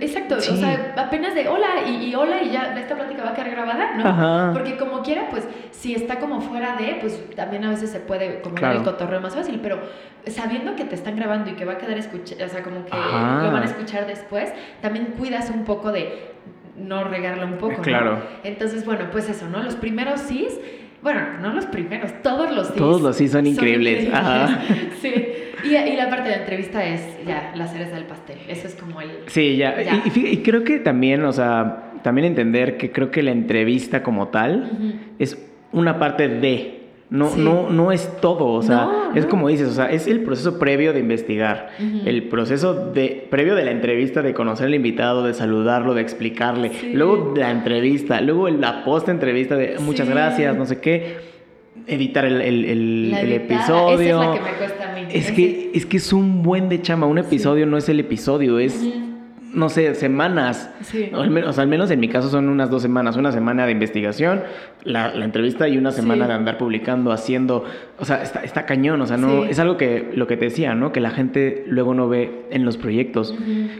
exacto. 0.00 0.36
O 0.36 0.40
sea, 0.40 0.94
apenas 0.96 1.34
de 1.34 1.48
hola 1.48 1.86
y, 1.86 2.14
hola 2.14 2.42
y 2.42 2.50
ya 2.50 2.74
esta 2.76 2.96
plática 2.96 3.22
va 3.22 3.30
a 3.30 3.34
quedar 3.34 3.50
grabada, 3.50 3.94
¿no? 3.94 4.52
Porque 4.52 4.76
como 4.76 5.02
quiera, 5.02 5.28
pues 5.30 5.46
si 5.70 5.94
está 5.94 6.18
como 6.18 6.40
fuera 6.40 6.76
de, 6.76 6.98
pues 7.00 7.22
también 7.36 7.64
a 7.64 7.70
veces 7.70 7.90
se 7.90 8.00
puede 8.00 8.40
como 8.40 8.56
el 8.56 8.82
cotorreo 8.82 9.20
más 9.20 9.34
fácil, 9.34 9.60
pero 9.62 9.78
sabiendo 10.26 10.74
que 10.74 10.84
te 10.84 10.94
están 10.94 11.16
grabando 11.16 11.50
y 11.50 11.54
que 11.54 11.64
va 11.64 11.74
a 11.74 11.78
quedar 11.78 11.98
escuchado, 11.98 12.44
o 12.44 12.48
sea, 12.48 12.62
como 12.62 12.84
que 12.84 12.90
lo 12.90 13.52
van 13.52 13.62
a 13.62 13.66
escuchar 13.66 14.06
después, 14.06 14.52
también 14.80 15.14
cuidas 15.18 15.50
un 15.50 15.64
poco 15.64 15.92
de 15.92 16.32
no 16.76 17.04
regarlo 17.04 17.46
un 17.46 17.58
poco. 17.58 17.82
Claro. 17.82 18.20
Entonces, 18.42 18.84
bueno, 18.84 19.06
pues 19.12 19.28
eso, 19.28 19.46
¿no? 19.48 19.62
Los 19.62 19.76
primeros 19.76 20.20
sí, 20.20 20.48
bueno, 21.04 21.20
no 21.42 21.52
los 21.52 21.66
primeros, 21.66 22.10
todos 22.22 22.50
los 22.50 22.68
sí. 22.68 22.74
Todos 22.78 23.02
los 23.02 23.14
sí 23.14 23.28
son 23.28 23.46
increíbles. 23.46 24.08
Ajá. 24.10 24.62
sí. 25.02 25.12
Y, 25.62 25.96
la 25.96 26.08
parte 26.08 26.30
de 26.30 26.36
la 26.36 26.40
entrevista 26.40 26.82
es 26.82 27.02
ya 27.26 27.52
la 27.54 27.66
cereza 27.66 27.96
del 27.96 28.06
pastel. 28.06 28.38
Eso 28.48 28.66
es 28.66 28.74
como 28.74 29.02
el. 29.02 29.10
Sí, 29.26 29.58
ya. 29.58 29.76
Y, 30.14 30.38
creo 30.38 30.64
que 30.64 30.78
también, 30.78 31.22
o 31.24 31.32
sea, 31.32 31.92
también 32.02 32.26
entender 32.26 32.78
que 32.78 32.90
creo 32.90 33.10
que 33.10 33.22
la 33.22 33.32
entrevista 33.32 34.02
como 34.02 34.28
tal 34.28 34.98
es 35.18 35.38
una 35.72 35.98
parte 35.98 36.28
de. 36.28 36.83
No, 37.14 37.36
no, 37.36 37.70
no 37.70 37.92
es 37.92 38.10
todo, 38.20 38.46
o 38.46 38.60
sea, 38.60 39.12
es 39.14 39.24
como 39.26 39.48
dices, 39.48 39.68
o 39.68 39.72
sea, 39.72 39.86
es 39.86 40.08
el 40.08 40.24
proceso 40.24 40.58
previo 40.58 40.92
de 40.92 40.98
investigar, 40.98 41.70
el 41.78 42.24
proceso 42.24 42.90
de, 42.90 43.28
previo 43.30 43.54
de 43.54 43.64
la 43.64 43.70
entrevista, 43.70 44.20
de 44.20 44.34
conocer 44.34 44.66
al 44.66 44.74
invitado, 44.74 45.22
de 45.22 45.32
saludarlo, 45.32 45.94
de 45.94 46.02
explicarle, 46.02 46.72
luego 46.92 47.32
la 47.36 47.52
entrevista, 47.52 48.20
luego 48.20 48.48
la 48.48 48.82
post 48.82 49.08
entrevista 49.08 49.54
de 49.54 49.76
muchas 49.78 50.08
gracias, 50.08 50.56
no 50.56 50.66
sé 50.66 50.80
qué, 50.80 51.18
editar 51.86 52.24
el, 52.24 52.40
el, 52.40 53.14
el, 53.14 53.32
episodio. 53.32 54.00
Esa 54.00 54.24
es 54.24 54.28
la 54.28 54.34
que 54.34 54.40
me 54.40 54.56
cuesta 54.58 54.90
a 54.90 54.94
mí. 54.94 55.06
Es 55.12 55.30
que, 55.30 55.70
es 55.72 55.86
que 55.86 55.96
es 55.98 56.12
un 56.12 56.42
buen 56.42 56.68
de 56.68 56.82
chama. 56.82 57.06
Un 57.06 57.18
episodio 57.18 57.66
no 57.66 57.76
es 57.76 57.88
el 57.88 58.00
episodio, 58.00 58.58
es, 58.58 58.84
no 59.54 59.68
sé, 59.68 59.94
semanas. 59.94 60.70
Sí. 60.82 61.10
O, 61.14 61.20
al 61.20 61.30
menos, 61.30 61.58
al 61.58 61.68
menos 61.68 61.90
en 61.90 62.00
mi 62.00 62.08
caso 62.08 62.28
son 62.28 62.48
unas 62.48 62.70
dos 62.70 62.82
semanas. 62.82 63.16
Una 63.16 63.32
semana 63.32 63.66
de 63.66 63.72
investigación, 63.72 64.42
la, 64.82 65.14
la 65.14 65.24
entrevista 65.24 65.68
y 65.68 65.78
una 65.78 65.92
semana 65.92 66.26
de 66.26 66.34
andar 66.34 66.58
publicando, 66.58 67.12
haciendo. 67.12 67.64
O 67.98 68.04
sea, 68.04 68.22
está, 68.22 68.44
está 68.44 68.66
cañón. 68.66 69.00
O 69.00 69.06
sea, 69.06 69.16
no. 69.16 69.44
Es 69.44 69.58
algo 69.58 69.76
que 69.76 70.12
lo 70.14 70.26
que 70.26 70.36
te 70.36 70.46
decía, 70.46 70.74
¿no? 70.74 70.92
Que 70.92 71.00
la 71.00 71.10
gente 71.10 71.64
luego 71.66 71.94
no 71.94 72.08
ve 72.08 72.46
en 72.50 72.64
los 72.64 72.76
proyectos. 72.76 73.34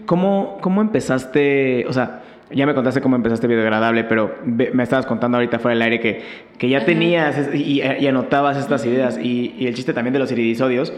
¿Cómo, 0.07 0.59
¿Cómo 0.61 0.81
empezaste? 0.81 1.85
O 1.89 1.93
sea 1.93 2.23
ya 2.51 2.67
me 2.67 2.75
contaste 2.75 3.01
cómo 3.01 3.17
empezaste 3.17 3.47
Video 3.47 3.63
Agradable, 3.63 4.05
pero 4.05 4.37
me 4.45 4.83
estabas 4.83 5.07
contando 5.07 5.39
ahorita 5.39 5.59
fuera 5.59 5.75
del 5.75 5.83
aire 5.83 6.01
que, 6.01 6.23
que 6.59 6.69
ya 6.69 6.85
tenías 6.85 7.55
y, 7.55 7.81
anotabas 8.07 8.57
estas 8.57 8.85
ideas. 8.87 9.19
Y, 9.19 9.67
el 9.67 9.75
chiste 9.75 9.93
también 9.93 10.13
de 10.13 10.19
los 10.19 10.31
iridisodios 10.31 10.93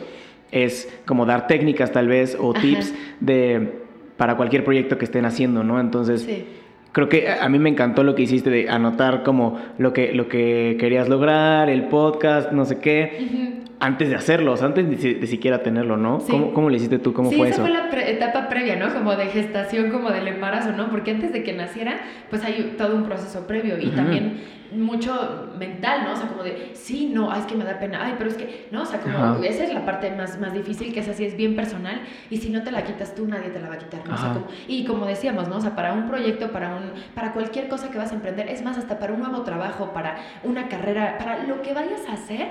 es 0.50 0.92
como 1.06 1.26
dar 1.26 1.46
técnicas 1.46 1.92
tal 1.92 2.08
vez 2.08 2.36
o 2.38 2.52
tips 2.52 2.94
de, 3.20 3.85
para 4.16 4.36
cualquier 4.36 4.64
proyecto 4.64 4.98
que 4.98 5.04
estén 5.04 5.24
haciendo, 5.24 5.64
¿no? 5.64 5.80
Entonces, 5.80 6.28
creo 6.92 7.08
que 7.08 7.28
a 7.28 7.48
mí 7.48 7.58
me 7.58 7.68
encantó 7.68 8.02
lo 8.02 8.14
que 8.14 8.22
hiciste 8.22 8.50
de 8.50 8.68
anotar 8.68 9.22
como 9.22 9.58
lo 9.78 9.92
que, 9.92 10.12
lo 10.12 10.28
que 10.28 10.76
querías 10.78 11.08
lograr, 11.08 11.68
el 11.68 11.84
podcast, 11.84 12.52
no 12.52 12.64
sé 12.64 12.78
qué 12.78 13.65
antes 13.78 14.08
de 14.08 14.14
hacerlos, 14.14 14.62
antes 14.62 14.88
de, 15.02 15.26
siquiera 15.26 15.62
tenerlo, 15.62 15.96
¿no? 15.96 16.18
¿Cómo, 16.18 16.52
¿Cómo, 16.52 16.70
le 16.70 16.76
hiciste 16.76 16.98
tú? 16.98 17.12
¿Cómo 17.12 17.30
fue 17.30 17.48
eso? 17.48 17.64
Sí, 17.64 17.70
esa 17.72 17.88
fue 17.88 17.98
la 17.98 18.08
etapa 18.08 18.48
previa, 18.48 18.76
¿no? 18.76 18.92
Como 18.92 19.14
de 19.16 19.26
gestación, 19.26 19.90
como 19.90 20.10
del 20.10 20.28
embarazo, 20.28 20.72
¿no? 20.72 20.90
Porque 20.90 21.10
antes 21.10 21.32
de 21.32 21.42
que 21.42 21.52
naciera, 21.52 22.00
pues 22.30 22.44
hay 22.44 22.74
todo 22.78 22.96
un 22.96 23.04
proceso 23.04 23.46
previo 23.46 23.78
y 23.78 23.90
también 23.90 24.40
mucho 24.72 25.52
mental, 25.58 26.04
¿no? 26.04 26.12
O 26.12 26.16
sea, 26.16 26.26
como 26.28 26.42
de, 26.42 26.70
sí, 26.74 27.10
no, 27.12 27.30
ay, 27.30 27.40
es 27.40 27.46
que 27.46 27.54
me 27.54 27.64
da 27.64 27.78
pena, 27.78 28.04
ay, 28.04 28.14
pero 28.18 28.30
es 28.30 28.36
que, 28.36 28.66
¿no? 28.70 28.82
O 28.82 28.86
sea, 28.86 29.00
como 29.00 29.42
esa 29.44 29.64
es 29.64 29.72
la 29.72 29.84
parte 29.84 30.10
más, 30.10 30.40
más 30.40 30.52
difícil, 30.52 30.92
que 30.92 31.00
es 31.00 31.08
así, 31.08 31.24
es 31.24 31.36
bien 31.36 31.54
personal 31.54 32.00
y 32.30 32.38
si 32.38 32.50
no 32.50 32.62
te 32.62 32.70
la 32.70 32.84
quitas 32.84 33.14
tú, 33.14 33.26
nadie 33.26 33.50
te 33.50 33.60
la 33.60 33.68
va 33.68 33.74
a 33.74 33.78
quitar, 33.78 34.06
¿no? 34.06 34.14
O 34.14 34.18
sea, 34.18 34.32
como, 34.32 34.46
y 34.66 34.84
como 34.84 35.06
decíamos, 35.06 35.48
¿no? 35.48 35.56
O 35.56 35.60
sea, 35.60 35.76
para 35.76 35.92
un 35.92 36.08
proyecto, 36.08 36.50
para, 36.50 36.74
un, 36.76 36.92
para 37.14 37.32
cualquier 37.32 37.68
cosa 37.68 37.90
que 37.90 37.98
vas 37.98 38.12
a 38.12 38.14
emprender, 38.14 38.48
es 38.48 38.62
más, 38.62 38.78
hasta 38.78 38.98
para 38.98 39.12
un 39.12 39.20
nuevo 39.20 39.42
trabajo, 39.42 39.92
para 39.92 40.16
una 40.42 40.68
carrera, 40.68 41.18
para 41.18 41.44
lo 41.44 41.62
que 41.62 41.72
vayas 41.72 42.06
a 42.08 42.14
hacer, 42.14 42.48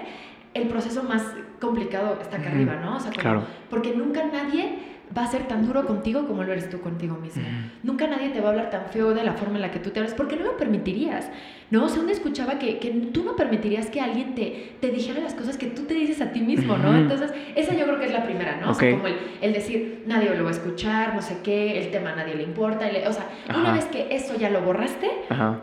el 0.56 0.68
proceso 0.70 1.04
más 1.04 1.22
complicado 1.60 2.18
está 2.22 2.38
acá 2.38 2.50
arriba, 2.50 2.78
¿no? 2.78 2.96
O 2.96 3.00
sea, 3.00 3.12
claro. 3.12 3.44
porque 3.70 3.94
nunca 3.94 4.26
nadie 4.26 4.80
va 5.16 5.24
a 5.24 5.28
ser 5.28 5.48
tan 5.48 5.66
duro 5.68 5.86
contigo 5.86 6.26
como 6.26 6.44
lo 6.44 6.52
eres 6.52 6.70
tú 6.70 6.82
contigo 6.82 7.16
mismo. 7.18 7.44
Nunca 7.84 8.08
nadie 8.08 8.30
te 8.30 8.42
va 8.42 8.48
a 8.48 8.52
hablar 8.52 8.70
tan 8.70 8.86
feo 8.88 9.14
de 9.14 9.24
la 9.24 9.34
forma 9.34 9.56
en 9.56 9.62
la 9.62 9.72
que 9.72 9.80
tú 9.80 9.92
te 9.92 10.00
hablas, 10.00 10.16
porque 10.16 10.36
no 10.36 10.46
lo 10.46 10.58
permitirías, 10.58 11.30
¿no? 11.70 11.86
O 11.86 11.90
sea, 11.90 12.02
uno 12.02 12.12
escuchaba 12.12 12.58
que, 12.58 12.80
que 12.80 12.90
tú 12.90 13.24
no 13.24 13.36
permitirías 13.36 13.90
que 13.90 14.02
alguien 14.02 14.34
te, 14.34 14.78
te 14.80 14.90
dijera 14.90 15.20
las 15.20 15.36
cosas 15.36 15.58
que 15.58 15.68
tú 15.68 15.84
te 15.84 15.94
dices 15.94 16.22
a 16.22 16.32
ti 16.32 16.42
mismo, 16.42 16.78
¿no? 16.78 16.96
Entonces, 16.96 17.32
esa 17.56 17.76
yo 17.76 17.86
creo 17.86 18.00
que 18.00 18.06
es 18.06 18.14
la 18.14 18.24
primera, 18.24 18.60
¿no? 18.60 18.72
O 18.72 18.74
sea, 18.74 18.92
como 18.92 19.08
el, 19.08 19.16
el, 19.42 19.54
decir, 19.54 20.04
nadie 20.08 20.34
lo 20.34 20.44
va 20.44 20.50
a 20.50 20.54
escuchar, 20.54 21.14
no 21.14 21.22
sé 21.22 21.38
qué, 21.44 21.78
el 21.80 21.92
tema 21.92 22.14
a 22.14 22.16
nadie 22.16 22.36
le 22.36 22.44
importa, 22.44 22.88
o 23.08 23.14
sea, 23.14 23.30
una 23.56 23.74
vez 23.74 23.86
que 23.86 24.08
eso 24.16 24.36
ya 24.38 24.50
lo 24.50 24.62
borraste, 24.62 25.10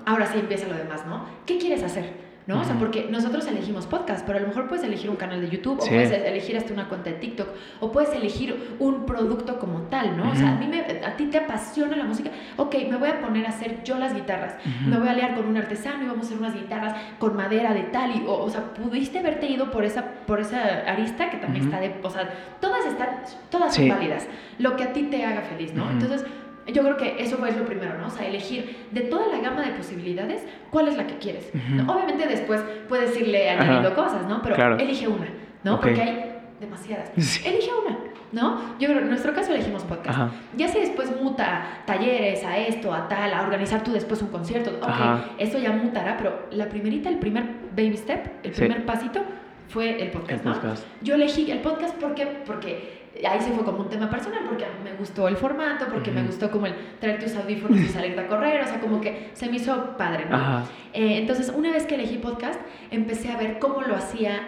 ahora 0.04 0.26
sí 0.26 0.38
empieza 0.38 0.68
lo 0.68 0.74
demás, 0.74 1.04
¿no? 1.06 1.24
¿Qué 1.46 1.58
quieres 1.58 1.82
hacer? 1.82 2.21
¿No? 2.46 2.60
O 2.60 2.64
sea, 2.64 2.76
porque 2.78 3.08
nosotros 3.10 3.46
elegimos 3.46 3.86
podcast, 3.86 4.26
pero 4.26 4.38
a 4.38 4.40
lo 4.40 4.48
mejor 4.48 4.68
puedes 4.68 4.84
elegir 4.84 5.10
un 5.10 5.16
canal 5.16 5.40
de 5.40 5.48
YouTube, 5.48 5.80
o 5.80 5.86
puedes 5.86 6.10
elegir 6.10 6.56
hasta 6.56 6.72
una 6.72 6.88
cuenta 6.88 7.10
de 7.10 7.16
TikTok, 7.16 7.48
o 7.80 7.92
puedes 7.92 8.12
elegir 8.12 8.76
un 8.78 9.06
producto 9.06 9.58
como 9.58 9.82
tal, 9.82 10.16
¿no? 10.16 10.30
O 10.30 10.34
sea, 10.34 10.52
a, 10.52 10.54
mí 10.56 10.66
me, 10.66 10.80
a 10.80 11.16
ti 11.16 11.26
te 11.26 11.38
apasiona 11.38 11.96
la 11.96 12.04
música, 12.04 12.30
ok, 12.56 12.74
me 12.90 12.96
voy 12.96 13.08
a 13.08 13.20
poner 13.20 13.46
a 13.46 13.50
hacer 13.50 13.82
yo 13.84 13.98
las 13.98 14.14
guitarras, 14.14 14.56
me 14.86 14.98
voy 14.98 15.08
a 15.08 15.14
liar 15.14 15.34
con 15.34 15.46
un 15.46 15.56
artesano 15.56 16.04
y 16.04 16.06
vamos 16.06 16.24
a 16.24 16.26
hacer 16.26 16.38
unas 16.38 16.54
guitarras 16.54 16.94
con 17.18 17.36
madera 17.36 17.74
de 17.74 17.82
tal, 17.84 18.10
y, 18.16 18.24
o, 18.26 18.48
sea, 18.50 18.74
pudiste 18.74 19.20
haberte 19.20 19.46
ido 19.46 19.70
por 19.70 19.84
esa, 19.84 20.04
por 20.26 20.40
esa 20.40 20.82
arista 20.86 21.30
que 21.30 21.36
también 21.36 21.66
está 21.66 21.80
de, 21.80 21.94
o 22.02 22.10
sea, 22.10 22.28
todas 22.60 22.86
están, 22.86 23.22
todas 23.50 23.74
son 23.74 23.88
válidas, 23.88 24.26
lo 24.58 24.76
que 24.76 24.84
a 24.84 24.92
ti 24.92 25.04
te 25.04 25.24
haga 25.24 25.42
feliz, 25.42 25.72
¿no? 25.74 25.90
Entonces, 25.90 26.24
yo 26.66 26.82
creo 26.82 26.96
que 26.96 27.22
eso 27.22 27.36
fue 27.36 27.52
lo 27.52 27.64
primero, 27.64 27.98
¿no? 27.98 28.06
O 28.06 28.10
sea, 28.10 28.26
elegir 28.26 28.86
de 28.90 29.02
toda 29.02 29.26
la 29.28 29.38
gama 29.40 29.62
de 29.62 29.72
posibilidades, 29.72 30.44
¿cuál 30.70 30.88
es 30.88 30.96
la 30.96 31.06
que 31.06 31.18
quieres? 31.18 31.50
Obviamente 31.86 32.26
después 32.26 32.62
puedes 32.88 33.18
irle 33.18 33.50
añadiendo 33.50 33.94
cosas, 33.94 34.26
¿no? 34.26 34.42
Pero 34.42 34.76
elige 34.78 35.08
una, 35.08 35.28
¿no? 35.64 35.80
Porque 35.80 36.00
hay 36.00 36.32
demasiadas. 36.60 37.10
Elige 37.44 37.70
una, 37.84 37.98
¿no? 38.30 38.78
Yo 38.78 38.88
creo, 38.88 39.00
en 39.00 39.08
nuestro 39.08 39.34
caso 39.34 39.52
elegimos 39.52 39.82
podcast. 39.82 40.32
Ya 40.56 40.68
si 40.68 40.78
después 40.78 41.12
muta 41.20 41.82
talleres, 41.86 42.44
a 42.44 42.56
esto, 42.58 42.94
a 42.94 43.08
tal, 43.08 43.34
a 43.34 43.42
organizar 43.42 43.82
tú 43.82 43.92
después 43.92 44.22
un 44.22 44.28
concierto, 44.28 44.70
ok, 44.80 45.34
eso 45.38 45.58
ya 45.58 45.72
mutará, 45.72 46.16
pero 46.16 46.46
la 46.52 46.68
primerita, 46.68 47.08
el 47.08 47.18
primer 47.18 47.44
baby 47.74 47.96
step, 47.96 48.26
el 48.44 48.52
primer 48.52 48.86
pasito 48.86 49.22
fue 49.68 50.00
el 50.00 50.10
podcast, 50.10 50.44
¿no? 50.44 50.54
Yo 51.02 51.14
elegí 51.16 51.50
el 51.50 51.58
podcast 51.58 51.96
porque, 51.96 52.26
porque 52.46 53.01
ahí 53.28 53.40
se 53.40 53.50
fue 53.52 53.64
como 53.64 53.80
un 53.80 53.88
tema 53.88 54.10
personal 54.10 54.40
porque 54.48 54.66
me 54.82 54.94
gustó 54.94 55.28
el 55.28 55.36
formato, 55.36 55.86
porque 55.92 56.10
me 56.10 56.22
gustó 56.22 56.50
como 56.50 56.66
el 56.66 56.74
traer 56.98 57.22
tus 57.22 57.34
audífonos 57.36 57.78
y 57.78 57.88
salir 57.88 58.18
a 58.18 58.26
correr, 58.26 58.62
o 58.62 58.66
sea, 58.66 58.80
como 58.80 59.00
que 59.00 59.30
se 59.34 59.48
me 59.48 59.56
hizo 59.56 59.96
padre, 59.96 60.26
¿no? 60.28 60.60
Eh, 60.92 61.18
entonces, 61.18 61.52
una 61.54 61.70
vez 61.72 61.86
que 61.86 61.94
elegí 61.94 62.18
podcast, 62.18 62.60
empecé 62.90 63.30
a 63.30 63.36
ver 63.36 63.58
cómo 63.58 63.82
lo 63.82 63.94
hacía 63.94 64.42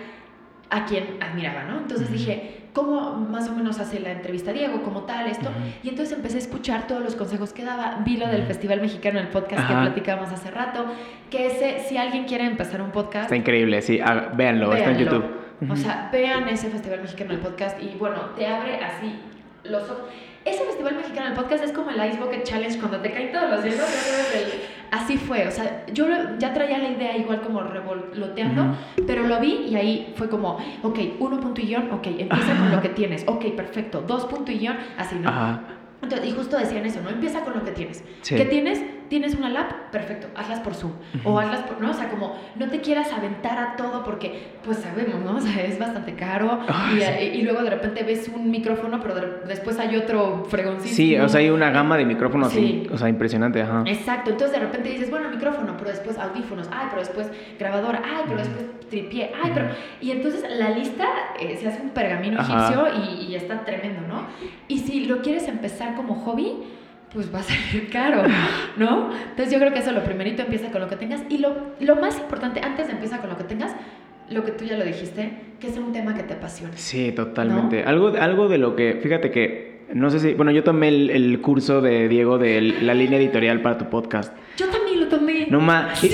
a 0.71 0.87
quien 0.87 1.19
admiraba, 1.21 1.65
¿no? 1.65 1.79
Entonces 1.79 2.11
dije, 2.11 2.63
¿cómo 2.73 3.13
más 3.13 3.49
o 3.49 3.53
menos 3.55 3.79
hace 3.79 4.01
la 4.01 4.13
entrevista 4.13 4.53
Diego, 4.53 4.83
como 4.83 5.03
tal, 5.03 5.29
esto? 5.29 5.51
Y 5.83 5.91
entonces 5.91 6.17
empecé 6.17 6.37
a 6.37 6.41
escuchar 6.41 6.87
todos 6.87 7.03
los 7.03 7.15
consejos 7.15 7.53
que 7.53 7.65
daba. 7.65 8.01
Vi 8.05 8.17
lo 8.17 8.29
del 8.29 8.45
Festival 8.45 8.81
Mexicano, 8.81 9.21
el 9.21 9.29
podcast 9.29 9.69
que 9.69 9.75
platicamos 9.75 10.31
hace 10.31 10.51
rato, 10.51 10.87
que 11.31 11.47
ese, 11.47 11.81
si 11.87 11.97
alguien 11.97 12.25
quiere 12.25 12.45
empezar 12.45 12.81
un 12.83 12.91
podcast... 12.91 13.25
Está 13.25 13.37
increíble, 13.37 13.83
sí, 13.83 14.01
véanlo, 14.35 14.75
está 14.75 14.91
en 14.91 14.99
YouTube. 14.99 15.44
O 15.71 15.77
sea, 15.77 16.11
vean 16.13 16.49
ese 16.49 16.69
Festival 16.69 17.01
Mexicano 17.01 17.31
del 17.31 17.41
Podcast 17.41 17.81
y 17.83 17.97
bueno, 17.99 18.17
te 18.37 18.47
abre 18.47 18.77
así 18.77 19.15
los 19.65 19.85
ojos. 19.85 20.05
Ese 20.45 20.63
Festival 20.65 20.97
Mexicano 20.97 21.27
del 21.29 21.35
Podcast 21.35 21.65
es 21.65 21.73
como 21.73 21.91
el 21.91 21.97
Ice 22.07 22.19
Bucket 22.19 22.43
Challenge 22.45 22.79
cuando 22.79 22.99
te 22.99 23.11
caen 23.13 23.33
todos 23.33 23.51
los 23.51 23.65
hielos. 23.65 23.87
Así 24.91 25.17
fue, 25.17 25.49
o 25.49 25.51
sea, 25.51 25.87
yo 25.93 26.07
ya 26.39 26.53
traía 26.53 26.79
la 26.79 26.91
idea 26.91 27.17
igual 27.17 27.41
como 27.41 27.63
revoloteando, 27.63 28.77
pero 29.07 29.25
lo 29.25 29.41
vi 29.41 29.67
y 29.69 29.75
ahí 29.77 30.13
fue 30.17 30.29
como, 30.29 30.59
ok, 30.83 30.99
uno 31.19 31.41
punto 31.41 31.61
y 31.63 31.67
guion, 31.67 31.91
ok, 31.91 32.07
empieza 32.07 32.57
con 32.57 32.71
lo 32.71 32.81
que 32.81 32.91
tienes, 32.91 33.25
ok, 33.27 33.47
perfecto, 33.57 34.03
dos 34.03 34.27
punto 34.27 34.53
y 34.53 34.59
guion, 34.59 34.77
así, 34.99 35.17
¿no? 35.17 35.31
Entonces, 36.03 36.29
y 36.29 36.33
justo 36.33 36.59
decían 36.59 36.85
eso, 36.85 37.01
¿no? 37.01 37.09
Empieza 37.09 37.41
con 37.41 37.55
lo 37.55 37.65
que 37.65 37.71
tienes. 37.71 38.05
¿Qué 38.29 38.45
tienes? 38.45 38.83
Tienes 39.15 39.37
una 39.37 39.49
lap, 39.49 39.93
perfecto, 39.93 40.27
hazlas 40.35 40.59
por 40.59 40.75
Zoom. 40.75 40.91
O 41.23 41.39
hazlas 41.39 41.61
por, 41.61 41.81
¿no? 41.81 41.93
O 41.93 41.95
sea, 41.95 42.11
como 42.11 42.35
no 42.57 42.67
te 42.67 42.81
quieras 42.81 43.13
aventar 43.13 43.57
a 43.59 43.77
todo 43.77 44.03
porque, 44.03 44.57
pues 44.65 44.79
sabemos, 44.79 45.23
¿no? 45.25 45.37
O 45.37 45.41
sea, 45.41 45.63
es 45.63 45.79
bastante 45.79 46.15
caro. 46.17 46.59
y, 47.33 47.43
luego 47.43 47.63
de 47.63 47.71
repente 47.71 48.03
ves 48.03 48.29
un 48.35 48.51
micrófono, 48.51 48.99
pero 49.01 49.15
después 49.47 49.79
hay 49.79 49.95
otro 49.95 50.45
fregoncito. 50.49 50.97
Sí, 50.97 51.17
o 51.17 51.29
sea, 51.29 51.39
hay 51.39 51.51
una 51.51 51.71
gama 51.71 51.97
de 51.97 52.05
micrófonos, 52.07 52.53
sí. 52.53 52.89
o 52.91 52.99
sea, 52.99 53.09
impresionante, 53.09 53.63
ajá. 53.63 53.85
Exacto, 53.87 54.31
entonces 54.31 54.59
de 54.59 54.67
repente 54.67 54.89
dices, 54.89 55.13
bueno, 55.13 55.31
micrófono, 55.31 55.77
pero 55.79 55.91
después 55.91 56.19
audífonos, 56.19 56.69
ay, 56.73 56.89
pero 56.91 57.01
después 57.01 57.31
grabadora, 57.57 58.03
ay, 58.05 58.25
pero 58.27 58.39
después 58.39 58.65
tripié, 58.91 59.31
ay, 59.41 59.53
pero... 59.55 59.69
Y 60.01 60.11
entonces 60.11 60.45
la 60.59 60.71
lista 60.71 61.07
eh, 61.39 61.57
se 61.57 61.69
hace 61.69 61.83
un 61.83 61.91
pergamino 61.91 62.41
egipcio 62.41 62.89
y, 62.97 63.27
y 63.27 63.37
está 63.37 63.65
tremendo, 63.65 64.01
¿no? 64.09 64.27
Y 64.67 64.79
si 64.79 65.05
lo 65.05 65.23
quieres 65.23 65.47
empezar 65.47 65.95
como 65.95 66.17
hobby, 66.17 66.65
pues 67.15 67.33
va 67.33 67.39
a 67.39 67.43
salir 67.45 67.89
caro, 67.93 68.23
¿no? 68.77 69.11
Entonces 69.31 69.53
yo 69.53 69.59
creo 69.59 69.73
que 69.73 69.79
eso 69.79 69.93
lo 69.93 70.03
primerito 70.03 70.43
empieza 70.43 70.71
con 70.71 70.81
lo 70.81 70.89
que 70.89 70.97
tengas 70.97 71.23
y 71.31 71.39
lo, 71.39 71.55
lo 71.81 71.97
más 71.97 72.19
importante, 72.19 72.61
antes 72.63 72.89
de 72.89 72.93
empieza 72.93 73.19
con 73.19 73.31
lo 73.31 73.39
que 73.39 73.45
tengas, 73.45 73.75
lo 74.29 74.45
que 74.45 74.53
tú 74.53 74.65
ya 74.65 74.77
lo 74.77 74.85
dijiste, 74.85 75.33
que 75.61 75.69
es 75.69 75.79
un 75.79 75.93
tema 75.93 76.15
que 76.15 76.25
te 76.25 76.35
apasione. 76.35 76.77
Sí, 76.77 77.13
totalmente. 77.13 77.85
Algo, 77.85 78.09
algo 78.19 78.49
de 78.49 78.59
lo 78.59 78.75
que, 78.75 78.99
fíjate 79.03 79.31
que, 79.31 79.85
no 79.93 80.11
sé 80.11 80.19
si, 80.19 80.35
bueno, 80.35 80.51
yo 80.51 80.65
tomé 80.65 80.89
el, 80.89 81.41
curso 81.41 81.81
de 81.81 82.09
Diego 82.09 82.39
de 82.39 82.61
la 82.61 82.95
línea 82.95 83.19
editorial 83.19 83.61
para 83.63 83.79
tu 83.79 83.87
podcast. 83.87 84.35
Yo 84.57 84.67
también 84.69 85.01
lo 85.01 85.09
tomé. 85.09 85.47
No 85.51 85.61
más. 85.61 85.99
Sí. 85.99 86.11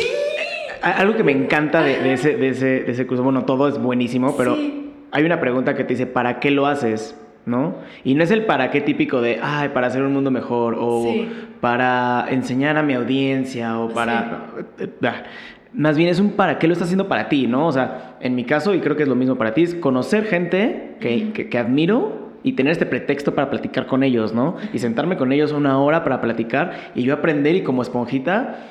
Algo 0.83 1.15
que 1.15 1.23
me 1.23 1.33
encanta 1.33 1.83
de, 1.83 2.13
ese, 2.15 2.37
de, 2.37 2.49
ese, 2.49 2.81
de 2.81 2.93
ese 2.93 3.07
curso, 3.07 3.23
bueno, 3.23 3.45
todo 3.45 3.69
es 3.69 3.79
buenísimo, 3.79 4.35
pero 4.37 4.57
hay 5.13 5.25
una 5.25 5.39
pregunta 5.39 5.75
que 5.75 5.85
te 5.85 5.95
dice, 5.95 6.07
¿para 6.07 6.41
qué 6.41 6.51
lo 6.51 6.67
haces? 6.67 7.17
¿No? 7.47 7.77
Y 8.05 8.15
no 8.15 8.23
es 8.23 8.31
el 8.31 8.45
para 8.45 8.71
qué 8.71 8.81
típico 8.81 9.21
de, 9.21 9.39
ay, 9.43 9.71
para 9.71 9.87
hacer 9.87 10.03
un 10.03 10.13
mundo 10.13 10.31
mejor, 10.31 10.77
o 10.79 11.05
para 11.61 12.27
enseñar 12.31 12.77
a 12.77 12.83
mi 12.83 12.95
audiencia, 12.95 13.79
o 13.79 13.91
para... 13.91 14.47
Más 15.73 15.97
bien 15.97 16.09
es 16.09 16.19
un 16.19 16.33
para 16.33 16.59
qué 16.59 16.67
lo 16.67 16.73
estás 16.73 16.87
haciendo 16.87 17.07
para 17.07 17.29
ti, 17.29 17.47
¿no? 17.47 17.69
O 17.69 17.73
sea, 17.73 18.17
en 18.21 18.35
mi 18.35 18.45
caso, 18.45 18.75
y 18.75 18.81
creo 18.81 18.97
que 18.97 19.05
es 19.05 19.09
lo 19.09 19.15
mismo 19.15 19.37
para 19.37 19.55
ti, 19.55 19.63
es 19.63 19.75
conocer 19.77 20.25
gente 20.25 20.97
que, 21.01 21.33
que, 21.33 21.59
admiro 21.59 22.33
y 22.43 22.55
tener 22.55 22.73
este 22.73 22.87
pretexto 22.87 23.37
para 23.37 23.51
platicar 23.51 23.87
con 23.87 24.03
ellos, 24.03 24.35
¿no? 24.35 24.57
Y 24.73 24.81
sentarme 24.81 25.17
con 25.17 25.33
ellos 25.33 25.53
una 25.53 25.79
hora 25.79 26.03
para 26.03 26.21
platicar 26.21 26.91
y 26.97 27.03
yo 27.03 27.15
aprender 27.15 27.55
y 27.55 27.63
como 27.63 27.83
esponjita 27.83 28.67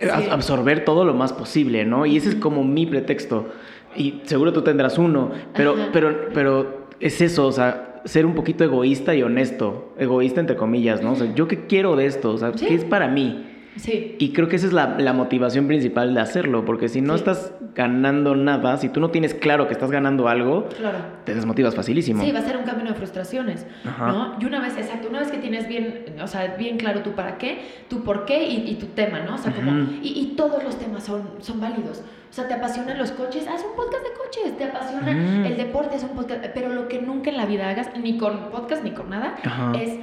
eh, 0.00 0.10
absorber 0.10 0.84
todo 0.84 1.04
lo 1.04 1.14
más 1.14 1.32
posible, 1.32 1.84
¿no? 1.84 2.06
Y 2.06 2.16
ese 2.16 2.30
es 2.30 2.34
como 2.34 2.64
mi 2.64 2.86
pretexto. 2.86 3.48
Y 3.96 4.20
seguro 4.24 4.52
tú 4.52 4.62
tendrás 4.62 4.98
uno, 4.98 5.30
pero, 5.54 5.76
pero, 5.92 6.28
pero 6.34 6.75
es 7.00 7.20
eso, 7.20 7.46
o 7.46 7.52
sea, 7.52 8.02
ser 8.04 8.26
un 8.26 8.34
poquito 8.34 8.64
egoísta 8.64 9.14
y 9.14 9.22
honesto. 9.22 9.94
Egoísta 9.98 10.40
entre 10.40 10.56
comillas, 10.56 11.02
¿no? 11.02 11.12
O 11.12 11.16
sea, 11.16 11.34
¿yo 11.34 11.48
qué 11.48 11.66
quiero 11.66 11.96
de 11.96 12.06
esto? 12.06 12.30
O 12.30 12.38
sea, 12.38 12.52
¿qué 12.52 12.74
es 12.74 12.84
para 12.84 13.08
mí? 13.08 13.52
Sí. 13.76 14.16
Y 14.18 14.32
creo 14.32 14.48
que 14.48 14.56
esa 14.56 14.66
es 14.66 14.72
la, 14.72 14.96
la 14.98 15.12
motivación 15.12 15.66
principal 15.66 16.14
de 16.14 16.20
hacerlo, 16.20 16.64
porque 16.64 16.88
si 16.88 17.02
no 17.02 17.14
estás 17.14 17.52
ganando 17.74 18.34
nada, 18.34 18.78
si 18.78 18.88
tú 18.88 19.00
no 19.00 19.10
tienes 19.10 19.34
claro 19.34 19.66
que 19.66 19.74
estás 19.74 19.90
ganando 19.90 20.28
algo, 20.28 20.66
claro. 20.70 20.98
te 21.24 21.34
desmotivas 21.34 21.74
facilísimo. 21.74 22.24
Sí, 22.24 22.32
va 22.32 22.38
a 22.38 22.42
ser 22.42 22.56
un 22.56 22.64
camino 22.64 22.88
de 22.88 22.94
frustraciones, 22.94 23.66
¿no? 23.98 24.36
Y 24.40 24.46
una 24.46 24.60
vez, 24.60 24.78
exacto, 24.78 25.08
una 25.10 25.18
vez 25.18 25.30
que 25.30 25.36
tienes 25.36 25.68
bien, 25.68 26.06
o 26.22 26.26
sea, 26.26 26.56
bien 26.56 26.78
claro 26.78 27.02
tu 27.02 27.10
para 27.10 27.36
qué, 27.36 27.60
tu 27.88 28.02
por 28.02 28.24
qué 28.24 28.48
y, 28.48 28.70
y 28.70 28.74
tu 28.76 28.86
tema, 28.86 29.20
¿no? 29.20 29.34
O 29.34 29.38
sea, 29.38 29.52
como, 29.52 29.72
y, 30.02 30.20
y, 30.20 30.36
todos 30.36 30.64
los 30.64 30.78
temas 30.78 31.04
son, 31.04 31.22
son 31.40 31.60
válidos. 31.60 32.02
O 32.36 32.38
sea, 32.38 32.48
te 32.48 32.52
apasionan 32.52 32.98
los 32.98 33.12
coches, 33.12 33.48
haz 33.48 33.64
un 33.64 33.74
podcast 33.74 34.04
de 34.04 34.10
coches, 34.12 34.58
te 34.58 34.64
apasiona 34.64 35.10
el 35.48 35.56
deporte, 35.56 35.96
haz 35.96 36.02
un 36.02 36.10
podcast, 36.10 36.44
pero 36.52 36.68
lo 36.68 36.86
que 36.86 37.00
nunca 37.00 37.30
en 37.30 37.38
la 37.38 37.46
vida 37.46 37.66
hagas, 37.66 37.88
ni 37.96 38.18
con 38.18 38.50
podcast 38.50 38.84
ni 38.84 38.90
con 38.90 39.08
nada, 39.08 39.36
es 39.80 39.98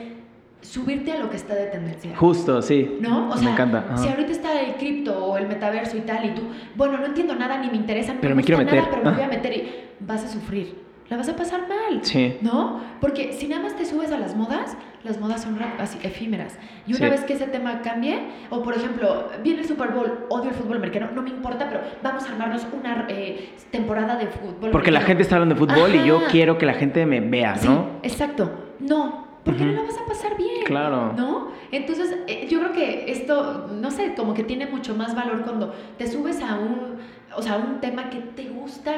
subirte 0.61 1.11
a 1.11 1.19
lo 1.19 1.29
que 1.29 1.35
está 1.35 1.53
de 1.53 1.67
tendencia. 1.67 2.17
Justo, 2.17 2.63
sí. 2.63 2.97
¿No? 2.99 3.29
O 3.29 3.33
sea, 3.37 3.43
me 3.43 3.51
encanta. 3.51 3.95
si 3.97 4.07
ahorita 4.07 4.31
está 4.31 4.61
el 4.61 4.77
cripto 4.77 5.23
o 5.23 5.37
el 5.37 5.47
metaverso 5.47 5.95
y 5.95 6.01
tal, 6.01 6.25
y 6.25 6.33
tú, 6.33 6.41
bueno, 6.73 6.97
no 6.97 7.05
entiendo 7.05 7.35
nada 7.35 7.59
ni 7.59 7.69
me 7.69 7.75
interesa, 7.75 8.15
pero 8.19 8.35
me, 8.35 8.43
quiero 8.43 8.63
meter. 8.63 8.83
pero 8.89 9.03
me 9.03 9.11
voy 9.11 9.21
a 9.21 9.27
meter 9.27 9.53
y 9.53 9.71
vas 9.99 10.23
a 10.23 10.27
sufrir. 10.27 10.82
La 11.09 11.17
vas 11.17 11.29
a 11.29 11.35
pasar 11.35 11.67
mal. 11.67 11.99
Sí. 12.03 12.37
¿No? 12.41 12.79
Porque 13.01 13.33
si 13.33 13.47
nada 13.47 13.61
más 13.63 13.75
te 13.75 13.85
subes 13.85 14.11
a 14.11 14.17
las 14.17 14.35
modas, 14.35 14.77
las 15.03 15.19
modas 15.19 15.43
son 15.43 15.59
así 15.79 15.97
efímeras. 16.03 16.57
Y 16.87 16.95
una 16.95 17.09
vez 17.09 17.21
que 17.21 17.33
ese 17.33 17.47
tema 17.47 17.81
cambie, 17.81 18.19
o 18.49 18.63
por 18.63 18.75
ejemplo, 18.75 19.29
viene 19.43 19.61
el 19.61 19.67
Super 19.67 19.89
Bowl, 19.89 20.25
odio 20.29 20.49
el 20.49 20.55
fútbol 20.55 20.77
americano, 20.77 21.09
no 21.13 21.21
me 21.21 21.29
importa, 21.29 21.67
pero 21.69 21.81
vamos 22.01 22.23
a 22.23 22.31
armarnos 22.31 22.65
una 22.71 23.05
eh, 23.09 23.53
temporada 23.69 24.15
de 24.15 24.27
fútbol. 24.27 24.71
Porque 24.71 24.91
la 24.91 25.01
gente 25.01 25.23
está 25.23 25.35
hablando 25.35 25.55
de 25.55 25.59
fútbol 25.59 25.93
y 25.95 26.05
yo 26.05 26.21
quiero 26.31 26.57
que 26.57 26.65
la 26.65 26.73
gente 26.73 27.05
me 27.05 27.19
vea, 27.19 27.55
¿no? 27.63 27.99
exacto. 28.01 28.51
No, 28.79 29.27
porque 29.43 29.65
no 29.65 29.73
la 29.73 29.81
vas 29.83 29.97
a 29.97 30.05
pasar 30.05 30.37
bien. 30.37 30.63
Claro. 30.65 31.13
¿No? 31.17 31.49
Entonces, 31.71 32.17
eh, 32.27 32.47
yo 32.49 32.59
creo 32.59 32.71
que 32.71 33.11
esto, 33.11 33.69
no 33.73 33.91
sé, 33.91 34.13
como 34.15 34.33
que 34.33 34.43
tiene 34.43 34.67
mucho 34.67 34.95
más 34.95 35.15
valor 35.15 35.41
cuando 35.41 35.73
te 35.97 36.07
subes 36.07 36.41
a 36.41 36.55
un, 36.55 36.97
o 37.35 37.41
sea, 37.41 37.57
un 37.57 37.79
tema 37.81 38.09
que 38.09 38.19
te 38.19 38.49
gusta 38.49 38.91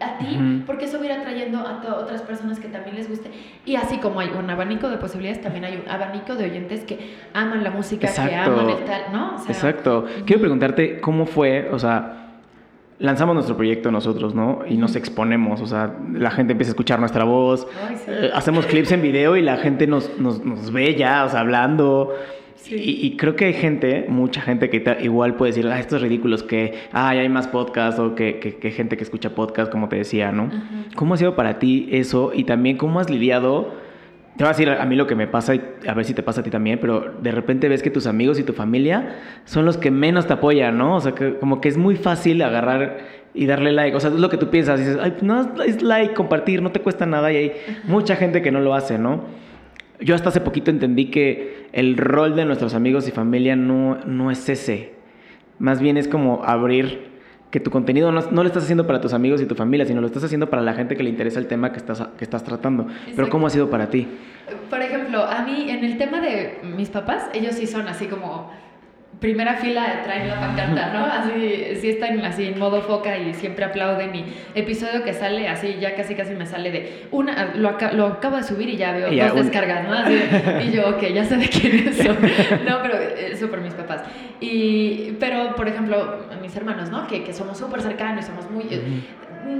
a 0.00 0.18
ti, 0.18 0.62
porque 0.66 0.84
eso 0.84 0.98
va 0.98 1.04
a 1.04 1.06
ir 1.06 1.12
atrayendo 1.12 1.58
a 1.58 1.80
otras 1.98 2.22
personas 2.22 2.60
que 2.60 2.68
también 2.68 2.96
les 2.96 3.08
guste. 3.08 3.30
Y 3.64 3.76
así 3.76 3.98
como 3.98 4.20
hay 4.20 4.28
un 4.28 4.48
abanico 4.50 4.88
de 4.88 4.98
posibilidades, 4.98 5.42
también 5.42 5.64
hay 5.64 5.82
un 5.82 5.90
abanico 5.90 6.34
de 6.34 6.44
oyentes 6.44 6.84
que 6.84 7.14
aman 7.32 7.64
la 7.64 7.70
música, 7.70 8.08
que 8.12 8.34
aman 8.34 8.70
el 8.70 8.84
tal, 8.84 9.02
¿no? 9.12 9.36
Exacto. 9.48 10.04
Quiero 10.26 10.40
preguntarte 10.40 11.00
cómo 11.00 11.26
fue, 11.26 11.70
o 11.70 11.78
sea, 11.78 12.26
lanzamos 12.98 13.34
nuestro 13.34 13.56
proyecto 13.56 13.90
nosotros, 13.90 14.34
¿no? 14.34 14.60
Y 14.68 14.76
nos 14.76 14.96
exponemos, 14.96 15.60
o 15.60 15.66
sea, 15.66 15.94
la 16.12 16.30
gente 16.30 16.52
empieza 16.52 16.70
a 16.70 16.74
escuchar 16.74 17.00
nuestra 17.00 17.24
voz, 17.24 17.66
eh, 18.06 18.30
hacemos 18.34 18.66
clips 18.66 18.92
en 18.92 19.02
video 19.02 19.36
y 19.36 19.42
la 19.42 19.56
gente 19.56 19.86
nos, 19.86 20.18
nos, 20.18 20.44
nos 20.44 20.72
ve 20.72 20.94
ya, 20.94 21.24
o 21.24 21.28
sea, 21.28 21.40
hablando. 21.40 22.14
Y, 22.70 23.16
creo 23.16 23.36
que 23.36 23.46
hay 23.46 23.52
gente, 23.52 24.06
mucha 24.08 24.40
gente 24.40 24.70
que 24.70 24.98
igual 25.02 25.34
puede 25.34 25.52
decir, 25.52 25.66
ah, 25.68 25.78
esto 25.78 25.96
es 25.96 26.02
ridículo, 26.02 26.36
que 26.46 26.74
ah, 26.92 27.10
hay 27.10 27.28
más 27.28 27.46
podcasts 27.48 28.00
o 28.00 28.14
que, 28.14 28.38
que, 28.38 28.70
gente 28.70 28.96
que 28.96 29.04
escucha 29.04 29.30
podcast, 29.34 29.70
como 29.70 29.88
te 29.88 29.96
decía, 29.96 30.32
¿no? 30.32 30.50
¿Cómo 30.94 31.14
ha 31.14 31.16
sido 31.16 31.36
para 31.36 31.58
ti 31.58 31.88
eso? 31.92 32.32
Y 32.34 32.44
también, 32.44 32.76
¿cómo 32.76 32.98
has 33.00 33.10
lidiado? 33.10 33.74
Te 34.36 34.44
voy 34.44 34.48
a 34.48 34.52
decir 34.52 34.68
a 34.68 34.84
mí 34.84 34.96
lo 34.96 35.06
que 35.06 35.14
me 35.14 35.26
pasa 35.26 35.54
y 35.54 35.62
a 35.88 35.94
ver 35.94 36.04
si 36.04 36.12
te 36.12 36.22
pasa 36.22 36.42
a 36.42 36.44
ti 36.44 36.50
también, 36.50 36.78
pero 36.78 37.14
de 37.22 37.30
repente 37.30 37.68
ves 37.68 37.82
que 37.82 37.90
tus 37.90 38.06
amigos 38.06 38.38
y 38.38 38.42
tu 38.42 38.52
familia 38.52 39.16
son 39.44 39.64
los 39.64 39.78
que 39.78 39.90
menos 39.90 40.26
te 40.26 40.34
apoyan, 40.34 40.76
¿no? 40.76 40.96
O 40.96 41.00
sea, 41.00 41.12
que 41.12 41.38
como 41.38 41.60
que 41.62 41.68
es 41.68 41.78
muy 41.78 41.96
fácil 41.96 42.42
agarrar 42.42 42.98
y 43.32 43.46
darle 43.46 43.72
like. 43.72 43.96
O 43.96 44.00
sea, 44.00 44.10
es 44.10 44.16
lo 44.16 44.28
que 44.28 44.36
tú 44.36 44.50
piensas. 44.50 44.78
Dices, 44.78 44.98
ay, 45.00 45.14
no, 45.22 45.62
es 45.62 45.82
like, 45.82 46.12
compartir, 46.12 46.60
no 46.60 46.70
te 46.70 46.80
cuesta 46.80 47.06
nada. 47.06 47.32
Y 47.32 47.36
hay 47.36 47.52
mucha 47.84 48.16
gente 48.16 48.42
que 48.42 48.50
no 48.50 48.60
lo 48.60 48.74
hace, 48.74 48.98
¿no? 48.98 49.24
Yo 50.00 50.14
hasta 50.14 50.28
hace 50.28 50.40
poquito 50.42 50.70
entendí 50.70 51.06
que 51.06 51.55
el 51.76 51.98
rol 51.98 52.34
de 52.34 52.46
nuestros 52.46 52.72
amigos 52.72 53.06
y 53.06 53.10
familia 53.10 53.54
no, 53.54 53.98
no 54.06 54.30
es 54.30 54.48
ese. 54.48 54.94
Más 55.58 55.78
bien 55.78 55.98
es 55.98 56.08
como 56.08 56.42
abrir 56.42 57.10
que 57.50 57.60
tu 57.60 57.70
contenido 57.70 58.10
no, 58.12 58.22
no, 58.22 58.42
lo 58.42 58.48
estás 58.48 58.64
haciendo 58.64 58.86
para 58.86 59.02
tus 59.02 59.12
amigos 59.12 59.42
y 59.42 59.46
tu 59.46 59.54
familia, 59.54 59.84
sino 59.84 60.00
lo 60.00 60.06
estás 60.06 60.24
haciendo 60.24 60.48
para 60.48 60.62
la 60.62 60.72
gente 60.72 60.96
que 60.96 61.02
le 61.02 61.10
interesa 61.10 61.38
el 61.38 61.48
tema 61.48 61.72
que 61.72 61.76
estás, 61.76 62.02
que 62.16 62.24
estás 62.24 62.42
tratando. 62.44 62.86
Pero 63.14 63.28
¿cómo 63.28 63.46
ha 63.46 63.50
sido 63.50 63.68
para 63.68 63.90
ti? 63.90 64.08
Por 64.70 64.80
ejemplo, 64.80 65.22
a 65.22 65.42
mí 65.42 65.66
en 65.68 65.84
el 65.84 65.98
tema 65.98 66.22
de 66.22 66.60
mis 66.64 66.88
papás, 66.88 67.28
ellos 67.34 67.54
sí 67.54 67.66
son 67.66 67.88
así 67.88 68.06
como 68.06 68.50
primera 69.20 69.54
fila 69.54 70.02
traen 70.04 70.28
la 70.28 70.38
pancarta, 70.38 70.92
¿no? 70.92 71.06
Así, 71.06 71.76
sí 71.80 71.88
están 71.88 72.20
así 72.24 72.46
en 72.46 72.58
modo 72.58 72.82
foca 72.82 73.16
y 73.16 73.32
siempre 73.34 73.64
aplauden 73.64 74.14
y 74.14 74.24
episodio 74.54 75.02
que 75.04 75.14
sale 75.14 75.48
así, 75.48 75.76
ya 75.80 75.94
casi 75.94 76.14
casi 76.14 76.34
me 76.34 76.46
sale 76.46 76.70
de 76.70 77.06
una, 77.10 77.54
lo, 77.54 77.76
lo 77.92 78.06
acabo 78.06 78.36
de 78.36 78.42
subir 78.42 78.68
y 78.68 78.76
ya 78.76 78.92
veo 78.92 79.08
dos 79.28 79.44
descargas, 79.44 79.88
¿no? 79.88 80.62
y 80.62 80.70
yo, 80.70 80.90
ok, 80.90 81.02
ya 81.14 81.24
sé 81.24 81.36
de 81.36 81.48
quién 81.48 81.88
es 81.88 82.00
eso. 82.00 82.14
No, 82.68 82.82
pero 82.82 82.98
eso 82.98 83.48
por 83.48 83.60
mis 83.60 83.74
papás. 83.74 84.02
Y, 84.40 85.12
pero, 85.18 85.54
por 85.56 85.68
ejemplo, 85.68 86.26
mis 86.42 86.54
hermanos, 86.54 86.90
¿no? 86.90 87.06
Que, 87.06 87.24
que 87.24 87.32
somos 87.32 87.58
súper 87.58 87.80
cercanos, 87.80 88.26
somos 88.26 88.50
muy... 88.50 88.64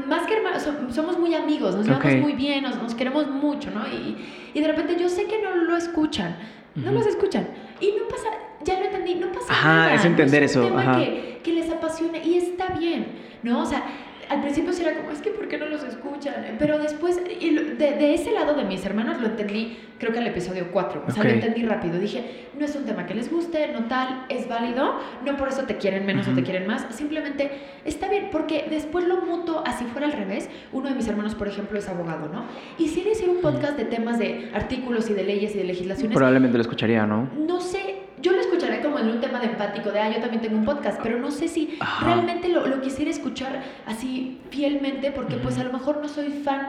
Más 0.07 0.27
que 0.27 0.37
hermanos, 0.37 0.69
somos 0.91 1.19
muy 1.19 1.35
amigos, 1.35 1.77
nos 1.77 1.87
llevamos 1.87 2.17
muy 2.17 2.33
bien, 2.33 2.65
nos, 2.65 2.83
nos, 2.83 2.95
queremos 2.95 3.29
mucho, 3.29 3.71
¿no? 3.71 3.87
Y, 3.87 4.17
y 4.53 4.61
de 4.61 4.67
repente 4.67 4.97
yo 5.01 5.09
sé 5.09 5.27
que 5.27 5.41
no 5.41 5.55
lo 5.55 5.77
escuchan, 5.77 6.37
no 6.75 6.91
los 6.91 7.07
escuchan. 7.07 7.47
Y 7.81 7.95
no 7.97 8.09
pasa, 8.09 8.29
ya 8.67 8.79
lo 8.79 8.87
entendí, 8.87 9.15
no 9.15 9.33
pasa 9.33 9.53
nada. 9.53 9.85
Ajá, 9.87 9.95
es 9.95 10.05
entender 10.05 10.43
es 10.43 10.57
un 10.57 10.63
eso. 10.63 10.71
Tema 10.71 10.99
Que, 10.99 11.41
que 11.43 11.53
les 11.53 11.71
apasiona 11.71 12.19
y 12.19 12.37
está 12.37 12.69
bien, 12.75 13.07
¿no? 13.43 13.63
O 13.63 13.67
sea, 13.67 13.83
al 14.29 14.41
principio 14.41 14.73
sí 14.73 14.83
era 14.83 14.97
como, 14.97 15.11
es 15.13 15.21
que 15.21 15.31
¿por 15.31 15.47
qué 15.47 15.57
no 15.57 15.67
los 15.67 15.85
escuchan? 15.85 16.35
Pero 16.59 16.79
después, 16.79 17.17
de, 17.17 17.77
de, 17.79 18.15
ese 18.15 18.33
lado 18.33 18.55
de 18.55 18.65
mis 18.65 18.85
hermanos 18.85 19.21
lo 19.21 19.29
entendí, 19.29 19.79
creo 19.99 20.13
que 20.13 20.19
al 20.19 20.27
episodio 20.27 20.69
4, 20.73 21.05
o 21.07 21.11
sea, 21.11 21.23
lo 21.23 21.31
entendí 21.31 21.65
rápido. 21.65 21.99
Dije, 21.99 22.49
no 22.59 22.65
es 22.65 22.75
un 22.75 22.85
tema 22.85 23.07
que 23.07 23.15
les 23.15 23.31
guste, 23.31 23.73
no 23.73 23.87
tal, 23.87 24.27
es 24.29 24.49
válido, 24.49 24.99
no 25.25 25.37
por 25.37 25.49
eso 25.49 25.63
te 25.63 25.77
quieren 25.77 26.07
menos 26.07 26.27
o 26.27 26.33
te 26.33 26.43
quieren 26.43 26.67
más, 26.67 26.87
simplemente 26.91 27.51
está 27.85 28.09
bien, 28.09 28.29
porque 28.33 28.67
después 28.69 29.07
lo 29.07 29.21
muto, 29.21 29.63
así 29.65 29.85
fuera 29.85 30.09
al 30.09 30.13
revés, 30.13 30.49
uno 30.73 30.89
de 30.89 30.95
mis 30.95 31.07
hermanos, 31.07 31.35
por 31.35 31.47
ejemplo, 31.47 31.79
es 31.79 31.89
abogado, 31.89 32.29
¿no? 32.29 32.45
Y 32.79 32.89
si 32.89 33.01
él 33.01 33.07
un 33.29 33.41
podcast 33.41 33.77
de 33.77 33.85
temas 33.85 34.19
de 34.19 34.51
artículos 34.55 35.09
y 35.11 35.15
de 35.15 35.25
leyes 35.25 35.55
y 35.55 35.59
de 35.59 35.65
legislaciones... 35.65 36.17
Probablemente 36.17 36.57
lo 36.57 36.63
escucharía, 36.63 37.07
¿no? 37.07 37.29
No 37.37 37.61
sé, 37.61 38.06
yo 38.23 38.33
lo 38.33 38.41
escucharé 38.41 38.81
como 38.81 38.99
en 38.99 39.09
un 39.09 39.21
tema 39.21 39.41
de 39.41 39.47
empático, 39.47 39.91
de, 39.91 40.01
ah, 40.01 40.11
yo 40.11 40.21
también 40.21 40.43
tengo 40.43 40.57
un 40.57 40.65
podcast, 40.65 41.01
pero 41.03 41.19
no 41.19 41.31
sé 41.31 41.49
si 41.49 41.79
realmente 42.03 42.49
lo, 42.49 42.67
lo, 42.67 42.81
quisiera 42.81 43.11
escuchar 43.11 43.63
así 43.87 44.41
fielmente, 44.51 45.13
porque 45.13 45.37
pues 45.37 45.59
a 45.59 45.65
lo 45.65 45.73
mejor 45.73 45.99
no 45.99 46.09
soy 46.09 46.31
fan 46.31 46.69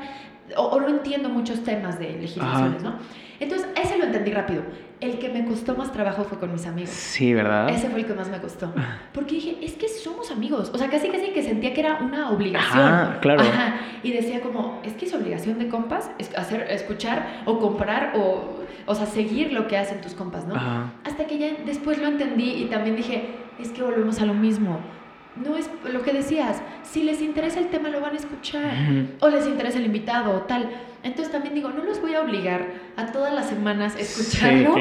o, 0.55 0.79
no 0.79 0.87
entiendo 0.87 1.29
muchos 1.29 1.63
temas 1.63 1.99
de 1.99 2.13
legislaciones, 2.13 2.83
¿no? 2.83 2.95
Entonces, 3.39 3.67
ese 3.75 3.97
lo 3.97 4.05
entendí 4.05 4.31
rápido. 4.31 4.63
El 4.99 5.19
que 5.19 5.29
me 5.29 5.45
costó 5.45 5.75
más 5.75 5.91
trabajo 5.91 6.23
fue 6.23 6.39
con 6.39 6.51
mis 6.51 6.65
amigos. 6.65 6.89
Sí, 6.89 7.33
¿verdad? 7.33 7.69
Ese 7.69 7.89
fue 7.89 7.99
el 7.99 8.05
que 8.07 8.13
más 8.13 8.29
me 8.29 8.39
costó. 8.39 8.73
Porque 9.13 9.35
dije, 9.35 9.57
es 9.61 9.73
que 9.73 9.87
somos 9.87 10.31
amigos. 10.31 10.71
O 10.73 10.77
sea, 10.77 10.89
casi 10.89 11.09
casi 11.09 11.29
que 11.29 11.43
sentía 11.43 11.73
que 11.73 11.81
era 11.81 11.99
una 12.01 12.31
obligación. 12.31 12.83
Ajá, 12.83 13.19
claro. 13.19 13.41
Ajá. 13.41 13.75
Y 14.01 14.11
decía 14.11 14.41
como, 14.41 14.81
es 14.83 14.93
que 14.93 15.05
es 15.05 15.13
obligación 15.13 15.59
de 15.59 15.67
compas 15.67 16.09
hacer, 16.35 16.67
escuchar 16.71 17.43
o 17.45 17.59
comprar 17.59 18.13
o, 18.15 18.63
o 18.87 18.95
sea, 18.95 19.05
seguir 19.05 19.53
lo 19.53 19.67
que 19.67 19.77
hacen 19.77 20.01
tus 20.01 20.13
compas, 20.13 20.47
¿no? 20.47 20.55
Ajá. 20.55 20.91
Hasta 21.03 21.27
que 21.27 21.37
ya 21.37 21.47
después 21.65 21.99
lo 21.99 22.07
entendí 22.07 22.63
y 22.63 22.65
también 22.65 22.95
dije, 22.95 23.35
es 23.59 23.69
que 23.69 23.83
volvemos 23.83 24.19
a 24.19 24.25
lo 24.25 24.33
mismo 24.33 24.79
no 25.43 25.57
es 25.57 25.69
lo 25.91 26.01
que 26.01 26.13
decías, 26.13 26.61
si 26.83 27.03
les 27.03 27.21
interesa 27.21 27.59
el 27.59 27.67
tema 27.67 27.89
lo 27.89 28.01
van 28.01 28.13
a 28.13 28.17
escuchar, 28.17 28.73
o 29.19 29.29
les 29.29 29.45
interesa 29.45 29.77
el 29.77 29.85
invitado 29.85 30.31
o 30.31 30.41
tal. 30.41 30.69
Entonces 31.07 31.31
también 31.31 31.55
digo, 31.55 31.69
no 31.69 31.83
los 31.83 32.01
voy 32.01 32.13
a 32.15 32.21
obligar 32.21 32.67
a 32.97 33.13
todas 33.13 33.33
las 33.33 33.47
semanas 33.47 33.95
escucharlo 33.97 34.75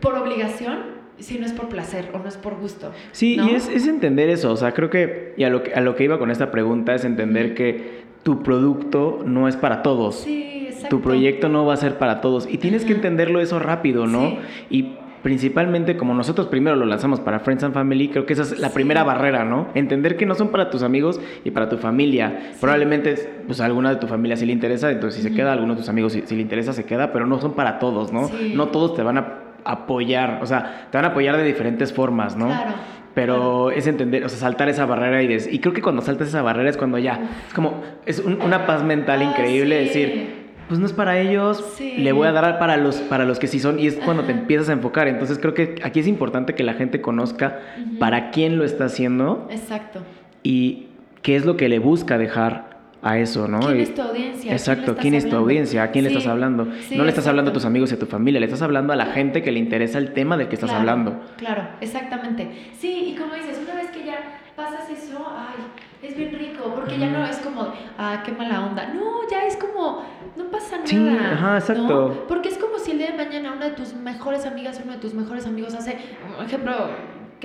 por 0.00 0.16
obligación, 0.16 0.78
si 1.20 1.38
no 1.38 1.46
es 1.46 1.52
por 1.52 1.68
placer 1.68 2.10
o 2.12 2.18
no 2.18 2.28
es 2.28 2.36
por 2.36 2.56
gusto. 2.56 2.90
Sí, 3.12 3.38
y 3.40 3.54
es, 3.54 3.68
es, 3.68 3.86
entender 3.86 4.28
eso, 4.30 4.52
o 4.52 4.56
sea, 4.56 4.72
creo 4.74 4.90
que, 4.90 5.32
y 5.36 5.44
a 5.44 5.50
lo 5.50 5.62
que, 5.62 5.72
a 5.72 5.80
lo 5.80 5.94
que 5.94 6.02
iba 6.02 6.18
con 6.18 6.32
esta 6.32 6.50
pregunta 6.50 6.92
es 6.92 7.04
entender 7.04 7.54
que 7.54 8.02
tu 8.24 8.42
producto 8.42 9.22
no 9.24 9.46
es 9.46 9.56
para 9.56 9.82
todos. 9.82 10.16
Sí, 10.16 10.66
exacto. 10.66 10.88
Tu 10.88 11.02
proyecto 11.02 11.48
no 11.48 11.64
va 11.64 11.74
a 11.74 11.76
ser 11.76 11.98
para 11.98 12.20
todos. 12.20 12.48
Y 12.50 12.58
tienes 12.58 12.84
que 12.84 12.92
entenderlo 12.92 13.40
eso 13.40 13.60
rápido, 13.60 14.08
¿no? 14.08 14.30
Sí. 14.30 14.38
Y 14.70 14.94
principalmente 15.24 15.96
como 15.96 16.12
nosotros 16.12 16.48
primero 16.48 16.76
lo 16.76 16.84
lanzamos 16.84 17.18
para 17.18 17.40
Friends 17.40 17.64
and 17.64 17.72
Family, 17.72 18.08
creo 18.08 18.26
que 18.26 18.34
esa 18.34 18.42
es 18.42 18.58
la 18.58 18.68
primera 18.74 19.04
barrera, 19.04 19.42
¿no? 19.42 19.68
Entender 19.74 20.18
que 20.18 20.26
no 20.26 20.34
son 20.34 20.50
para 20.50 20.68
tus 20.68 20.82
amigos 20.82 21.18
y 21.44 21.50
para 21.50 21.70
tu 21.70 21.78
familia. 21.78 22.52
Probablemente, 22.60 23.42
pues 23.46 23.58
a 23.62 23.64
alguna 23.64 23.88
de 23.88 23.96
tu 23.96 24.06
familia 24.06 24.36
sí 24.36 24.44
le 24.44 24.52
interesa, 24.52 24.90
entonces 24.90 25.22
si 25.22 25.26
se 25.26 25.34
queda, 25.34 25.48
a 25.48 25.52
alguno 25.54 25.72
de 25.72 25.80
tus 25.80 25.88
amigos 25.88 26.12
si, 26.12 26.36
le 26.36 26.42
interesa, 26.42 26.74
se 26.74 26.84
queda, 26.84 27.10
pero 27.10 27.26
no 27.26 27.40
son 27.40 27.54
para 27.54 27.78
todos, 27.78 28.12
¿no? 28.12 28.30
No 28.54 28.68
todos 28.68 28.94
te 28.96 29.02
van 29.02 29.16
a 29.16 29.38
apoyar, 29.64 30.40
o 30.42 30.46
sea, 30.46 30.88
te 30.90 30.98
van 30.98 31.06
a 31.06 31.08
apoyar 31.08 31.38
de 31.38 31.44
diferentes 31.44 31.90
formas, 31.90 32.36
¿no? 32.36 32.48
Claro. 32.48 32.74
Pero 33.14 33.70
es 33.70 33.86
entender, 33.86 34.26
o 34.26 34.28
sea, 34.28 34.38
saltar 34.38 34.68
esa 34.68 34.84
barrera 34.84 35.22
y, 35.22 35.34
y 35.50 35.58
creo 35.58 35.72
que 35.72 35.80
cuando 35.80 36.02
saltas 36.02 36.28
esa 36.28 36.42
barrera 36.42 36.68
es 36.68 36.76
cuando 36.76 36.98
ya, 36.98 37.30
es 37.48 37.54
como, 37.54 37.82
es 38.04 38.18
una 38.18 38.66
paz 38.66 38.82
mental 38.82 39.20
ah, 39.22 39.24
increíble 39.24 39.76
decir, 39.76 40.43
pues 40.68 40.80
no 40.80 40.86
es 40.86 40.92
para 40.92 41.18
ellos, 41.18 41.62
le 41.80 42.12
voy 42.12 42.26
a 42.26 42.32
dar 42.32 42.58
para 42.58 42.76
los, 42.76 42.96
para 42.96 43.24
los 43.24 43.38
que 43.38 43.46
sí 43.46 43.60
son 43.60 43.78
y 43.78 43.86
es 43.86 43.96
cuando 43.96 44.24
te 44.24 44.32
empiezas 44.32 44.68
a 44.68 44.72
enfocar. 44.72 45.08
Entonces 45.08 45.38
creo 45.38 45.54
que 45.54 45.76
aquí 45.82 46.00
es 46.00 46.06
importante 46.06 46.54
que 46.54 46.62
la 46.62 46.74
gente 46.74 47.00
conozca 47.00 47.60
para 47.98 48.30
quién 48.30 48.58
lo 48.58 48.64
está 48.64 48.86
haciendo. 48.86 49.46
Exacto. 49.50 50.00
Y 50.42 50.88
qué 51.22 51.36
es 51.36 51.44
lo 51.44 51.56
que 51.56 51.68
le 51.68 51.78
busca 51.78 52.18
dejar 52.18 52.73
a 53.04 53.18
eso, 53.18 53.46
¿no? 53.46 53.60
¿Quién 53.60 53.80
es 53.80 53.94
tu 53.94 54.00
audiencia? 54.00 54.52
Exacto, 54.52 54.96
¿quién, 54.96 55.12
es 55.12 55.28
tu 55.28 55.36
audiencia? 55.36 55.82
¿A 55.82 55.90
quién 55.90 56.04
le 56.04 56.10
estás 56.10 56.26
hablando? 56.26 56.64
no 56.64 57.04
le 57.04 57.10
estás 57.10 57.26
hablando 57.26 57.50
a 57.50 57.54
tus 57.54 57.66
amigos 57.66 57.92
y 57.92 57.96
a 57.96 57.98
tu 57.98 58.06
familia, 58.06 58.40
le 58.40 58.46
estás 58.46 58.62
hablando 58.62 58.94
a 58.94 58.96
la 58.96 59.06
gente 59.06 59.42
que 59.42 59.52
le 59.52 59.58
interesa 59.58 59.98
el 59.98 60.14
tema 60.14 60.38
del 60.38 60.48
que 60.48 60.54
estás 60.54 60.70
hablando. 60.70 61.20
Claro, 61.36 61.68
exactamente. 61.82 62.48
Sí, 62.72 63.12
y 63.12 63.14
como 63.14 63.34
dices, 63.34 63.60
una 63.62 63.74
vez 63.74 63.90
que 63.90 64.06
ya 64.06 64.40
pasas 64.56 64.88
eso, 64.88 65.22
ay, 65.36 65.64
es 66.02 66.16
bien 66.16 66.32
rico, 66.32 66.72
porque 66.74 66.98
ya 66.98 67.10
no 67.10 67.26
es 67.26 67.36
como, 67.38 67.72
ah, 67.98 68.22
qué 68.24 68.32
mala 68.32 68.64
onda. 68.64 68.86
No, 68.94 69.28
ya 69.30 69.44
es 69.44 69.56
como, 69.56 70.02
no 70.36 70.44
pasa 70.50 70.76
nada. 70.76 70.86
Sí, 70.86 71.08
ajá, 71.08 71.58
exacto. 71.58 72.24
Porque 72.26 72.48
es 72.48 72.56
como 72.56 72.78
si 72.78 72.92
el 72.92 72.98
día 72.98 73.10
de 73.10 73.22
mañana 73.22 73.52
una 73.52 73.66
de 73.66 73.72
tus 73.72 73.92
mejores 73.92 74.46
amigas, 74.46 74.80
uno 74.82 74.94
de 74.94 74.98
tus 74.98 75.12
mejores 75.12 75.46
amigos 75.46 75.74
hace, 75.74 75.98
por 76.36 76.46
ejemplo, 76.46 76.72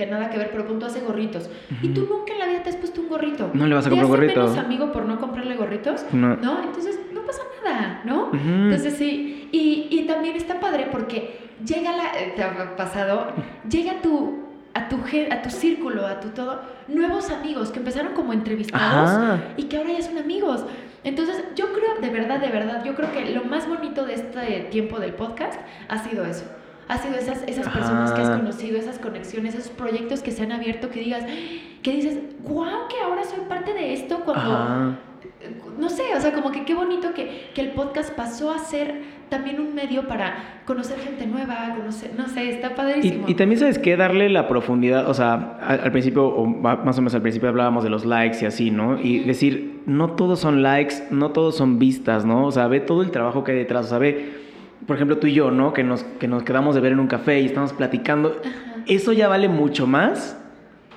que 0.00 0.10
nada 0.10 0.30
que 0.30 0.38
ver, 0.38 0.50
pero 0.50 0.66
punto 0.66 0.86
hace 0.86 1.00
gorritos. 1.00 1.50
Y 1.82 1.88
tú 1.88 2.06
nunca 2.08 2.32
en 2.32 2.38
la 2.38 2.46
vida 2.46 2.62
te 2.62 2.70
has 2.70 2.76
puesto 2.76 3.02
un 3.02 3.08
gorrito. 3.08 3.50
No 3.52 3.66
le 3.66 3.74
vas 3.74 3.86
a 3.86 3.90
comprar 3.90 4.08
gorrito. 4.08 4.40
menos 4.40 4.56
amigo 4.56 4.92
por 4.92 5.04
no 5.04 5.18
comprarle 5.18 5.56
gorritos? 5.56 6.04
No. 6.12 6.36
¿No? 6.36 6.62
Entonces, 6.62 6.98
no 7.12 7.20
pasa 7.22 7.42
nada, 7.62 8.00
¿no? 8.04 8.30
Entonces, 8.32 8.94
sí. 8.94 9.48
Y, 9.52 9.88
y 9.90 10.06
también 10.06 10.36
está 10.36 10.58
padre 10.58 10.88
porque 10.90 11.50
llega 11.66 11.92
la. 11.92 12.18
Eh, 12.18 12.32
te 12.34 12.42
ha 12.42 12.76
pasado. 12.76 13.26
Llega 13.68 14.00
tu 14.00 14.50
a 14.72 14.88
tu, 14.88 14.96
a 15.30 15.42
tu 15.42 15.50
círculo, 15.50 16.06
a 16.06 16.20
tu 16.20 16.28
todo, 16.28 16.60
nuevos 16.88 17.30
amigos 17.30 17.70
que 17.70 17.80
empezaron 17.80 18.14
como 18.14 18.32
entrevistados 18.32 19.40
y 19.56 19.64
que 19.64 19.76
ahora 19.76 19.92
ya 19.92 20.02
son 20.02 20.16
amigos. 20.16 20.64
Entonces, 21.02 21.44
yo 21.56 21.72
creo, 21.72 22.00
de 22.00 22.10
verdad, 22.10 22.40
de 22.40 22.48
verdad, 22.48 22.84
yo 22.84 22.94
creo 22.94 23.12
que 23.12 23.34
lo 23.34 23.44
más 23.44 23.68
bonito 23.68 24.06
de 24.06 24.14
este 24.14 24.68
tiempo 24.70 24.98
del 25.00 25.12
podcast 25.14 25.60
ha 25.88 25.98
sido 25.98 26.24
eso. 26.24 26.44
Ha 26.90 26.98
sido 26.98 27.14
esas, 27.16 27.42
esas 27.46 27.68
personas 27.68 28.12
que 28.12 28.20
has 28.20 28.30
conocido, 28.30 28.78
esas 28.78 28.98
conexiones, 28.98 29.54
esos 29.54 29.70
proyectos 29.70 30.20
que 30.20 30.32
se 30.32 30.42
han 30.42 30.52
abierto, 30.52 30.90
que 30.90 31.00
digas, 31.00 31.24
que 31.82 31.92
dices, 31.92 32.18
wow, 32.42 32.88
que 32.88 33.00
ahora 33.00 33.24
soy 33.24 33.40
parte 33.48 33.72
de 33.72 33.94
esto 33.94 34.20
cuando 34.24 34.98
no 35.78 35.88
sé, 35.88 36.02
o 36.16 36.20
sea, 36.20 36.32
como 36.32 36.50
que 36.50 36.64
qué 36.64 36.74
bonito 36.74 37.14
que, 37.14 37.50
que, 37.54 37.60
el 37.62 37.70
podcast 37.70 38.14
pasó 38.14 38.50
a 38.50 38.58
ser 38.58 39.20
también 39.28 39.60
un 39.60 39.74
medio 39.74 40.06
para 40.06 40.62
conocer 40.66 40.98
gente 40.98 41.26
nueva, 41.26 41.74
conocer, 41.76 42.10
no 42.16 42.28
sé, 42.28 42.50
está 42.50 42.74
padrísimo. 42.74 43.24
Y, 43.26 43.34
también 43.34 43.58
sabes 43.58 43.78
qué, 43.78 43.96
darle 43.96 44.28
la 44.28 44.48
profundidad, 44.48 45.08
o 45.08 45.14
sea, 45.14 45.58
al, 45.62 45.92
principio, 45.92 46.26
o 46.26 46.46
más 46.46 46.98
o 46.98 47.00
menos 47.00 47.14
al 47.14 47.22
principio 47.22 47.48
hablábamos 47.48 47.84
de 47.84 47.90
los 47.90 48.04
likes 48.04 48.38
y 48.42 48.46
así, 48.46 48.70
¿no? 48.70 49.00
Y 49.00 49.20
decir, 49.20 49.82
no 49.86 50.10
todos 50.10 50.40
son 50.40 50.62
likes, 50.62 50.96
no 51.10 51.30
todos 51.30 51.56
son 51.56 51.78
vistas, 51.78 52.24
¿no? 52.24 52.46
O 52.46 52.52
sea, 52.52 52.66
ve 52.66 52.80
todo 52.80 53.02
el 53.02 53.10
trabajo 53.10 53.44
que 53.44 53.52
hay 53.52 53.58
detrás, 53.58 53.86
o 53.86 53.88
sea, 53.88 53.98
ve, 53.98 54.49
por 54.86 54.96
ejemplo, 54.96 55.18
tú 55.18 55.26
y 55.26 55.34
yo, 55.34 55.50
¿no? 55.50 55.72
Que 55.72 55.84
nos, 55.84 56.04
que 56.04 56.28
nos 56.28 56.42
quedamos 56.42 56.74
de 56.74 56.80
ver 56.80 56.92
en 56.92 57.00
un 57.00 57.06
café 57.06 57.40
y 57.40 57.46
estamos 57.46 57.72
platicando, 57.72 58.40
eso 58.86 59.12
ya 59.12 59.28
vale 59.28 59.48
mucho 59.48 59.86
más 59.86 60.36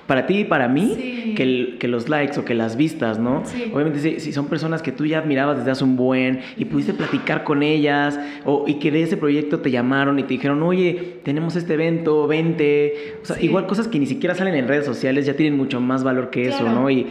para 0.06 0.26
ti 0.26 0.40
y 0.40 0.44
para 0.44 0.68
mí 0.68 1.32
que, 1.36 1.76
que, 1.78 1.88
los 1.88 2.08
likes 2.08 2.38
o 2.38 2.44
que 2.44 2.54
las 2.54 2.76
vistas, 2.76 3.18
¿no? 3.18 3.42
Obviamente 3.72 4.20
si, 4.20 4.32
son 4.32 4.46
personas 4.46 4.82
que 4.82 4.92
tú 4.92 5.06
ya 5.06 5.18
admirabas 5.18 5.58
desde 5.58 5.70
hace 5.70 5.84
un 5.84 5.96
buen 5.96 6.40
y 6.56 6.66
pudiste 6.66 6.92
platicar 6.92 7.42
con 7.44 7.62
ellas 7.62 8.18
o, 8.44 8.64
y 8.66 8.74
que 8.74 8.90
de 8.90 9.02
ese 9.02 9.16
proyecto 9.16 9.60
te 9.60 9.70
llamaron 9.70 10.18
y 10.18 10.24
te 10.24 10.30
dijeron, 10.30 10.62
oye, 10.62 11.20
tenemos 11.22 11.56
este 11.56 11.74
evento, 11.74 12.26
vente. 12.26 13.16
O 13.22 13.24
sea, 13.24 13.40
igual 13.40 13.66
cosas 13.66 13.88
que 13.88 13.98
ni 13.98 14.06
siquiera 14.06 14.34
salen 14.34 14.54
en 14.54 14.68
redes 14.68 14.84
sociales 14.84 15.24
ya 15.24 15.34
tienen 15.34 15.56
mucho 15.56 15.80
más 15.80 16.04
valor 16.04 16.30
que 16.30 16.48
eso, 16.48 16.68
¿no? 16.68 16.90
Y, 16.90 17.06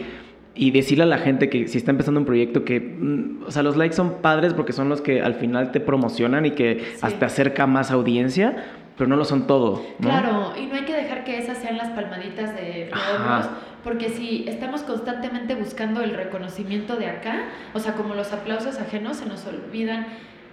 y 0.54 0.70
decirle 0.70 1.04
a 1.04 1.06
la 1.06 1.18
gente 1.18 1.50
que 1.50 1.66
si 1.66 1.78
está 1.78 1.90
empezando 1.90 2.20
un 2.20 2.26
proyecto 2.26 2.64
que, 2.64 2.80
mm, 2.80 3.44
o 3.46 3.50
sea, 3.50 3.62
los 3.62 3.76
likes 3.76 3.96
son 3.96 4.22
padres 4.22 4.54
porque 4.54 4.72
son 4.72 4.88
los 4.88 5.00
que 5.00 5.20
al 5.20 5.34
final 5.34 5.72
te 5.72 5.80
promocionan 5.80 6.46
y 6.46 6.52
que 6.52 6.94
hasta 7.02 7.26
acerca 7.26 7.66
más 7.66 7.90
audiencia, 7.90 8.64
pero 8.96 9.08
no 9.08 9.16
lo 9.16 9.24
son 9.24 9.46
todo. 9.46 9.84
Claro, 10.00 10.52
y 10.56 10.66
no 10.66 10.74
hay 10.76 10.84
que 10.84 10.94
dejar 10.94 11.24
que 11.24 11.38
esas 11.38 11.58
sean 11.58 11.76
las 11.76 11.88
palmaditas 11.90 12.54
de 12.54 12.90
logros, 12.90 13.50
porque 13.82 14.08
si 14.10 14.44
estamos 14.48 14.82
constantemente 14.82 15.56
buscando 15.56 16.02
el 16.02 16.14
reconocimiento 16.14 16.96
de 16.96 17.06
acá, 17.06 17.46
o 17.72 17.80
sea, 17.80 17.94
como 17.94 18.14
los 18.14 18.32
aplausos 18.32 18.78
ajenos, 18.78 19.16
se 19.18 19.26
nos 19.26 19.46
olvidan 19.46 20.06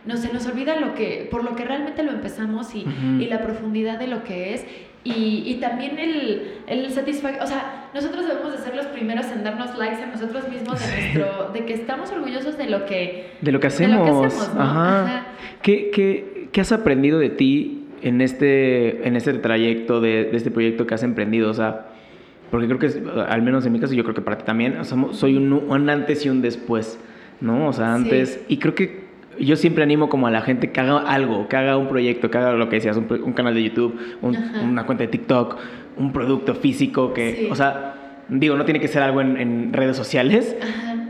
no 0.03 0.17
se 0.17 0.33
nos 0.33 0.47
olvida 0.47 0.79
lo 0.79 0.95
que 0.95 1.27
por 1.29 1.43
lo 1.43 1.55
que 1.55 1.63
realmente 1.63 2.01
lo 2.01 2.11
empezamos 2.11 2.73
y, 2.73 2.87
y 3.19 3.25
la 3.27 3.43
profundidad 3.43 3.99
de 3.99 4.07
lo 4.07 4.23
que 4.23 4.55
es 4.55 4.65
y, 5.03 5.43
y, 5.47 5.55
también 5.59 5.97
el, 5.97 6.59
el 6.67 6.85
o 6.85 7.47
sea, 7.47 7.89
nosotros 7.93 8.27
debemos 8.27 8.51
de 8.51 8.59
ser 8.59 8.75
los 8.75 8.85
primeros 8.87 9.25
en 9.31 9.43
darnos 9.43 9.75
likes 9.75 10.03
a 10.03 10.05
nosotros 10.05 10.47
mismos 10.47 10.79
de, 10.79 10.85
nuestro, 10.87 11.49
de 11.53 11.65
que 11.65 11.73
estamos 11.73 12.11
orgullosos 12.11 12.55
de 12.55 12.69
lo 12.69 12.85
que, 12.85 13.31
de 13.41 13.51
lo 13.51 13.59
que 13.59 13.67
hacemos. 13.67 14.49
Ajá. 14.55 15.25
¿Qué, 15.63 15.89
qué, 15.89 16.49
¿Qué, 16.51 16.61
has 16.61 16.71
aprendido 16.71 17.17
de 17.17 17.29
ti 17.29 17.87
en 18.03 18.21
este, 18.21 19.07
en 19.07 19.15
este 19.15 19.33
trayecto 19.33 20.01
de, 20.01 20.25
de, 20.25 20.37
este 20.37 20.51
proyecto 20.51 20.85
que 20.85 20.93
has 20.93 21.03
emprendido? 21.03 21.49
O 21.49 21.53
sea, 21.55 21.87
porque 22.51 22.67
creo 22.67 22.77
que, 22.77 22.85
es, 22.85 23.01
al 23.27 23.41
menos 23.41 23.65
en 23.65 23.73
mi 23.73 23.79
caso, 23.79 23.95
yo 23.95 24.03
creo 24.03 24.13
que 24.13 24.21
para 24.21 24.37
ti 24.37 24.43
también, 24.45 24.77
o 24.77 24.83
sea, 24.83 24.97
soy 25.13 25.35
un, 25.35 25.51
un, 25.51 25.89
antes 25.89 26.25
y 26.27 26.29
un 26.29 26.43
después, 26.43 26.99
¿no? 27.39 27.67
O 27.67 27.73
sea, 27.73 27.95
antes, 27.95 28.43
y 28.47 28.57
creo 28.57 28.75
que 28.75 29.00
yo 29.39 29.55
siempre 29.55 29.83
animo 29.83 30.09
como 30.09 30.27
a 30.27 30.31
la 30.31 30.41
gente 30.41 30.71
que 30.71 30.79
haga 30.79 30.99
algo, 30.99 31.47
que 31.47 31.55
haga 31.57 31.77
un 31.77 31.87
proyecto, 31.87 32.29
que 32.29 32.37
haga 32.37 32.53
lo 32.53 32.69
que 32.69 32.77
decías, 32.77 32.97
un, 32.97 33.07
un 33.23 33.33
canal 33.33 33.53
de 33.53 33.63
YouTube, 33.63 33.97
una 34.21 34.85
cuenta 34.85 35.03
de 35.03 35.07
TikTok, 35.09 35.57
un 35.97 36.13
producto 36.13 36.55
físico, 36.55 37.13
que, 37.13 37.47
o 37.51 37.55
sea, 37.55 38.23
digo, 38.29 38.55
no 38.55 38.65
tiene 38.65 38.79
que 38.79 38.87
ser 38.87 39.03
algo 39.03 39.21
en, 39.21 39.37
en 39.37 39.73
redes 39.73 39.97
sociales, 39.97 40.55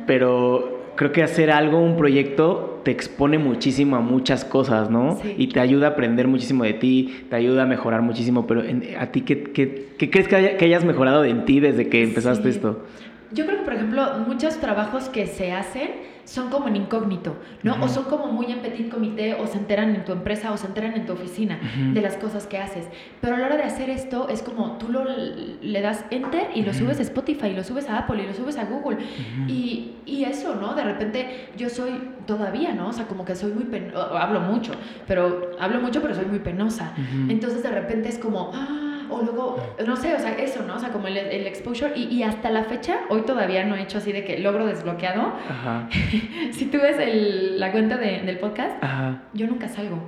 pero 0.05 0.82
creo 0.95 1.11
que 1.11 1.24
hacer 1.24 1.51
algo, 1.51 1.80
un 1.80 1.97
proyecto, 1.97 2.82
te 2.84 2.91
expone 2.91 3.38
muchísimo 3.38 3.95
a 3.95 4.01
muchas 4.01 4.45
cosas, 4.45 4.89
¿no? 4.89 5.19
Y 5.38 5.47
te 5.47 5.59
ayuda 5.59 5.88
a 5.88 5.89
aprender 5.91 6.28
muchísimo 6.28 6.63
de 6.63 6.74
ti, 6.74 7.26
te 7.30 7.36
ayuda 7.36 7.63
a 7.63 7.65
mejorar 7.65 8.01
muchísimo, 8.01 8.47
pero 8.47 8.63
a 8.99 9.05
ti, 9.07 9.22
¿qué, 9.22 9.43
qué, 9.43 9.89
qué 9.97 10.09
crees 10.09 10.28
que, 10.28 10.57
que, 10.57 10.65
hayas 10.65 10.86
mejorado 10.86 11.24
en 11.26 11.45
ti 11.45 11.59
desde 11.59 11.89
que 11.89 12.03
empezaste 12.03 12.49
esto? 12.49 12.86
Yo 13.32 13.45
creo 13.45 13.59
que, 13.59 13.63
por 13.63 13.74
ejemplo, 13.74 14.03
muchos 14.28 14.57
trabajos 14.57 15.09
que 15.09 15.28
se 15.28 15.51
hacen 15.51 15.89
son 16.26 16.49
como 16.49 16.67
en 16.67 16.76
incógnito, 16.76 17.36
¿no? 17.63 17.84
O 17.84 17.88
son 17.88 18.05
como 18.05 18.28
muy 18.28 18.51
en 18.51 18.59
petit 18.59 18.89
comité, 18.89 19.36
o 19.36 19.47
se 19.47 19.57
enteran 19.57 19.95
en 19.95 20.05
tu 20.05 20.11
empresa, 20.11 20.51
o 20.51 20.57
se 20.57 20.67
enteran 20.67 20.93
en 20.93 21.05
tu 21.05 21.13
oficina 21.13 21.59
de 21.93 22.01
las 22.01 22.17
cosas 22.17 22.47
que 22.47 22.57
haces. 22.57 22.88
Pero 23.19 23.36
a 23.36 23.39
la 23.39 23.45
hora 23.47 23.57
de 23.57 23.63
hacer 23.63 23.89
esto, 23.89 24.30
es 24.30 24.41
como 24.41 24.78
tú 24.78 24.89
lo, 24.89 25.05
le 25.05 25.82
das 25.82 26.05
enter 26.11 26.49
y 26.55 26.63
lo 26.63 26.74
subes 26.74 26.99
a 26.99 27.01
Spotify, 27.03 27.47
y 27.47 27.55
lo 27.55 27.63
subes 27.63 27.89
a 27.89 27.99
Apple, 27.99 28.24
y 28.24 28.28
lo 28.28 28.34
subes 28.34 28.57
a 28.57 28.65
Google. 28.65 28.97
y, 29.47 29.95
y, 30.05 30.24
eso, 30.24 30.55
¿no? 30.55 30.76
De 30.76 30.84
repente 30.84 31.49
yo 31.57 31.69
soy 31.69 31.91
todavía, 32.26 32.74
¿no? 32.74 32.89
O 32.89 32.93
sea, 32.93 33.07
como 33.07 33.26
que 33.26 33.36
soy 33.36 33.51
muy 33.51 33.65
penosa, 33.65 34.22
hablo 34.22 34.39
mucho, 34.41 34.74
pero 35.07 35.51
hablo 35.59 35.82
mucho, 35.82 36.01
pero 36.01 36.13
soy 36.13 36.26
muy 36.26 36.39
penosa. 36.39 36.93
Entonces 37.30 37.63
de 37.63 37.69
repente 37.69 38.09
es 38.09 38.17
como, 38.17 38.51
ah, 38.53 38.90
o 39.12 39.22
luego, 39.22 39.57
no 39.86 39.95
sé, 39.95 40.16
o 40.16 40.20
sea, 40.20 40.32
eso, 40.36 40.64
¿no? 40.64 40.76
O 40.76 40.80
sea, 40.80 40.89
como 40.89 41.07
el, 41.07 41.18
el 41.18 41.47
exposure. 41.47 41.91
Y, 41.95 42.03
y, 42.05 42.24
hasta 42.24 42.49
la 42.49 42.64
fecha, 42.64 43.01
hoy 43.09 43.22
todavía 43.22 43.66
no 43.66 43.76
he 43.76 43.82
hecho 43.82 43.97
así 43.97 44.12
de 44.12 44.24
que 44.24 44.39
logro 44.39 44.66
desbloqueado. 44.66 45.34
Ajá. 45.49 45.88
si 46.51 46.66
tú 46.66 46.80
ves 46.80 46.97
el, 46.99 47.59
la 47.59 47.72
cuenta 47.72 47.97
de, 47.97 48.22
del 48.22 48.38
podcast, 48.39 48.82
Ajá. 48.84 49.24
yo 49.34 49.47
nunca 49.47 49.68
salgo. 49.68 49.99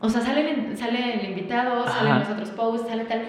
O 0.00 0.08
sea, 0.08 0.20
sale, 0.20 0.76
sale 0.76 1.14
el 1.20 1.28
invitado, 1.30 1.86
salen 1.86 2.20
los 2.20 2.30
otros 2.30 2.50
posts, 2.50 2.88
sale 2.88 3.04
tal. 3.04 3.22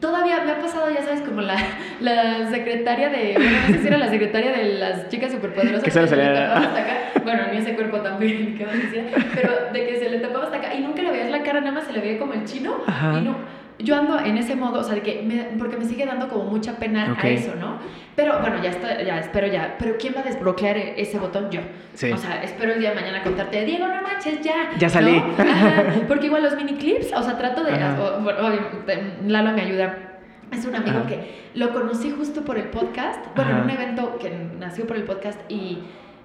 Todavía 0.00 0.42
me 0.44 0.52
ha 0.52 0.60
pasado, 0.60 0.90
ya 0.92 1.02
sabes, 1.02 1.22
como 1.22 1.40
la, 1.40 1.56
la 2.00 2.48
secretaria 2.50 3.08
de. 3.08 3.34
Bueno, 3.36 3.56
no 3.68 3.74
sé 3.74 3.80
si 3.80 3.86
era 3.86 3.98
la 3.98 4.08
secretaria 4.08 4.52
de 4.52 4.74
las 4.74 5.08
chicas 5.08 5.32
superpoderosas. 5.32 5.82
Que 5.82 5.90
se 5.90 6.02
le 6.02 6.08
salía. 6.08 6.56
Hasta 6.56 6.80
acá. 6.80 6.96
Bueno, 7.22 7.42
ni 7.50 7.58
ese 7.58 7.74
cuerpo 7.74 7.98
también, 7.98 8.54
qué 8.58 8.66
más 8.66 8.76
decía. 8.76 9.06
Pero 9.34 9.72
de 9.72 9.86
que 9.86 9.98
se 9.98 10.10
le 10.10 10.18
tapaba 10.18 10.44
hasta 10.44 10.58
acá 10.58 10.74
y 10.74 10.80
nunca 10.80 11.02
le 11.02 11.10
veías 11.10 11.30
la 11.30 11.42
cara, 11.42 11.60
nada 11.60 11.72
más 11.72 11.84
se 11.84 11.92
le 11.92 12.00
veía 12.00 12.18
como 12.18 12.34
el 12.34 12.44
chino. 12.44 12.76
Ajá. 12.86 13.18
Y 13.18 13.22
no 13.22 13.36
yo 13.78 13.96
ando 13.96 14.18
en 14.20 14.38
ese 14.38 14.54
modo, 14.54 14.80
o 14.80 14.84
sea, 14.84 14.94
de 14.94 15.02
que 15.02 15.22
me, 15.22 15.56
porque 15.58 15.76
me 15.76 15.84
sigue 15.84 16.06
dando 16.06 16.28
como 16.28 16.44
mucha 16.44 16.76
pena 16.76 17.16
a 17.18 17.28
eso, 17.28 17.54
¿no? 17.56 17.78
Pero 18.14 18.38
bueno, 18.40 18.62
ya 18.62 18.70
está, 18.70 19.02
ya 19.02 19.18
espero 19.18 19.46
ya. 19.48 19.76
Pero 19.78 19.96
¿quién 19.98 20.14
va 20.16 20.20
a 20.20 20.22
desbloquear 20.22 20.76
ese 20.76 21.18
botón? 21.18 21.50
Yo. 21.50 21.60
Sí. 21.94 22.12
O 22.12 22.16
sea, 22.16 22.42
espero 22.42 22.72
el 22.72 22.80
día 22.80 22.90
de 22.90 22.96
mañana 22.96 23.22
contarte, 23.22 23.64
Diego, 23.64 23.88
no 23.88 24.00
manches, 24.02 24.40
ya. 24.42 24.70
Ya 24.78 24.88
salí. 24.88 25.20
porque 26.08 26.26
igual 26.26 26.42
los 26.42 26.56
mini 26.56 26.74
clips, 26.74 27.12
o 27.12 27.22
sea, 27.22 27.36
trato 27.36 27.64
de. 27.64 27.72
Lalo 29.26 29.52
me 29.52 29.62
ayuda. 29.62 29.98
Es 30.52 30.64
un 30.66 30.76
amigo 30.76 31.04
que 31.08 31.50
lo 31.54 31.72
conocí 31.72 32.10
justo 32.10 32.44
por 32.44 32.58
el 32.58 32.68
podcast, 32.68 33.24
bueno, 33.34 33.58
en 33.58 33.64
un 33.64 33.70
evento 33.70 34.18
que 34.18 34.30
nació 34.58 34.86
por 34.86 34.96
el 34.96 35.02
podcast 35.02 35.40
y 35.48 35.80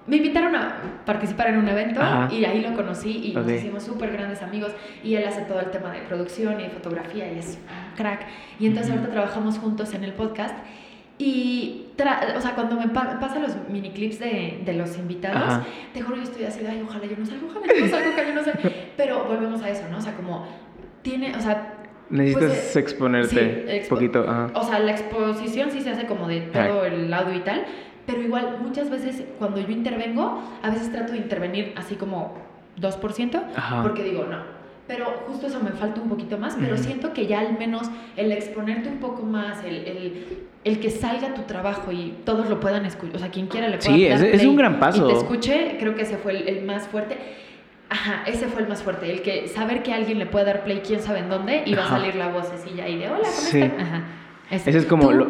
me 0.06 0.16
invitaron 0.16 0.56
a 0.56 1.02
participar 1.04 1.48
en 1.48 1.58
un 1.58 1.68
evento 1.68 2.00
y 2.30 2.44
ahí 2.44 2.60
lo 2.62 2.74
conocí 2.74 3.30
y 3.30 3.34
nos 3.34 3.48
hicimos 3.50 3.82
súper 3.82 4.12
grandes 4.12 4.42
amigos 4.42 4.72
y 5.04 5.14
él 5.14 5.26
hace 5.26 5.42
todo 5.42 5.60
el 5.60 5.70
tema 5.70 5.92
de 5.92 6.00
producción 6.00 6.58
y 6.60 6.64
de 6.64 6.70
fotografía 6.70 7.32
y 7.32 7.38
es 7.38 7.58
un 7.58 7.96
crack. 7.96 8.26
Y 8.58 8.66
entonces 8.66 8.92
ahorita 8.92 9.10
trabajamos 9.10 9.58
juntos 9.58 9.94
en 9.94 10.04
el 10.04 10.12
podcast 10.14 10.54
y, 11.20 11.84
o 12.34 12.40
sea, 12.40 12.54
cuando 12.54 12.76
me 12.76 12.88
pasan 12.88 13.42
los 13.42 13.54
mini 13.68 13.90
clips 13.90 14.18
de, 14.18 14.62
de 14.64 14.72
los 14.72 14.96
invitados, 14.96 15.62
te 15.92 16.00
juro 16.00 16.16
yo 16.16 16.22
estoy 16.22 16.44
así, 16.44 16.64
ay, 16.66 16.82
ojalá 16.82 17.04
yo 17.04 17.16
no 17.18 17.26
salga, 17.26 17.42
ojalá 17.46 17.66
yo 17.66 17.80
no 17.84 17.90
salga, 17.90 18.08
ojalá 18.08 18.28
yo 18.28 18.34
no 18.34 18.44
salga. 18.44 18.70
Pero 18.96 19.24
volvemos 19.24 19.62
a 19.62 19.68
eso, 19.68 19.82
¿no? 19.90 19.98
O 19.98 20.00
sea, 20.00 20.14
como 20.14 20.46
tiene, 21.02 21.36
o 21.36 21.40
sea... 21.40 21.76
Necesitas 22.08 22.50
pues, 22.50 22.76
eh, 22.76 22.80
exponerte 22.80 23.80
un 23.82 23.88
poquito. 23.88 24.26
O 24.54 24.64
sea, 24.64 24.78
la 24.78 24.92
exposición 24.92 25.70
sí 25.70 25.82
se 25.82 25.90
hace 25.90 26.06
como 26.06 26.26
de 26.26 26.40
todo 26.40 26.86
el 26.86 27.12
audio 27.12 27.34
y 27.34 27.40
tal, 27.40 27.66
pero 28.10 28.22
igual 28.22 28.58
muchas 28.60 28.90
veces 28.90 29.22
cuando 29.38 29.60
yo 29.60 29.70
intervengo, 29.70 30.42
a 30.62 30.70
veces 30.70 30.90
trato 30.90 31.12
de 31.12 31.18
intervenir 31.18 31.72
así 31.76 31.94
como 31.94 32.34
2%, 32.80 33.82
porque 33.82 34.02
digo, 34.02 34.24
no. 34.24 34.60
Pero 34.88 35.04
justo 35.28 35.46
eso 35.46 35.60
me 35.60 35.70
falta 35.70 36.00
un 36.00 36.08
poquito 36.08 36.36
más, 36.36 36.56
pero 36.58 36.76
siento 36.76 37.12
que 37.12 37.28
ya 37.28 37.38
al 37.38 37.56
menos 37.56 37.88
el 38.16 38.32
exponerte 38.32 38.88
un 38.88 38.98
poco 38.98 39.22
más, 39.22 39.62
el, 39.64 39.76
el, 39.76 40.48
el, 40.64 40.80
que 40.80 40.90
salga 40.90 41.32
tu 41.32 41.42
trabajo 41.42 41.92
y 41.92 42.16
todos 42.24 42.50
lo 42.50 42.58
puedan 42.58 42.84
escuchar, 42.84 43.14
o 43.14 43.18
sea, 43.20 43.30
quien 43.30 43.46
quiera 43.46 43.68
le 43.68 43.78
pueda 43.78 43.94
Sí, 43.94 44.06
es, 44.06 44.20
es, 44.20 44.44
un 44.44 44.56
gran 44.56 44.80
paso. 44.80 45.08
Y 45.08 45.12
te 45.12 45.18
escuche, 45.18 45.76
creo 45.78 45.94
que 45.94 46.02
ese 46.02 46.16
fue 46.16 46.32
el, 46.32 46.64
más 46.64 46.88
fuerte. 46.88 47.16
Ajá, 47.88 48.24
ese 48.26 48.48
fue 48.48 48.62
el 48.62 48.68
más 48.68 48.82
fuerte, 48.82 49.12
el 49.12 49.22
que 49.22 49.46
saber 49.46 49.84
que 49.84 49.92
alguien 49.92 50.18
le 50.18 50.26
puede 50.26 50.46
dar 50.46 50.64
play, 50.64 50.80
quién 50.84 51.00
sabe 51.00 51.20
en 51.20 51.28
dónde, 51.28 51.62
y 51.66 51.74
va 51.74 51.84
a 51.84 51.88
salir 51.88 52.16
la 52.16 52.28
vocecilla 52.28 52.88
y 52.88 52.98
de 52.98 53.08
hola, 53.08 53.18
¿cómo 53.22 53.30
sí. 53.30 53.62
Ajá. 53.62 54.04
Ese 54.50 54.78
es 54.78 54.86
como 54.86 55.12
lo... 55.12 55.28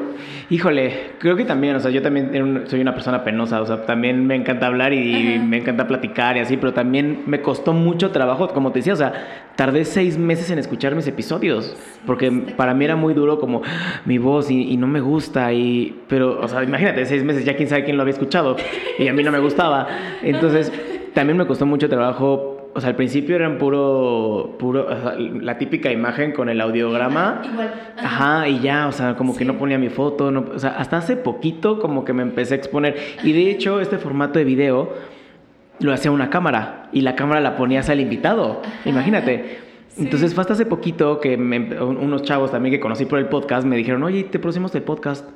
Híjole, 0.48 1.12
creo 1.18 1.36
que 1.36 1.44
también, 1.44 1.76
o 1.76 1.80
sea, 1.80 1.90
yo 1.90 2.00
también 2.00 2.64
soy 2.66 2.80
una 2.80 2.94
persona 2.94 3.22
penosa, 3.22 3.60
o 3.60 3.66
sea, 3.66 3.84
también 3.84 4.26
me 4.26 4.34
encanta 4.34 4.66
hablar 4.66 4.94
y 4.94 5.38
me 5.38 5.58
encanta 5.58 5.86
platicar 5.86 6.38
y 6.38 6.40
así, 6.40 6.56
pero 6.56 6.72
también 6.72 7.24
me 7.26 7.42
costó 7.42 7.72
mucho 7.74 8.10
trabajo, 8.10 8.48
como 8.48 8.72
te 8.72 8.78
decía, 8.78 8.94
o 8.94 8.96
sea, 8.96 9.12
tardé 9.56 9.84
seis 9.84 10.16
meses 10.16 10.50
en 10.50 10.58
escuchar 10.58 10.94
mis 10.94 11.06
episodios, 11.06 11.76
porque 12.06 12.32
para 12.56 12.72
mí 12.72 12.84
era 12.86 12.96
muy 12.96 13.12
duro 13.12 13.38
como 13.38 13.62
mi 14.06 14.16
voz 14.16 14.50
y, 14.50 14.76
no 14.78 14.86
me 14.86 15.00
gusta, 15.00 15.52
y, 15.52 16.02
pero, 16.08 16.40
o 16.40 16.48
sea, 16.48 16.64
imagínate, 16.64 17.04
seis 17.04 17.22
meses, 17.22 17.44
ya 17.44 17.54
quién 17.56 17.68
sabe 17.68 17.84
quién 17.84 17.96
lo 17.96 18.02
había 18.02 18.14
escuchado 18.14 18.56
y 18.98 19.06
a 19.06 19.12
mí 19.12 19.22
no 19.22 19.30
me 19.30 19.38
gustaba. 19.38 19.86
Entonces, 20.22 20.72
también 21.12 21.36
me 21.36 21.46
costó 21.46 21.66
mucho 21.66 21.88
trabajo 21.88 22.59
o 22.72 22.80
sea, 22.80 22.90
al 22.90 22.96
principio 22.96 23.36
eran 23.36 23.58
puro, 23.58 24.56
puro, 24.58 24.86
la 25.18 25.58
típica 25.58 25.90
imagen 25.90 26.32
con 26.32 26.48
el 26.48 26.60
audiograma. 26.60 27.42
Igual. 27.52 27.74
Ajá. 27.96 28.48
y 28.48 28.60
ya, 28.60 28.86
o 28.86 28.92
sea, 28.92 29.16
como 29.16 29.36
que 29.36 29.44
no 29.44 29.58
ponía 29.58 29.78
mi 29.78 29.88
foto, 29.88 30.30
no, 30.30 30.46
o 30.54 30.58
sea, 30.58 30.70
hasta 30.70 30.98
hace 30.98 31.16
poquito 31.16 31.80
como 31.80 32.04
que 32.04 32.12
me 32.12 32.22
empecé 32.22 32.54
a 32.54 32.56
exponer. 32.56 32.96
Y 33.24 33.32
de 33.32 33.50
hecho, 33.50 33.80
este 33.80 33.98
formato 33.98 34.38
de 34.38 34.44
video 34.44 34.94
lo 35.80 35.92
hacía 35.92 36.10
una 36.10 36.30
cámara 36.30 36.88
y 36.92 37.00
la 37.00 37.16
cámara 37.16 37.40
la 37.40 37.56
ponías 37.56 37.88
al 37.88 38.00
invitado. 38.00 38.62
Imagínate. 38.84 39.58
Entonces 39.96 40.34
fue 40.34 40.42
hasta 40.42 40.52
hace 40.52 40.66
poquito 40.66 41.20
que 41.20 41.36
unos 41.36 42.22
chavos 42.22 42.52
también 42.52 42.72
que 42.72 42.80
conocí 42.80 43.06
por 43.06 43.18
el 43.18 43.26
podcast 43.26 43.66
me 43.66 43.76
dijeron, 43.76 44.02
oye, 44.02 44.24
te 44.24 44.38
producimos 44.38 44.74
el 44.74 44.82
podcast. 44.82 45.28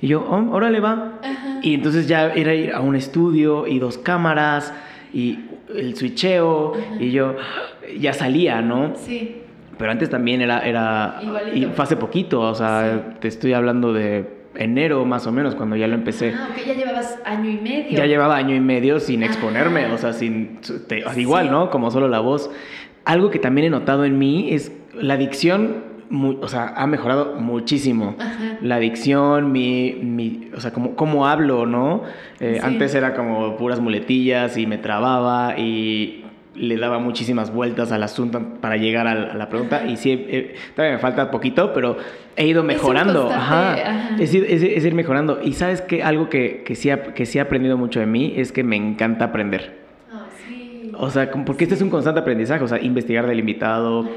Y 0.00 0.08
yo, 0.08 0.20
oh, 0.28 0.54
órale 0.54 0.80
va. 0.80 1.20
Y 1.62 1.74
entonces 1.74 2.06
ya 2.06 2.32
era 2.34 2.54
ir 2.54 2.72
a 2.72 2.80
un 2.80 2.94
estudio 2.94 3.66
y 3.66 3.78
dos 3.78 3.96
cámaras 3.96 4.74
y 5.12 5.40
el 5.74 5.96
switcheo 5.96 6.74
y 6.98 7.10
yo 7.10 7.36
ya 7.98 8.12
salía, 8.12 8.60
¿no? 8.62 8.94
Sí. 8.96 9.42
Pero 9.78 9.90
antes 9.90 10.08
también 10.08 10.40
era, 10.40 10.60
era 10.60 11.20
y 11.54 11.66
fue 11.66 11.84
hace 11.84 11.96
poquito, 11.96 12.40
o 12.40 12.54
sea, 12.54 13.16
te 13.20 13.28
estoy 13.28 13.52
hablando 13.52 13.92
de 13.92 14.36
enero 14.54 15.04
más 15.04 15.26
o 15.26 15.32
menos 15.32 15.54
cuando 15.54 15.76
ya 15.76 15.86
lo 15.86 15.94
empecé. 15.94 16.32
Ah, 16.34 16.48
ok, 16.50 16.66
ya 16.66 16.74
llevabas 16.74 17.18
año 17.24 17.50
y 17.50 17.56
medio. 17.58 17.98
Ya 17.98 18.06
llevaba 18.06 18.36
año 18.36 18.54
y 18.54 18.60
medio 18.60 19.00
sin 19.00 19.22
exponerme, 19.22 19.86
o 19.86 19.98
sea, 19.98 20.12
sin 20.12 20.60
igual, 21.16 21.50
¿no? 21.50 21.70
Como 21.70 21.90
solo 21.90 22.08
la 22.08 22.20
voz. 22.20 22.50
Algo 23.04 23.30
que 23.30 23.38
también 23.38 23.66
he 23.66 23.70
notado 23.70 24.04
en 24.04 24.18
mí 24.18 24.48
es 24.52 24.72
la 24.94 25.16
dicción 26.10 26.38
o 26.40 26.48
sea, 26.48 26.74
ha 26.76 26.86
mejorado 26.86 27.34
muchísimo. 27.38 28.16
La 28.60 28.76
adicción, 28.76 29.52
mi, 29.52 29.98
mi, 30.02 30.50
o 30.56 30.60
sea, 30.60 30.72
como, 30.72 30.94
cómo 30.94 31.26
hablo, 31.26 31.66
¿no? 31.66 32.02
Eh, 32.40 32.60
antes 32.62 32.94
era 32.94 33.14
como 33.14 33.56
puras 33.56 33.80
muletillas 33.80 34.56
y 34.56 34.66
me 34.66 34.78
trababa 34.78 35.58
y 35.58 36.24
le 36.54 36.76
daba 36.76 36.98
muchísimas 36.98 37.52
vueltas 37.52 37.92
al 37.92 38.02
asunto 38.02 38.40
para 38.60 38.76
llegar 38.76 39.06
a 39.06 39.34
la, 39.34 39.48
pregunta. 39.48 39.84
Y 39.86 39.96
sí, 39.96 40.12
eh, 40.12 40.54
todavía 40.74 40.96
me 40.96 41.02
falta 41.02 41.30
poquito, 41.30 41.72
pero 41.72 41.98
he 42.36 42.46
ido 42.46 42.62
mejorando. 42.62 43.30
ajá. 43.30 44.16
Es, 44.18 44.34
ir, 44.34 44.46
es, 44.48 44.84
ir, 44.84 44.94
mejorando. 44.94 45.40
Y 45.42 45.52
sabes 45.52 45.82
que 45.82 46.02
algo 46.02 46.28
que, 46.28 46.62
que, 46.64 46.74
sí 46.74 46.90
ha, 46.90 47.14
que 47.14 47.26
sí 47.26 47.38
he 47.38 47.40
aprendido 47.40 47.76
mucho 47.76 48.00
de 48.00 48.06
mí 48.06 48.34
es 48.36 48.52
que 48.52 48.64
me 48.64 48.76
encanta 48.76 49.26
aprender. 49.26 49.78
Oh, 50.12 50.16
sí. 50.48 50.92
O 50.96 51.10
sea, 51.10 51.30
porque 51.30 51.64
este 51.64 51.74
es 51.74 51.82
un 51.82 51.90
constante 51.90 52.20
aprendizaje, 52.20 52.64
o 52.64 52.68
sea, 52.68 52.80
investigar 52.80 53.26
del 53.26 53.38
invitado 53.38 54.08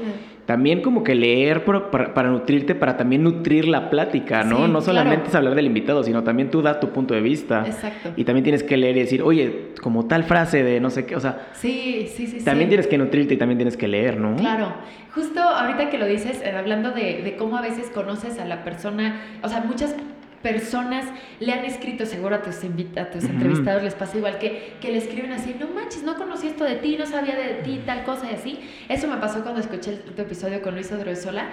también 0.46 0.82
como 0.82 1.04
que 1.04 1.14
leer 1.14 1.64
para, 1.64 2.30
nutrirte, 2.30 2.74
para 2.74 2.96
también 2.96 3.22
nutrir 3.22 3.68
la 3.68 3.90
plática, 3.90 4.42
¿no? 4.42 4.66
no 4.68 4.80
solamente 4.80 5.28
es 5.28 5.34
hablar 5.34 5.54
del 5.54 5.66
invitado, 5.66 6.02
sino 6.02 6.24
también 6.24 6.50
tú 6.50 6.62
das 6.62 6.80
tu 6.80 6.90
punto 6.90 7.14
de 7.14 7.20
vista. 7.20 7.64
Exacto. 7.66 8.10
Y 8.16 8.24
también 8.24 8.42
tienes 8.44 8.62
que 8.62 8.76
leer 8.76 8.96
y 8.96 9.00
decir, 9.00 9.22
oye, 9.22 9.70
como 9.80 10.06
tal 10.06 10.24
frase 10.24 10.62
de 10.62 10.80
no 10.80 10.90
sé 10.90 11.06
qué, 11.06 11.16
o 11.16 11.20
sea... 11.20 11.48
Sí, 11.52 12.08
sí, 12.12 12.26
sí. 12.26 12.44
También 12.44 12.68
tienes 12.68 12.86
que 12.86 12.98
nutrirte 12.98 13.34
y 13.34 13.36
también 13.36 13.58
tienes 13.58 13.76
que 13.76 13.86
leer, 13.88 14.18
¿no? 14.18 14.36
Claro. 14.36 14.72
Justo 15.14 15.40
ahorita 15.40 15.90
que 15.90 15.98
lo 15.98 16.06
dices, 16.06 16.40
eh, 16.42 16.52
hablando 16.56 16.92
de, 16.92 17.22
de 17.22 17.36
cómo 17.36 17.56
a 17.56 17.62
veces 17.62 17.90
conoces 17.90 18.38
a 18.38 18.44
la 18.44 18.64
persona, 18.64 19.20
o 19.42 19.48
sea, 19.48 19.60
muchas 19.60 19.94
personas 20.42 21.04
le 21.38 21.52
han 21.52 21.64
escrito, 21.64 22.06
seguro 22.06 22.36
a 22.36 22.42
tus, 22.42 22.56
a 22.56 23.10
tus 23.10 23.24
entrevistados 23.24 23.82
les 23.82 23.94
pasa 23.94 24.16
igual, 24.16 24.38
que, 24.38 24.74
que 24.80 24.90
le 24.90 24.98
escriben 24.98 25.32
así, 25.32 25.54
no 25.58 25.68
manches, 25.68 26.02
no 26.02 26.16
conocí 26.16 26.46
esto 26.48 26.64
de 26.64 26.76
ti, 26.76 26.96
no 26.98 27.06
sabía 27.06 27.36
de 27.36 27.62
ti, 27.62 27.82
tal 27.84 28.04
cosa 28.04 28.30
y 28.30 28.34
así. 28.34 28.60
Eso 28.88 29.06
me 29.08 29.16
pasó 29.18 29.42
cuando 29.42 29.60
escuché 29.60 29.90
el, 29.90 30.00
tu 30.00 30.22
episodio 30.22 30.62
con 30.62 30.74
Luis 30.74 30.90
Odroezola, 30.92 31.46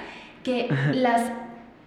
que 0.43 0.69
las... 0.93 1.31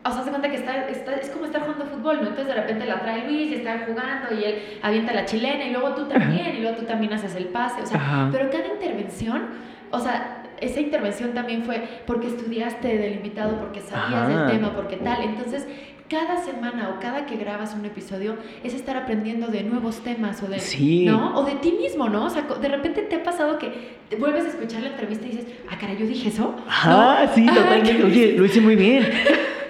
O 0.03 0.11
sea, 0.11 0.25
se 0.25 0.31
cuenta 0.31 0.49
que 0.49 0.57
está, 0.57 0.89
está, 0.89 1.15
es 1.17 1.29
como 1.29 1.45
estar 1.45 1.61
jugando 1.61 1.85
fútbol, 1.85 2.23
¿no? 2.23 2.29
Entonces 2.29 2.47
de 2.47 2.55
repente 2.55 2.87
la 2.87 3.01
trae 3.01 3.27
Luis 3.27 3.53
y 3.53 3.57
está 3.57 3.81
jugando 3.87 4.35
y 4.35 4.45
él 4.45 4.55
avienta 4.81 5.13
la 5.13 5.27
chilena 5.27 5.65
y 5.65 5.73
luego 5.73 5.95
tú 5.95 6.09
también 6.09 6.57
y 6.57 6.61
luego 6.61 6.79
tú 6.79 6.87
también 6.87 7.13
haces 7.13 7.35
el 7.37 7.49
pase, 7.49 7.83
o 7.83 7.87
sea, 7.87 8.31
pero 8.33 8.49
cada 8.49 8.67
intervención, 8.67 9.49
o 9.91 9.99
sea, 9.99 10.45
esa 10.59 10.81
intervención 10.81 11.35
también 11.35 11.65
fue 11.65 11.87
porque 12.07 12.29
estudiaste 12.29 12.97
del 12.97 13.15
invitado, 13.15 13.59
porque 13.59 13.81
sabías 13.83 14.29
del 14.29 14.47
tema, 14.47 14.75
porque 14.75 14.97
tal. 14.97 15.23
Entonces, 15.23 15.67
cada 16.11 16.43
semana 16.43 16.91
o 16.91 17.01
cada 17.01 17.25
que 17.25 17.37
grabas 17.37 17.73
un 17.75 17.85
episodio 17.85 18.37
es 18.65 18.75
estar 18.75 18.97
aprendiendo 18.97 19.47
de 19.47 19.63
nuevos 19.63 20.01
temas 20.01 20.43
o 20.43 20.49
de, 20.49 20.61
¿no? 21.07 21.39
o 21.39 21.45
de 21.45 21.55
ti 21.55 21.71
mismo, 21.71 22.09
¿no? 22.09 22.25
O 22.25 22.31
sea, 22.31 22.43
de 22.43 22.69
repente 22.69 23.03
te 23.03 23.15
ha 23.15 23.23
pasado 23.23 23.59
que 23.59 23.71
vuelves 24.19 24.45
a 24.45 24.49
escuchar 24.49 24.83
la 24.83 24.89
entrevista 24.89 25.25
y 25.27 25.31
dices, 25.31 25.47
ah, 25.71 25.79
cara, 25.81 25.95
yo 25.95 26.07
dije 26.07 26.29
eso. 26.31 26.57
Ah, 26.69 27.31
sí, 27.33 27.47
totalmente. 27.47 28.03
Oye, 28.03 28.35
lo 28.37 28.45
hice 28.45 28.61
muy 28.61 28.75
bien. 28.75 29.09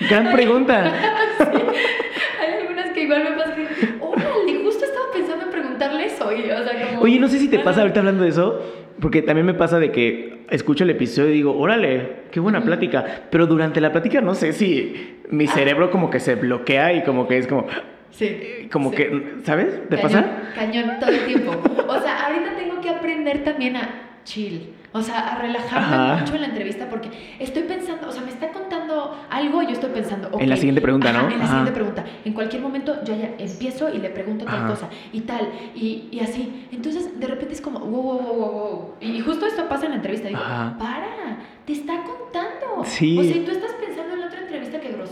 Gran 0.09 0.33
pregunta. 0.33 0.95
Hay 2.41 2.55
algunas 2.63 2.91
que 2.93 3.03
igual 3.03 3.23
me 3.23 3.33
pasan 3.33 3.55
que, 3.57 3.95
órale, 4.01 4.65
justo 4.65 4.87
estaba 4.87 5.13
pensando 5.13 5.45
en 5.45 5.51
preguntarle 5.51 6.07
eso. 6.07 6.27
o 6.27 6.31
sea, 6.31 6.91
como, 6.91 7.03
Oye, 7.03 7.21
no 7.21 7.29
sé 7.29 7.39
si 7.39 7.49
te 7.49 7.59
pasa 7.59 7.83
ahorita 7.83 8.01
hablando 8.01 8.23
de 8.23 8.31
eso, 8.31 8.63
porque 9.01 9.23
también 9.23 9.47
me 9.47 9.55
pasa 9.55 9.79
de 9.79 9.91
que 9.91 10.45
escucho 10.51 10.85
el 10.85 10.91
episodio 10.91 11.31
y 11.31 11.35
digo, 11.35 11.57
órale, 11.57 12.25
qué 12.31 12.41
buena 12.41 12.63
plática. 12.63 13.23
Pero 13.31 13.47
durante 13.47 13.81
la 13.81 13.93
plática 13.93 14.21
no 14.21 14.35
sé 14.35 14.53
si 14.53 15.19
mi 15.31 15.47
ah. 15.47 15.53
cerebro 15.53 15.91
como 15.91 16.11
que 16.11 16.21
se 16.21 16.35
bloquea 16.35 16.93
y 16.93 17.03
como 17.03 17.27
que 17.27 17.39
es 17.39 17.47
como... 17.47 17.67
Sí. 18.11 18.69
Como 18.73 18.91
que, 18.91 19.37
¿sabes? 19.45 19.89
¿Te 19.89 19.97
pasa? 19.97 20.53
Cañón 20.55 20.99
todo 20.99 21.11
el 21.11 21.27
tiempo. 21.27 21.53
O 21.87 22.01
sea, 22.01 22.27
ahorita 22.27 22.57
tengo 22.57 22.81
que 22.81 22.91
aprender 22.91 23.45
también 23.45 23.77
a 23.77 24.19
chill. 24.25 24.75
O 24.93 25.03
sea, 25.03 25.35
a 25.35 25.39
relajarme 25.39 26.21
mucho 26.21 26.35
en 26.35 26.41
la 26.41 26.49
entrevista 26.49 26.89
porque 26.89 27.11
estoy 27.39 27.63
pensando, 27.63 28.09
o 28.09 28.13
sea, 28.13 28.23
me 28.23 28.31
está 28.31 28.51
contando 28.51 29.17
algo 29.31 29.63
y 29.63 29.67
yo 29.67 29.73
estoy 29.73 29.91
pensando. 29.91 30.31
en 30.39 30.49
la 30.49 30.57
siguiente 30.57 30.81
pregunta, 30.81 31.13
¿no? 31.13 31.31
En 31.31 31.39
la 31.39 31.47
siguiente 31.47 31.73
pregunta. 31.73 32.05
En 32.25 32.33
cualquier 32.33 32.63
momento 32.63 33.05
yo 33.05 33.15
ya 33.15 33.31
empiezo 33.39 33.89
y 33.89 33.99
le 33.99 34.11
pregunto 34.11 34.45
tal 34.45 34.67
cosa 34.67 34.89
y 35.13 35.21
tal 35.21 35.49
y, 35.75 36.09
y, 36.11 36.21
así. 36.21 36.67
Entonces, 36.73 37.21
de 37.21 37.27
repente 37.27 37.55
es 37.55 37.61
como, 37.61 37.79
wow, 37.81 38.03
wow, 38.03 38.23
wow, 38.23 38.51
wow. 38.51 38.95
Y 39.01 39.21
justo 39.21 39.47
esto 39.47 39.69
pasa 39.69 39.85
en 39.85 39.91
la 39.91 39.97
entrevista. 39.97 40.29
Digo, 40.29 40.41
para, 40.41 41.39
te 41.65 41.73
está 41.73 42.03
contando. 42.03 42.85
Sí. 42.85 43.19
O 43.19 43.23
sea, 43.23 43.45
tú 43.45 43.51
estás 43.53 43.73
pensando 43.73 43.90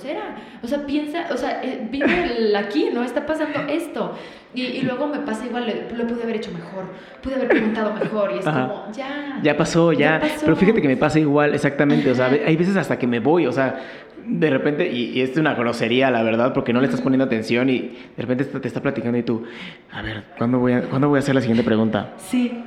grosera. 0.09 0.37
O 0.63 0.67
sea, 0.67 0.87
piensa, 0.87 1.27
o 1.31 1.37
sea, 1.37 1.63
eh, 1.63 1.87
vive 1.91 2.57
aquí, 2.57 2.89
¿no? 2.93 3.03
Está 3.03 3.27
pasando 3.27 3.61
esto. 3.69 4.15
Y, 4.55 4.63
y, 4.63 4.83
luego 4.83 5.07
me 5.09 5.19
pasa 5.19 5.45
igual, 5.47 5.89
lo 5.95 6.07
pude 6.07 6.23
haber 6.23 6.37
hecho 6.37 6.51
mejor, 6.53 6.87
pude 7.23 7.35
haber 7.35 7.49
preguntado 7.49 7.93
mejor 7.93 8.33
y 8.35 8.39
es 8.39 8.45
como, 8.45 8.87
ya. 8.93 9.41
Ya 9.43 9.57
pasó, 9.57 9.93
ya. 9.93 10.21
Pero 10.41 10.57
fíjate 10.57 10.81
que 10.81 10.89
me 10.89 10.97
pasa 10.97 11.19
igual, 11.19 11.55
exactamente. 11.55 12.11
O 12.11 12.15
sea, 12.15 12.27
hay 12.27 12.57
veces 12.57 12.77
hasta 12.77 12.99
que 12.99 13.07
me 13.07 13.21
voy, 13.21 13.47
o 13.47 13.53
sea, 13.53 13.79
de 14.27 14.51
repente, 14.51 14.91
y, 14.91 15.21
es 15.21 15.37
una 15.37 15.55
grosería, 15.55 16.11
la 16.11 16.23
verdad, 16.23 16.53
porque 16.55 16.73
no 16.73 16.81
le 16.81 16.87
estás 16.87 17.03
poniendo 17.03 17.25
atención 17.25 17.69
y 17.69 17.97
de 18.17 18.23
repente 18.23 18.45
te 18.45 18.69
está 18.69 18.81
platicando 18.81 19.19
y 19.19 19.23
tú, 19.23 19.45
a 19.91 20.03
ver, 20.03 20.25
¿cuándo 20.39 20.59
voy 20.59 20.73
a, 20.73 20.83
¿cuándo 20.83 21.09
voy 21.09 21.19
a 21.19 21.21
hacer 21.21 21.35
la 21.35 21.41
siguiente 21.41 21.65
pregunta? 21.65 22.15
Sí. 22.17 22.65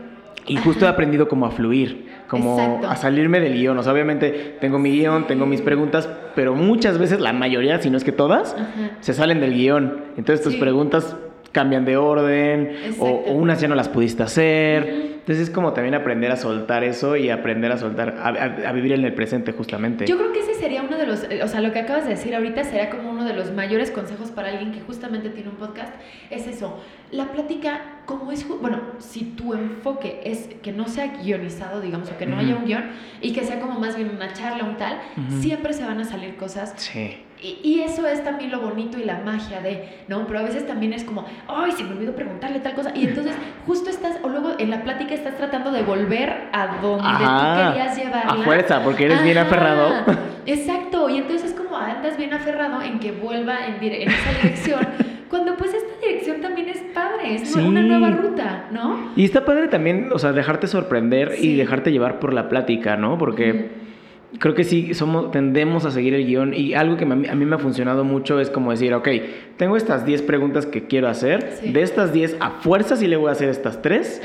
Y 0.48 0.58
justo 0.58 0.86
he 0.86 0.88
aprendido 0.88 1.28
como 1.28 1.46
a 1.46 1.52
fluir, 1.52 2.08
como 2.28 2.82
a 2.88 2.96
salirme 2.96 3.40
del 3.40 3.54
guion. 3.54 3.78
O 3.78 3.84
sea, 3.84 3.94
obviamente 3.94 4.58
tengo 4.60 4.80
mi 4.80 4.92
guion, 4.92 5.28
tengo 5.28 5.46
mis 5.46 5.62
preguntas, 5.62 6.10
pero 6.36 6.56
muchas 6.56 6.98
veces, 6.98 7.20
la 7.20 7.34
mayoría, 7.34 7.80
si 7.82 7.90
no 7.90 7.98
es 7.98 8.04
que 8.04 8.12
todas, 8.12 8.56
se 9.02 9.14
salen 9.14 9.40
del 9.40 9.54
guion. 9.54 10.02
Entonces 10.18 10.44
tus 10.44 10.56
preguntas 10.56 11.16
cambian 11.52 11.86
de 11.86 11.98
orden 11.98 12.76
o, 13.00 13.08
unas 13.34 13.60
ya 13.62 13.68
no 13.68 13.76
las 13.76 13.90
pudiste 13.90 14.24
hacer. 14.24 15.11
Entonces 15.22 15.50
es 15.50 15.54
como 15.54 15.74
también 15.74 15.94
aprender 15.94 16.32
a 16.32 16.36
soltar 16.36 16.84
eso 16.84 17.16
y 17.16 17.30
aprender 17.30 17.72
a 17.72 17.78
soltar, 17.78 18.18
a, 18.20 18.72
vivir 18.72 18.94
en 18.94 19.06
el 19.06 19.14
presente 19.14 19.52
justamente. 19.52 20.08
Yo 20.08 20.18
creo 20.18 20.34
que 20.34 20.40
ese 20.40 20.56
sería 20.56 20.82
uno 20.82 20.98
de 20.98 21.06
los, 21.06 21.24
o 21.44 21.48
sea, 21.48 21.62
lo 21.62 21.72
que 21.72 21.80
acabas 21.80 22.06
de 22.06 22.12
decir 22.12 22.34
ahorita 22.36 22.64
sería 22.64 22.90
como 22.90 23.12
uno 23.12 23.24
de 23.24 23.34
los 23.34 23.52
mayores 23.52 23.92
consejos 23.92 24.32
para 24.32 24.50
alguien 24.50 24.72
que 24.72 24.82
justamente 24.82 25.30
tiene 25.30 25.50
un 25.50 25.58
podcast, 25.58 25.94
es 26.32 26.48
eso, 26.48 26.80
la 27.12 27.32
plática 27.32 28.02
como 28.08 28.32
es, 28.32 28.48
bueno, 28.48 28.82
si 28.98 29.24
tu 29.24 29.54
enfoque 29.54 30.22
es 30.24 30.50
que 30.64 30.72
no 30.72 30.88
sea 30.88 31.08
guionizado, 31.22 31.82
digamos, 31.82 32.10
o 32.10 32.18
que 32.18 32.26
no 32.26 32.40
haya 32.40 32.56
un 32.56 32.66
guion, 32.66 32.86
y 33.22 33.32
que 33.32 33.44
sea 33.44 33.60
como 33.60 33.80
más 33.80 33.96
bien 33.96 34.10
una 34.10 34.34
charla, 34.34 34.64
un 34.64 34.78
tal, 34.78 35.00
siempre 35.40 35.74
se 35.74 35.86
van 35.86 36.00
a 36.00 36.04
salir 36.04 36.36
cosas. 36.36 36.74
Sí 36.78 37.18
y, 37.42 37.82
eso 37.82 38.06
es 38.08 38.24
también 38.24 38.52
lo 38.52 38.60
bonito 38.60 39.00
y 39.00 39.04
la 39.04 39.20
magia 39.20 39.62
de, 39.62 39.90
¿no? 40.08 40.28
Pero 40.28 40.40
a 40.40 40.44
veces 40.44 40.68
también 40.68 40.94
es 40.94 41.04
como, 41.04 41.26
ay, 41.48 41.72
se 41.72 41.84
me 41.84 41.92
olvidó 41.92 42.14
preguntarle 42.16 42.60
tal 42.60 42.74
cosa. 42.74 42.92
Y 42.96 43.08
entonces 43.08 43.34
justo 43.66 43.90
estás, 43.90 44.18
o 44.22 44.30
luego 44.30 44.54
en 44.60 44.70
la 44.70 44.84
plática 44.84 45.14
estás 45.14 45.38
tratando 45.38 45.72
de 45.72 45.82
volver 45.84 46.50
a 46.52 46.78
donde 46.82 47.04
tú 47.04 47.72
querías 47.72 47.98
llevarla. 47.98 48.34
A 48.34 48.46
fuerza, 48.46 48.84
porque 48.84 49.06
eres 49.06 49.24
bien 49.24 49.38
aferrado. 49.38 49.92
Exacto, 50.46 51.10
y 51.10 51.18
entonces 51.18 51.52
es 51.52 51.58
como 51.58 51.76
andas 51.76 52.18
bien 52.18 52.34
aferrado 52.34 52.82
en 52.82 53.00
que 53.00 53.12
vuelva 53.12 53.66
en, 53.66 53.84
en 53.84 54.10
esa 54.10 54.32
dirección. 54.42 54.88
cuando 55.32 55.56
pues 55.56 55.74
esta 55.74 56.06
dirección 56.06 56.42
también 56.42 56.68
es 56.68 56.80
padre, 56.94 57.36
es 57.36 57.56
una 57.56 57.82
nueva 57.82 58.12
ruta, 58.12 58.66
¿no? 58.70 59.12
Y 59.16 59.24
está 59.24 59.46
padre 59.46 59.70
también, 59.70 60.10
o 60.12 60.20
sea, 60.20 60.34
dejarte 60.34 60.68
sorprender 60.68 61.36
y 61.40 61.56
dejarte 61.56 61.92
llevar 61.92 62.20
por 62.20 62.34
la 62.34 62.50
plática, 62.50 62.98
¿no? 62.98 63.18
Porque 63.18 63.81
creo 64.40 64.56
que 64.56 64.64
sí, 64.64 64.94
somos, 64.94 65.32
tendemos 65.32 65.86
a 65.86 65.92
seguir 65.92 66.14
el 66.14 66.26
guion 66.26 66.54
y 66.54 66.74
algo 66.74 66.98
que 66.98 67.04
a 67.04 67.08
mí, 67.08 67.46
me 67.46 67.56
ha 67.56 67.60
funcionado 67.60 68.04
mucho 68.04 68.40
es 68.40 68.50
como 68.50 68.72
decir, 68.72 68.94
ok, 68.94 69.08
tengo 69.58 69.76
estas 69.76 70.06
10 70.06 70.22
preguntas 70.24 70.66
que 70.66 70.88
quiero 70.88 71.08
hacer, 71.08 71.60
de 71.62 71.82
estas 71.82 72.14
10 72.14 72.38
a 72.40 72.52
fuerza 72.52 72.96
sí 72.96 73.08
le 73.08 73.18
voy 73.18 73.30
a 73.30 73.32
hacer 73.34 73.50
estas 73.50 73.82
3, 73.82 74.22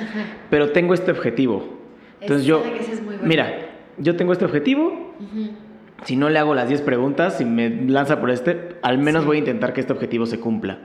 pero 0.50 0.70
tengo 0.70 0.94
este 0.94 1.10
objetivo. 1.10 1.76
Entonces 2.20 2.46
yo, 2.46 2.62
mira, 3.22 3.68
yo 3.98 4.16
tengo 4.16 4.32
este 4.32 4.44
objetivo, 4.44 5.14
si 6.04 6.16
no 6.16 6.28
le 6.28 6.38
hago 6.38 6.54
las 6.54 6.68
10 6.68 6.82
preguntas, 6.82 7.38
si 7.38 7.44
me 7.44 7.68
lanza 7.68 8.20
por 8.20 8.30
este, 8.30 8.76
al 8.82 8.98
menos 8.98 9.24
voy 9.24 9.36
a 9.36 9.40
intentar 9.40 9.72
que 9.72 9.80
este 9.80 9.92
objetivo 9.92 10.26
se 10.26 10.38
cumpla. 10.38 10.78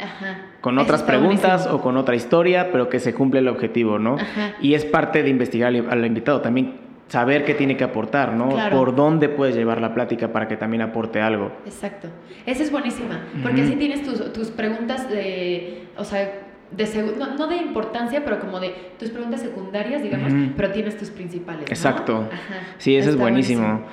Con 0.61 0.79
otras 0.79 1.03
preguntas 1.03 1.67
o 1.67 1.81
con 1.81 1.97
otra 1.97 2.15
historia, 2.15 2.71
pero 2.71 2.89
que 2.89 2.99
se 2.99 3.13
cumple 3.13 3.39
el 3.39 3.47
objetivo, 3.47 3.99
¿no? 3.99 4.17
Y 4.61 4.73
es 4.73 4.85
parte 4.85 5.21
de 5.21 5.29
investigar 5.29 5.73
al 5.89 6.05
invitado 6.05 6.41
también 6.41 6.80
saber 7.11 7.43
qué 7.43 7.53
tiene 7.53 7.75
que 7.75 7.83
aportar, 7.83 8.31
¿no? 8.31 8.55
Por 8.71 8.95
dónde 8.95 9.27
puedes 9.27 9.53
llevar 9.53 9.81
la 9.81 9.93
plática 9.93 10.31
para 10.31 10.47
que 10.47 10.55
también 10.55 10.81
aporte 10.81 11.19
algo. 11.19 11.51
Exacto. 11.65 12.07
Esa 12.45 12.63
es 12.63 12.71
buenísima, 12.71 13.19
porque 13.43 13.63
así 13.63 13.75
tienes 13.75 14.01
tus, 14.03 14.31
tus 14.31 14.49
preguntas 14.49 15.09
de, 15.09 15.87
o 15.97 16.05
sea, 16.05 16.50
de 16.71 17.15
no, 17.17 17.35
no, 17.35 17.47
de 17.47 17.57
importancia, 17.57 18.23
pero 18.23 18.39
como 18.39 18.59
de 18.59 18.73
tus 18.97 19.09
preguntas 19.09 19.41
secundarias, 19.41 20.01
digamos, 20.01 20.31
pero 20.55 20.71
tienes 20.71 20.97
tus 20.97 21.09
principales. 21.09 21.69
Exacto. 21.69 22.29
Sí, 22.77 22.95
eso 22.95 23.09
es 23.09 23.17
buenísimo. 23.17 23.83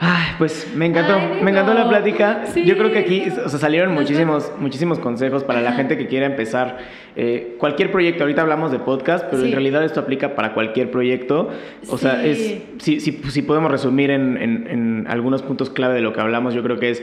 Ay, 0.00 0.32
pues 0.36 0.72
me 0.74 0.86
encantó, 0.86 1.18
me 1.42 1.50
encantó 1.50 1.74
la 1.74 1.88
plática. 1.88 2.44
Yo 2.56 2.76
creo 2.76 2.90
que 2.90 2.98
aquí 2.98 3.22
o 3.44 3.48
sea, 3.48 3.58
salieron 3.58 3.94
muchísimos, 3.94 4.50
muchísimos 4.58 4.98
consejos 4.98 5.44
para 5.44 5.60
la 5.60 5.72
gente 5.72 5.96
que 5.96 6.08
quiera 6.08 6.26
empezar 6.26 6.78
eh, 7.14 7.56
cualquier 7.58 7.92
proyecto. 7.92 8.24
Ahorita 8.24 8.42
hablamos 8.42 8.72
de 8.72 8.80
podcast, 8.80 9.26
pero 9.30 9.44
en 9.44 9.52
realidad 9.52 9.84
esto 9.84 10.00
aplica 10.00 10.34
para 10.34 10.54
cualquier 10.54 10.90
proyecto. 10.90 11.50
O 11.88 11.98
sea, 11.98 12.24
es, 12.24 12.62
si, 12.78 13.00
si, 13.00 13.12
si 13.12 13.42
podemos 13.42 13.70
resumir 13.70 14.10
en, 14.10 14.36
en, 14.36 14.66
en 14.66 15.06
algunos 15.08 15.42
puntos 15.42 15.70
clave 15.70 15.94
de 15.94 16.00
lo 16.00 16.12
que 16.12 16.20
hablamos, 16.20 16.52
yo 16.54 16.62
creo 16.64 16.78
que 16.78 16.90
es 16.90 17.02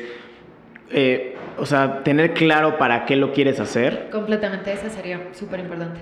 eh, 0.91 1.35
o 1.57 1.65
sea, 1.65 2.03
tener 2.03 2.33
claro 2.33 2.77
para 2.77 3.05
qué 3.05 3.15
lo 3.15 3.31
quieres 3.31 3.59
hacer. 3.59 4.09
Completamente, 4.11 4.71
esa 4.71 4.89
sería 4.89 5.19
súper 5.33 5.59
importante. 5.61 6.01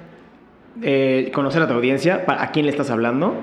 Eh, 0.82 1.32
conocer 1.34 1.62
a 1.62 1.68
tu 1.68 1.74
audiencia, 1.74 2.24
a 2.28 2.52
quién 2.52 2.66
le 2.66 2.72
estás 2.72 2.90
hablando. 2.90 3.36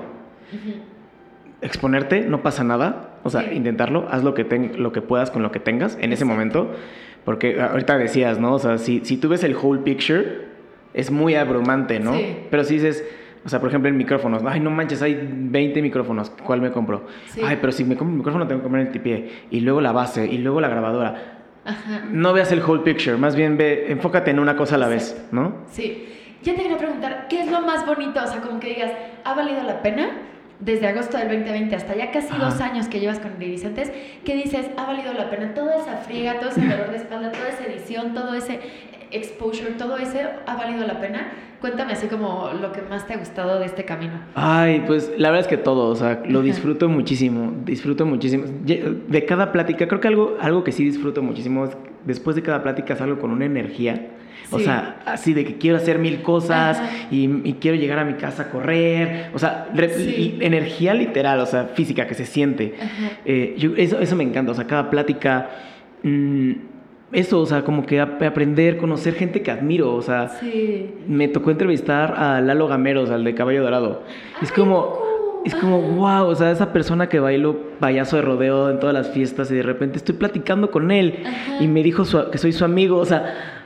exponerte, 1.61 2.21
no 2.21 2.41
pasa 2.41 2.63
nada. 2.63 3.19
O 3.23 3.29
sea, 3.29 3.53
intentarlo, 3.53 4.07
haz 4.09 4.23
lo 4.23 4.33
que, 4.33 4.43
lo 4.77 4.91
que 4.91 5.01
puedas 5.01 5.31
con 5.31 5.43
lo 5.43 5.51
que 5.51 5.59
tengas 5.59 5.97
en 6.01 6.11
ese 6.11 6.25
momento. 6.25 6.71
Porque 7.23 7.61
ahorita 7.61 7.97
decías, 7.97 8.39
¿no? 8.39 8.53
O 8.53 8.59
sea, 8.59 8.77
si, 8.77 9.01
si 9.05 9.17
tú 9.17 9.29
ves 9.29 9.43
el 9.43 9.55
whole 9.55 9.81
picture, 9.81 10.47
es 10.93 11.11
muy 11.11 11.35
abrumante, 11.35 11.99
¿no? 11.99 12.15
Sí. 12.15 12.37
Pero 12.49 12.63
si 12.63 12.75
dices, 12.75 13.05
o 13.43 13.49
sea, 13.49 13.59
por 13.59 13.69
ejemplo, 13.69 13.89
en 13.89 13.97
micrófonos, 13.97 14.43
ay, 14.45 14.59
no 14.59 14.69
manches, 14.69 15.01
hay 15.01 15.27
20 15.31 15.81
micrófonos, 15.81 16.29
¿cuál 16.43 16.61
me 16.61 16.71
compro? 16.71 17.07
Ay, 17.43 17.57
pero 17.59 17.71
si 17.71 17.83
me 17.83 17.95
compro 17.95 18.11
un 18.11 18.17
micrófono 18.17 18.47
tengo 18.47 18.61
que 18.61 18.63
comprar 18.63 18.85
el 18.85 18.91
tipié, 18.91 19.47
y 19.49 19.61
luego 19.61 19.81
la 19.81 19.91
base, 19.91 20.25
y 20.25 20.37
luego 20.37 20.61
la 20.61 20.69
grabadora. 20.69 21.39
Ajá. 21.63 22.05
No 22.09 22.33
veas 22.33 22.51
el 22.51 22.61
whole 22.61 22.83
picture, 22.83 23.17
más 23.17 23.35
bien 23.35 23.57
ve, 23.57 23.91
enfócate 23.91 24.31
en 24.31 24.39
una 24.39 24.55
cosa 24.55 24.75
a 24.75 24.77
la 24.77 24.87
vez, 24.87 25.27
¿no? 25.31 25.55
Sí. 25.69 26.07
Yo 26.43 26.55
te 26.55 26.63
quería 26.63 26.77
preguntar, 26.77 27.27
¿qué 27.29 27.41
es 27.41 27.51
lo 27.51 27.61
más 27.61 27.85
bonito? 27.85 28.19
O 28.23 28.27
sea, 28.27 28.41
como 28.41 28.59
que 28.59 28.69
digas, 28.69 28.91
¿ha 29.23 29.35
valido 29.35 29.61
la 29.63 29.81
pena? 29.81 30.09
desde 30.61 30.87
agosto 30.87 31.17
del 31.17 31.27
2020 31.27 31.75
hasta 31.75 31.95
ya 31.95 32.11
casi 32.11 32.37
dos 32.37 32.61
años 32.61 32.87
que 32.87 32.99
llevas 32.99 33.19
con 33.19 33.33
Iridicentes, 33.41 33.91
¿qué 34.23 34.35
dices? 34.35 34.67
¿Ha 34.77 34.85
valido 34.85 35.11
la 35.13 35.29
pena? 35.29 35.53
Toda 35.53 35.75
esa 35.75 35.97
friega, 35.97 36.39
todo 36.39 36.49
ese 36.49 36.61
dolor 36.61 36.91
de 36.91 36.97
espalda, 36.97 37.31
toda 37.31 37.49
esa 37.49 37.65
edición, 37.65 38.13
todo 38.13 38.35
ese 38.35 38.59
exposure, 39.09 39.71
todo 39.71 39.97
ese 39.97 40.27
ha 40.45 40.55
valido 40.55 40.85
la 40.85 40.99
pena. 40.99 41.31
Cuéntame 41.61 41.93
así 41.93 42.07
como 42.07 42.49
lo 42.59 42.71
que 42.71 42.81
más 42.81 43.07
te 43.07 43.13
ha 43.13 43.17
gustado 43.17 43.59
de 43.59 43.65
este 43.65 43.85
camino. 43.85 44.13
Ay, 44.35 44.83
pues 44.87 45.11
la 45.17 45.29
verdad 45.29 45.45
es 45.45 45.47
que 45.47 45.57
todo, 45.57 45.89
o 45.89 45.95
sea, 45.95 46.23
lo 46.25 46.41
disfruto 46.41 46.89
muchísimo, 46.89 47.53
disfruto 47.63 48.05
muchísimo. 48.05 48.45
De 48.65 49.25
cada 49.25 49.51
plática, 49.51 49.87
creo 49.87 50.01
que 50.01 50.07
algo, 50.07 50.37
algo 50.41 50.63
que 50.63 50.71
sí 50.71 50.83
disfruto 50.83 51.21
muchísimo 51.21 51.65
es 51.65 51.77
después 52.05 52.35
de 52.35 52.41
cada 52.41 52.63
plática 52.63 52.95
salgo 52.95 53.19
con 53.19 53.31
una 53.31 53.45
energía 53.45 54.09
o 54.51 54.59
sea, 54.59 55.01
así 55.05 55.33
de 55.33 55.45
que 55.45 55.57
quiero 55.57 55.77
hacer 55.77 55.97
mil 55.97 56.21
cosas 56.21 56.81
y, 57.09 57.53
quiero 57.59 57.77
llegar 57.77 57.99
a 57.99 58.05
mi 58.05 58.13
casa 58.13 58.43
a 58.43 58.49
correr. 58.49 59.29
O 59.33 59.39
sea, 59.39 59.67
energía 59.73 60.93
literal, 60.93 61.39
o 61.39 61.45
sea, 61.45 61.65
física 61.73 62.07
que 62.07 62.15
se 62.15 62.25
siente. 62.25 62.75
Eh, 63.25 63.55
eso, 63.77 63.99
eso 63.99 64.15
me 64.15 64.23
encanta. 64.23 64.51
O 64.51 64.55
sea, 64.55 64.67
cada 64.67 64.89
plática. 64.89 65.49
Mm, 66.03 66.51
eso, 67.11 67.39
o 67.39 67.45
sea, 67.45 67.63
como 67.63 67.85
que 67.85 67.99
aprender, 67.99 68.77
conocer 68.77 69.15
gente 69.15 69.41
que 69.41 69.51
admiro, 69.51 69.93
o 69.93 70.01
sea, 70.01 70.31
me 71.07 71.27
tocó 71.27 71.51
entrevistar 71.51 72.15
a 72.17 72.41
Lalo 72.41 72.67
Gameros, 72.67 73.09
al 73.09 73.23
de 73.23 73.35
Caballo 73.35 73.63
Dorado. 73.63 74.03
es 74.41 74.51
como, 74.51 74.99
es 75.43 75.55
como, 75.55 75.81
wow, 75.81 76.27
o 76.27 76.35
sea, 76.35 76.51
esa 76.51 76.71
persona 76.71 77.09
que 77.09 77.19
bailó 77.19 77.57
payaso 77.79 78.15
de 78.15 78.21
rodeo 78.21 78.69
en 78.69 78.79
todas 78.79 78.93
las 78.93 79.09
fiestas 79.09 79.51
y 79.51 79.55
de 79.55 79.63
repente 79.63 79.97
estoy 79.97 80.15
platicando 80.15 80.71
con 80.71 80.91
él 80.91 81.23
y 81.59 81.67
me 81.67 81.83
dijo 81.83 82.03
que 82.31 82.37
soy 82.37 82.53
su 82.53 82.63
amigo, 82.63 82.97
o 82.97 83.05
sea, 83.05 83.60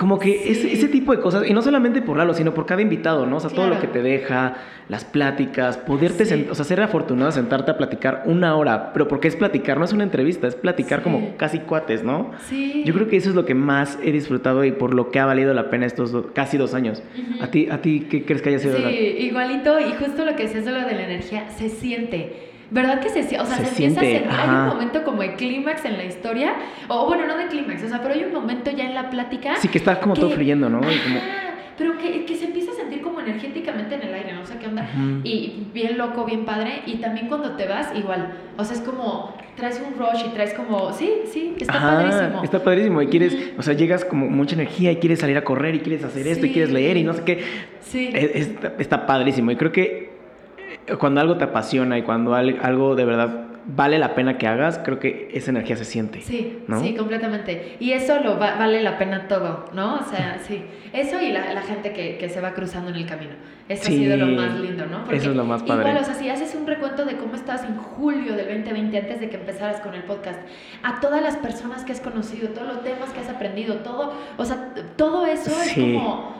como 0.00 0.18
que 0.18 0.50
ese, 0.50 0.72
ese, 0.72 0.88
tipo 0.88 1.14
de 1.14 1.20
cosas, 1.20 1.46
y 1.46 1.52
no 1.52 1.60
solamente 1.60 2.00
por 2.00 2.16
Lalo, 2.16 2.32
sino 2.32 2.54
por 2.54 2.64
cada 2.64 2.80
invitado, 2.80 3.26
¿no? 3.26 3.36
O 3.36 3.40
sea, 3.40 3.50
todo 3.50 3.68
lo 3.68 3.78
que 3.78 3.86
te 3.86 4.00
deja, 4.00 4.54
las 4.88 5.04
pláticas, 5.04 5.76
poderte, 5.76 6.48
o 6.50 6.54
sea, 6.54 6.64
ser 6.64 6.80
afortunado 6.80 7.30
sentarte 7.32 7.72
a 7.72 7.76
platicar 7.76 8.22
una 8.24 8.56
hora, 8.56 8.94
pero 8.94 9.08
porque 9.08 9.28
es 9.28 9.36
platicar, 9.36 9.76
no 9.76 9.84
es 9.84 9.92
una 9.92 10.04
entrevista, 10.04 10.48
es 10.48 10.54
platicar 10.54 11.02
como 11.02 11.36
casi 11.36 11.58
cuates, 11.58 12.02
¿no? 12.02 12.30
Sí. 12.48 12.82
Yo 12.86 12.94
creo 12.94 13.08
que 13.08 13.18
eso 13.18 13.28
es 13.28 13.34
lo 13.34 13.44
que 13.44 13.54
más 13.54 13.98
he 14.02 14.10
disfrutado 14.10 14.64
y 14.64 14.72
por 14.72 14.94
lo 14.94 15.10
que 15.10 15.18
ha 15.18 15.26
valido 15.26 15.52
la 15.52 15.68
pena 15.68 15.84
estos 15.84 16.16
casi 16.32 16.56
dos 16.56 16.72
años. 16.72 17.02
¿A 17.42 17.48
ti, 17.48 17.68
a 17.70 17.82
ti 17.82 18.06
qué 18.08 18.24
crees 18.24 18.40
que 18.40 18.48
haya 18.48 18.58
sido? 18.58 18.78
Sí, 18.78 18.94
igualito, 19.18 19.78
y 19.80 19.92
justo 20.02 20.24
lo 20.24 20.34
que 20.34 20.44
es 20.44 20.54
eso, 20.54 20.70
lo 20.70 20.80
de 20.80 20.94
la 20.94 21.04
energía, 21.04 21.50
se 21.50 21.68
siente 21.68 22.49
¿Verdad 22.70 23.00
que 23.00 23.08
se, 23.08 23.20
o 23.38 23.44
sea, 23.44 23.56
se, 23.56 23.68
empieza 23.68 24.00
a 24.00 24.04
sentir? 24.04 24.28
Hay 24.30 24.48
un 24.48 24.66
momento 24.68 25.02
como 25.04 25.22
de 25.22 25.34
clímax 25.34 25.84
en 25.84 25.96
la 25.96 26.04
historia, 26.04 26.54
o 26.88 27.06
bueno, 27.06 27.26
no 27.26 27.36
de 27.36 27.46
clímax, 27.48 27.82
o 27.84 27.88
sea, 27.88 28.00
pero 28.00 28.14
hay 28.14 28.24
un 28.24 28.32
momento 28.32 28.70
ya 28.70 28.84
en 28.84 28.94
la 28.94 29.10
plática. 29.10 29.56
Sí, 29.56 29.68
que 29.68 29.78
está 29.78 30.00
como 30.00 30.14
todo 30.14 30.30
fluyendo, 30.30 30.68
¿no? 30.68 30.80
pero 31.80 31.96
que, 31.96 32.26
que, 32.26 32.36
se 32.36 32.44
empieza 32.44 32.72
a 32.72 32.74
sentir 32.74 33.00
como 33.00 33.20
energéticamente 33.20 33.94
en 33.94 34.02
el 34.02 34.12
aire, 34.12 34.34
¿no? 34.34 34.42
O 34.42 34.44
sea, 34.44 34.58
¿qué 34.58 34.66
onda? 34.66 34.86
Y 35.24 35.66
bien 35.72 35.96
loco, 35.96 36.26
bien 36.26 36.44
padre. 36.44 36.82
Y 36.84 36.96
también 36.96 37.26
cuando 37.26 37.52
te 37.52 37.66
vas, 37.66 37.96
igual. 37.96 38.34
O 38.58 38.64
sea, 38.64 38.76
es 38.76 38.82
como, 38.82 39.34
traes 39.56 39.80
un 39.80 39.98
rush 39.98 40.26
y 40.26 40.28
traes 40.28 40.52
como, 40.52 40.92
sí, 40.92 41.10
sí, 41.32 41.54
está 41.58 41.72
padrísimo. 41.72 42.44
Está 42.44 42.62
padrísimo. 42.62 43.00
Y 43.00 43.06
quieres, 43.06 43.34
o 43.56 43.62
sea, 43.62 43.72
llegas 43.72 44.04
como 44.04 44.28
mucha 44.28 44.56
energía 44.56 44.92
y 44.92 44.96
quieres 44.96 45.20
salir 45.20 45.38
a 45.38 45.42
correr 45.42 45.74
y 45.74 45.80
quieres 45.80 46.04
hacer 46.04 46.26
esto 46.26 46.44
y 46.44 46.52
quieres 46.52 46.70
leer 46.70 46.98
y 46.98 47.02
no 47.02 47.14
sé 47.14 47.22
qué. 47.24 47.44
Sí. 47.80 48.10
está 48.78 49.06
padrísimo. 49.06 49.50
Y 49.50 49.56
creo 49.56 49.72
que 49.72 50.09
cuando 50.98 51.20
algo 51.20 51.36
te 51.36 51.44
apasiona 51.44 51.98
y 51.98 52.02
cuando 52.02 52.34
algo 52.34 52.94
de 52.94 53.04
verdad 53.04 53.50
vale 53.66 53.98
la 53.98 54.14
pena 54.14 54.38
que 54.38 54.46
hagas, 54.46 54.78
creo 54.78 54.98
que 54.98 55.28
esa 55.32 55.50
energía 55.50 55.76
se 55.76 55.84
siente. 55.84 56.20
Sí, 56.20 56.58
sí, 56.80 56.94
completamente. 56.94 57.76
Y 57.78 57.92
eso 57.92 58.20
lo 58.20 58.38
vale 58.38 58.82
la 58.82 58.98
pena 58.98 59.28
todo, 59.28 59.66
¿no? 59.72 59.96
O 59.96 60.04
sea, 60.04 60.38
sí. 60.46 60.64
Eso 60.92 61.20
y 61.20 61.30
la, 61.30 61.62
gente 61.62 61.92
que, 61.92 62.28
se 62.28 62.40
va 62.40 62.52
cruzando 62.52 62.90
en 62.90 62.96
el 62.96 63.06
camino. 63.06 63.32
Eso 63.68 63.84
ha 63.84 63.86
sido 63.86 64.16
lo 64.16 64.26
más 64.26 64.58
lindo, 64.58 64.86
¿no? 64.86 65.04
eso 65.12 65.30
es 65.30 65.36
lo 65.36 65.44
más 65.44 65.62
padre. 65.62 65.88
Igual, 65.88 66.02
o 66.02 66.04
sea, 66.04 66.14
si 66.14 66.28
haces 66.28 66.56
un 66.56 66.66
recuento 66.66 67.04
de 67.04 67.16
cómo 67.16 67.36
estabas 67.36 67.62
en 67.62 67.76
julio 67.76 68.34
del 68.34 68.46
2020, 68.46 68.98
antes 68.98 69.20
de 69.20 69.28
que 69.28 69.36
empezaras 69.36 69.80
con 69.80 69.94
el 69.94 70.02
podcast, 70.02 70.40
a 70.82 70.98
todas 70.98 71.22
las 71.22 71.36
personas 71.36 71.84
que 71.84 71.92
has 71.92 72.00
conocido, 72.00 72.48
todos 72.48 72.66
los 72.66 72.82
temas 72.82 73.10
que 73.10 73.20
has 73.20 73.28
aprendido, 73.28 73.76
todo, 73.76 74.12
o 74.36 74.44
sea, 74.44 74.74
todo 74.96 75.24
eso 75.26 75.50
es 75.62 75.74
como 75.74 76.34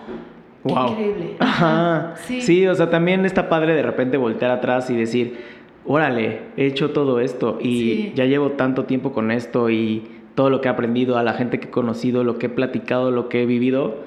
Wow. 0.64 0.90
Increíble. 0.90 1.36
Ajá. 1.38 2.14
Sí. 2.16 2.66
o 2.66 2.74
sea, 2.74 2.90
también 2.90 3.24
está 3.24 3.48
padre 3.48 3.74
de 3.74 3.82
repente 3.82 4.16
voltear 4.16 4.50
atrás 4.50 4.90
y 4.90 4.96
decir, 4.96 5.38
órale, 5.84 6.40
he 6.56 6.66
hecho 6.66 6.90
todo 6.90 7.20
esto 7.20 7.58
y 7.60 8.12
ya 8.14 8.26
llevo 8.26 8.52
tanto 8.52 8.84
tiempo 8.84 9.12
con 9.12 9.30
esto 9.30 9.70
y 9.70 10.06
todo 10.34 10.50
lo 10.50 10.60
que 10.60 10.68
he 10.68 10.70
aprendido, 10.70 11.18
a 11.18 11.22
la 11.22 11.34
gente 11.34 11.60
que 11.60 11.66
he 11.66 11.70
conocido, 11.70 12.24
lo 12.24 12.38
que 12.38 12.46
he 12.46 12.50
platicado, 12.50 13.10
lo 13.10 13.28
que 13.28 13.42
he 13.42 13.46
vivido. 13.46 14.04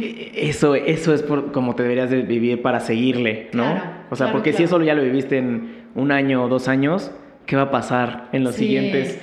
E, 0.00 0.32
eso, 0.48 0.74
eso 0.74 1.12
es 1.12 1.22
por, 1.22 1.52
como 1.52 1.74
te 1.74 1.82
deberías 1.82 2.10
de 2.10 2.22
vivir 2.22 2.62
para 2.62 2.80
seguirle, 2.80 3.50
¿no? 3.52 3.80
o 4.10 4.16
sea, 4.16 4.32
porque 4.32 4.52
si 4.52 4.62
eso 4.62 4.80
ya 4.80 4.94
lo 4.94 5.02
viviste 5.02 5.38
en 5.38 5.84
un 5.94 6.12
año 6.12 6.44
o 6.44 6.48
dos 6.48 6.66
años, 6.66 7.10
¿qué 7.46 7.56
va 7.56 7.62
a 7.62 7.70
pasar 7.70 8.28
en 8.32 8.42
los 8.42 8.54
siguientes? 8.54 9.20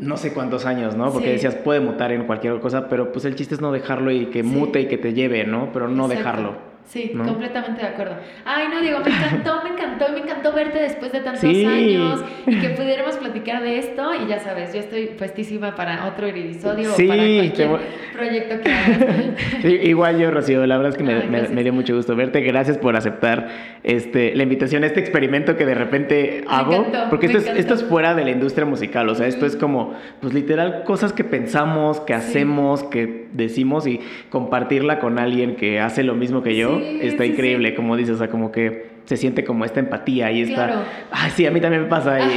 No 0.00 0.16
sé 0.16 0.32
cuántos 0.32 0.66
años, 0.66 0.96
¿no? 0.96 1.12
Porque 1.12 1.30
decías, 1.30 1.54
puede 1.54 1.80
mutar 1.80 2.10
en 2.12 2.24
cualquier 2.24 2.58
cosa, 2.60 2.88
pero 2.88 3.12
pues 3.12 3.24
el 3.24 3.36
chiste 3.36 3.54
es 3.54 3.60
no 3.60 3.70
dejarlo 3.70 4.10
y 4.10 4.26
que 4.26 4.42
mute 4.42 4.80
y 4.80 4.86
que 4.86 4.98
te 4.98 5.12
lleve, 5.12 5.44
¿no? 5.44 5.70
Pero 5.72 5.88
no 5.88 6.08
dejarlo. 6.08 6.69
Sí, 6.90 7.12
completamente 7.14 7.82
de 7.82 7.86
acuerdo. 7.86 8.16
Ay, 8.44 8.64
no, 8.68 8.80
digo, 8.80 8.98
me 8.98 9.10
encantó, 9.10 9.62
me 9.62 9.70
encantó, 9.70 10.12
me 10.12 10.18
encantó 10.18 10.52
verte 10.52 10.80
después 10.80 11.12
de 11.12 11.20
tantos 11.20 11.44
años 11.44 12.24
y 12.48 12.58
que 12.58 12.70
pudiéramos 12.70 13.16
platicar 13.16 13.62
de 13.62 13.78
esto. 13.78 14.10
Y 14.12 14.26
ya 14.26 14.40
sabes, 14.40 14.74
yo 14.74 14.80
estoy 14.80 15.06
puestísima 15.06 15.76
para 15.76 16.06
otro 16.06 16.26
episodio 16.26 16.92
o 16.92 16.96
para 16.96 17.16
cualquier 17.16 17.70
proyecto 18.12 18.60
que 18.60 18.72
hagas. 18.72 19.84
igual 19.84 20.18
yo, 20.18 20.32
Rocío, 20.32 20.66
la 20.66 20.78
verdad 20.78 20.90
es 20.90 20.98
que 20.98 21.04
me, 21.04 21.62
dio 21.62 21.72
mucho 21.72 21.94
gusto 21.94 22.16
verte. 22.16 22.40
Gracias 22.40 22.76
por 22.76 22.96
aceptar 22.96 23.46
este, 23.84 24.34
la 24.34 24.42
invitación 24.42 24.82
a 24.82 24.86
este 24.86 24.98
experimento 24.98 25.56
que 25.56 25.66
de 25.66 25.76
repente 25.76 26.42
hago. 26.48 26.88
porque 27.08 27.26
esto 27.26 27.38
es, 27.38 27.46
esto 27.46 27.74
es 27.74 27.84
fuera 27.84 28.16
de 28.16 28.24
la 28.24 28.32
industria 28.32 28.66
musical, 28.66 29.08
o 29.10 29.14
sea, 29.14 29.28
esto 29.28 29.46
es 29.46 29.54
como, 29.54 29.94
pues 30.20 30.34
literal, 30.34 30.82
cosas 30.82 31.12
que 31.12 31.22
pensamos, 31.22 32.00
que 32.00 32.14
hacemos, 32.14 32.82
que 32.82 33.28
decimos 33.32 33.86
y 33.86 34.00
compartirla 34.28 34.98
con 34.98 35.20
alguien 35.20 35.54
que 35.54 35.78
hace 35.78 36.02
lo 36.02 36.16
mismo 36.16 36.42
que 36.42 36.56
yo 36.56 36.79
está 37.00 37.24
increíble, 37.24 37.74
como 37.74 37.96
dices, 37.96 38.16
o 38.16 38.18
sea, 38.18 38.28
como 38.28 38.52
que 38.52 38.89
se 39.10 39.16
siente 39.16 39.42
como 39.42 39.64
esta 39.64 39.80
empatía 39.80 40.30
y 40.30 40.42
esta... 40.42 40.66
Claro. 40.66 40.82
Ay, 41.10 41.32
sí, 41.32 41.44
a 41.44 41.50
mí 41.50 41.60
también 41.60 41.82
me 41.82 41.88
pasa 41.88 42.20
y 42.20 42.30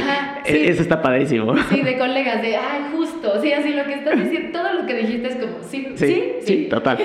e-, 0.44 0.70
eso 0.70 0.82
está 0.82 1.00
padrísimo. 1.00 1.54
Sí, 1.70 1.82
de 1.82 1.96
colegas, 1.96 2.42
de, 2.42 2.56
ay, 2.56 2.86
justo, 2.90 3.40
sí, 3.40 3.52
así 3.52 3.72
lo 3.74 3.84
que 3.84 3.94
estás 3.94 4.18
diciendo, 4.18 4.58
todo 4.58 4.72
lo 4.72 4.84
que 4.84 4.94
dijiste 4.94 5.28
es 5.28 5.36
como, 5.36 5.62
sí, 5.62 5.86
sí, 5.94 6.06
sí, 6.06 6.32
sí 6.44 6.66
total. 6.68 6.98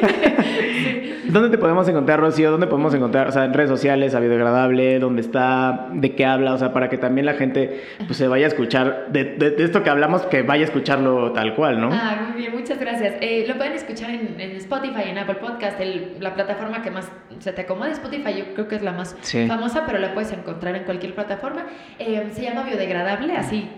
¿Dónde 1.30 1.49
te 1.49 1.59
podemos 1.59 1.88
encontrar, 1.88 2.20
Rocío? 2.20 2.49
¿Dónde 2.49 2.65
podemos 2.65 2.95
encontrar, 2.95 3.28
o 3.28 3.32
sea, 3.32 3.45
en 3.45 3.53
redes 3.53 3.70
sociales, 3.70 4.15
a 4.15 4.17
Agradable, 4.17 4.99
dónde 4.99 5.22
está, 5.22 5.89
de 5.91 6.15
qué 6.15 6.26
habla, 6.26 6.53
o 6.53 6.57
sea, 6.57 6.74
para 6.74 6.89
que 6.89 6.97
también 6.97 7.26
la 7.26 7.34
gente 7.34 7.84
pues 8.07 8.17
se 8.17 8.28
vaya 8.28 8.45
a 8.45 8.47
escuchar, 8.47 9.07
de, 9.09 9.26
de, 9.26 9.63
esto 9.63 9.84
que 9.84 9.89
hablamos, 9.89 10.24
que 10.24 10.41
vaya 10.41 10.63
a 10.63 10.65
escucharlo 10.65 11.32
tal 11.34 11.55
cual, 11.55 11.80
¿no? 11.80 11.89
Ah, 11.91 12.30
muy 12.32 12.41
bien, 12.41 12.55
muchas 12.55 12.80
gracias. 12.80 13.15
Eh, 13.22 13.45
lo 13.47 13.55
pueden 13.57 13.74
escuchar 13.74 14.09
en, 14.09 14.39
en, 14.39 14.55
Spotify, 14.55 15.09
en 15.09 15.17
Apple 15.20 15.36
Podcast, 15.36 15.80
el, 15.80 16.17
la 16.20 16.34
plataforma 16.34 16.82
que 16.82 16.89
más 16.89 17.11
se 17.39 17.51
te 17.53 17.61
acomode, 17.61 17.91
Spotify, 17.91 18.34
yo 18.38 18.53
creo 18.53 18.67
que 18.67 18.76
es 18.76 18.82
la 18.82 18.93
más 18.93 19.15
famosa, 19.47 19.59
pero 19.86 19.99
la 19.99 20.14
puedes 20.14 20.32
encontrar 20.32 20.76
en 20.76 20.84
cualquier 20.84 21.16
plataforma. 21.16 21.66
Eh, 21.97 22.30
se 22.32 22.41
llama 22.41 22.64
Biodegradable, 22.64 23.36
así 23.36 23.70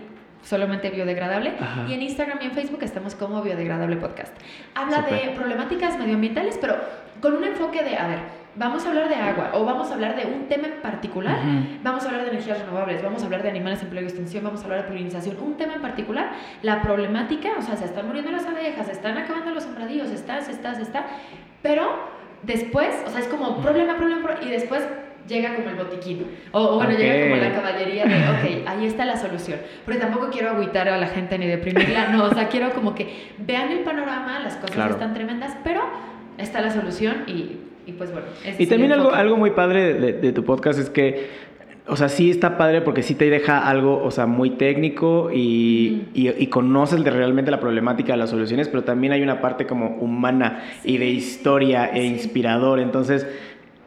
solamente 0.42 0.90
biodegradable. 0.90 1.52
Y 1.88 1.94
en 1.94 2.02
Instagram 2.02 2.38
y 2.42 2.46
en 2.46 2.52
Facebook 2.52 2.82
estamos 2.82 3.14
como 3.14 3.42
Biodegradable 3.42 3.96
Podcast. 3.96 4.34
Habla 4.74 5.02
de 5.02 5.32
problemáticas 5.36 5.98
medioambientales, 5.98 6.58
pero 6.60 6.76
con 7.20 7.34
un 7.34 7.44
enfoque 7.44 7.84
de, 7.84 7.96
a 7.96 8.08
ver, 8.08 8.18
vamos 8.56 8.84
a 8.84 8.88
hablar 8.88 9.08
de 9.08 9.14
agua 9.14 9.52
o 9.54 9.64
vamos 9.64 9.90
a 9.90 9.94
hablar 9.94 10.16
de 10.16 10.26
un 10.26 10.48
tema 10.48 10.66
en 10.66 10.82
particular, 10.82 11.38
vamos 11.82 12.04
a 12.04 12.06
hablar 12.08 12.24
de 12.24 12.30
energías 12.30 12.58
renovables, 12.58 13.02
vamos 13.02 13.22
a 13.22 13.26
hablar 13.26 13.42
de 13.42 13.50
animales 13.50 13.80
en 13.82 13.88
peligro 13.88 14.08
de 14.08 14.14
extinción, 14.14 14.44
vamos 14.44 14.60
a 14.60 14.64
hablar 14.64 14.82
de 14.82 14.88
polinización, 14.88 15.36
un 15.40 15.56
tema 15.56 15.74
en 15.74 15.80
particular, 15.80 16.32
la 16.62 16.82
problemática, 16.82 17.50
o 17.58 17.62
sea, 17.62 17.76
se 17.76 17.84
están 17.84 18.06
muriendo 18.06 18.32
las 18.32 18.44
abejas, 18.44 18.86
se 18.86 18.92
están 18.92 19.16
acabando 19.16 19.52
los 19.52 19.62
sembradíos, 19.62 20.10
está, 20.10 20.40
se 20.40 20.50
está, 20.50 20.74
se 20.74 20.82
está, 20.82 21.06
pero 21.62 22.10
después, 22.42 22.94
o 23.06 23.10
sea, 23.10 23.20
es 23.20 23.28
como 23.28 23.58
problema, 23.62 23.96
problema, 23.96 24.22
problema 24.22 24.44
y 24.44 24.50
después 24.50 24.82
llega 25.28 25.54
como 25.54 25.70
el 25.70 25.76
botiquín. 25.76 26.26
O, 26.52 26.76
bueno, 26.76 26.96
llega 26.96 27.28
como 27.28 27.36
la 27.36 27.52
caballería 27.52 28.04
de, 28.04 28.14
ok, 28.14 28.66
ahí 28.66 28.86
está 28.86 29.04
la 29.04 29.16
solución. 29.16 29.58
Pero 29.86 29.98
tampoco 29.98 30.30
quiero 30.30 30.50
agüitar 30.50 30.88
a 30.88 30.98
la 30.98 31.08
gente 31.08 31.38
ni 31.38 31.46
deprimirla, 31.46 32.08
no, 32.08 32.24
o 32.24 32.34
sea, 32.34 32.48
quiero 32.48 32.72
como 32.72 32.94
que 32.94 33.08
vean 33.38 33.70
el 33.70 33.80
panorama, 33.80 34.40
las 34.40 34.56
cosas 34.56 34.90
están 34.90 35.14
tremendas, 35.14 35.56
pero 35.64 35.82
está 36.38 36.60
la 36.60 36.70
solución 36.70 37.24
y, 37.26 37.56
y 37.86 37.92
pues 37.92 38.12
bueno. 38.12 38.26
y 38.58 38.66
también 38.66 38.92
algo, 38.92 39.12
algo 39.12 39.36
muy 39.36 39.50
padre 39.50 39.94
de, 39.94 40.12
de, 40.12 40.32
tu 40.32 40.44
podcast 40.44 40.78
es 40.78 40.90
que 40.90 41.52
o 41.88 41.96
sea, 41.96 42.08
sí 42.08 42.30
está 42.30 42.56
padre 42.56 42.80
porque 42.80 43.02
sí 43.02 43.16
te 43.16 43.28
deja 43.28 43.68
algo, 43.68 44.02
o 44.04 44.10
sea, 44.12 44.26
muy 44.26 44.50
técnico 44.50 45.30
y, 45.32 46.04
y, 46.14 46.46
conoces 46.46 47.02
de 47.02 47.10
realmente 47.10 47.50
la 47.50 47.58
problemática, 47.58 48.16
las 48.16 48.30
soluciones, 48.30 48.68
pero 48.68 48.84
también 48.84 49.12
hay 49.12 49.22
una 49.22 49.40
parte 49.40 49.66
como 49.66 49.96
humana 49.96 50.62
y 50.84 50.98
de 50.98 51.10
historia 51.10 51.86
e 51.86 52.04
inspirador. 52.04 52.78
Entonces, 52.78 53.26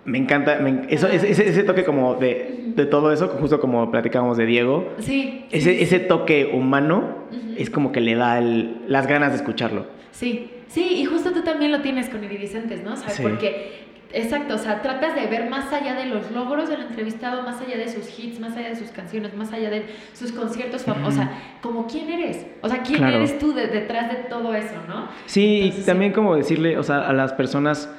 me 0.05 0.17
encanta, 0.19 0.59
eso, 0.87 1.07
ese, 1.07 1.49
ese, 1.49 1.63
toque 1.63 1.83
como 1.83 2.15
de, 2.15 2.73
de, 2.75 2.85
todo 2.85 3.11
eso, 3.11 3.27
justo 3.27 3.59
como 3.59 3.89
platicábamos 3.91 4.37
de 4.37 4.45
Diego. 4.45 4.93
Sí. 4.99 5.45
Ese, 5.51 5.81
ese 5.81 5.99
toque 5.99 6.51
humano 6.53 7.25
es 7.57 7.69
como 7.69 7.91
que 7.91 8.01
le 8.01 8.15
da 8.15 8.39
las 8.41 9.07
ganas 9.07 9.31
de 9.31 9.37
escucharlo. 9.37 9.87
Sí, 10.11 10.51
sí, 10.67 10.97
y 10.97 11.05
justo 11.05 11.31
tú 11.31 11.41
también 11.41 11.71
lo 11.71 11.81
tienes 11.81 12.09
con 12.09 12.23
Iridicentes, 12.23 12.83
¿no? 12.83 12.95
¿Sabes? 12.95 13.19
Porque 13.19 13.85
Exacto, 14.15 14.55
o 14.55 14.57
sea, 14.57 14.81
tratas 14.81 15.13
de 15.13 15.27
ver 15.27 15.49
más 15.49 15.73
allá 15.73 15.93
de 15.93 16.05
los 16.05 16.31
logros 16.31 16.69
del 16.69 16.81
entrevistado, 16.83 17.43
más 17.43 17.59
allá 17.59 17.75
de 17.75 17.89
sus 17.89 18.17
hits, 18.17 18.39
más 18.39 18.55
allá 18.55 18.69
de 18.69 18.77
sus 18.77 18.89
canciones, 18.89 19.35
más 19.35 19.51
allá 19.51 19.69
de 19.69 19.87
sus 20.13 20.31
conciertos 20.31 20.83
famosos, 20.83 21.15
o 21.15 21.17
sea, 21.17 21.57
como 21.61 21.85
quién 21.85 22.09
eres, 22.09 22.45
o 22.61 22.69
sea, 22.69 22.81
quién 22.81 23.03
eres 23.03 23.37
tú 23.39 23.53
detrás 23.53 24.09
de 24.09 24.23
todo 24.29 24.55
eso, 24.55 24.75
¿no? 24.87 25.09
Sí, 25.25 25.73
y 25.75 25.81
también 25.83 26.13
como 26.13 26.35
decirle, 26.37 26.77
o 26.77 26.83
sea, 26.83 27.09
a 27.09 27.11
las 27.11 27.33
personas 27.33 27.89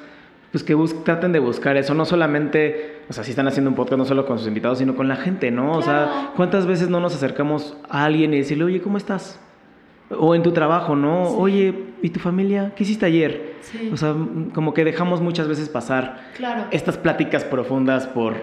pues 0.51 0.63
que 0.63 0.75
traten 1.03 1.31
de 1.31 1.39
buscar 1.39 1.77
eso, 1.77 1.93
no 1.93 2.05
solamente, 2.05 3.01
o 3.09 3.13
sea, 3.13 3.23
si 3.23 3.31
están 3.31 3.47
haciendo 3.47 3.69
un 3.69 3.75
podcast 3.75 3.97
no 3.99 4.05
solo 4.05 4.25
con 4.25 4.39
sus 4.39 4.47
invitados, 4.47 4.77
sino 4.79 4.95
con 4.95 5.07
la 5.07 5.17
gente, 5.17 5.51
¿no? 5.51 5.73
O 5.73 5.81
sea, 5.81 6.31
¿cuántas 6.35 6.65
veces 6.65 6.89
no 6.89 6.99
nos 6.99 7.15
acercamos 7.15 7.75
a 7.89 8.05
alguien 8.05 8.33
y 8.33 8.37
decirle, 8.37 8.63
oye, 8.63 8.81
¿cómo 8.81 8.97
estás? 8.97 9.39
O 10.09 10.35
en 10.35 10.43
tu 10.43 10.53
trabajo, 10.53 10.95
¿no? 10.95 11.23
Oye, 11.31 11.73
¿y 12.01 12.09
tu 12.09 12.19
familia? 12.19 12.71
¿Qué 12.75 12.83
hiciste 12.83 13.05
ayer? 13.05 13.55
O 13.91 13.97
sea, 13.97 14.15
como 14.53 14.73
que 14.73 14.85
dejamos 14.85 15.21
muchas 15.21 15.47
veces 15.49 15.67
pasar 15.67 16.31
estas 16.71 16.97
pláticas 16.97 17.43
profundas 17.43 18.07
por... 18.07 18.35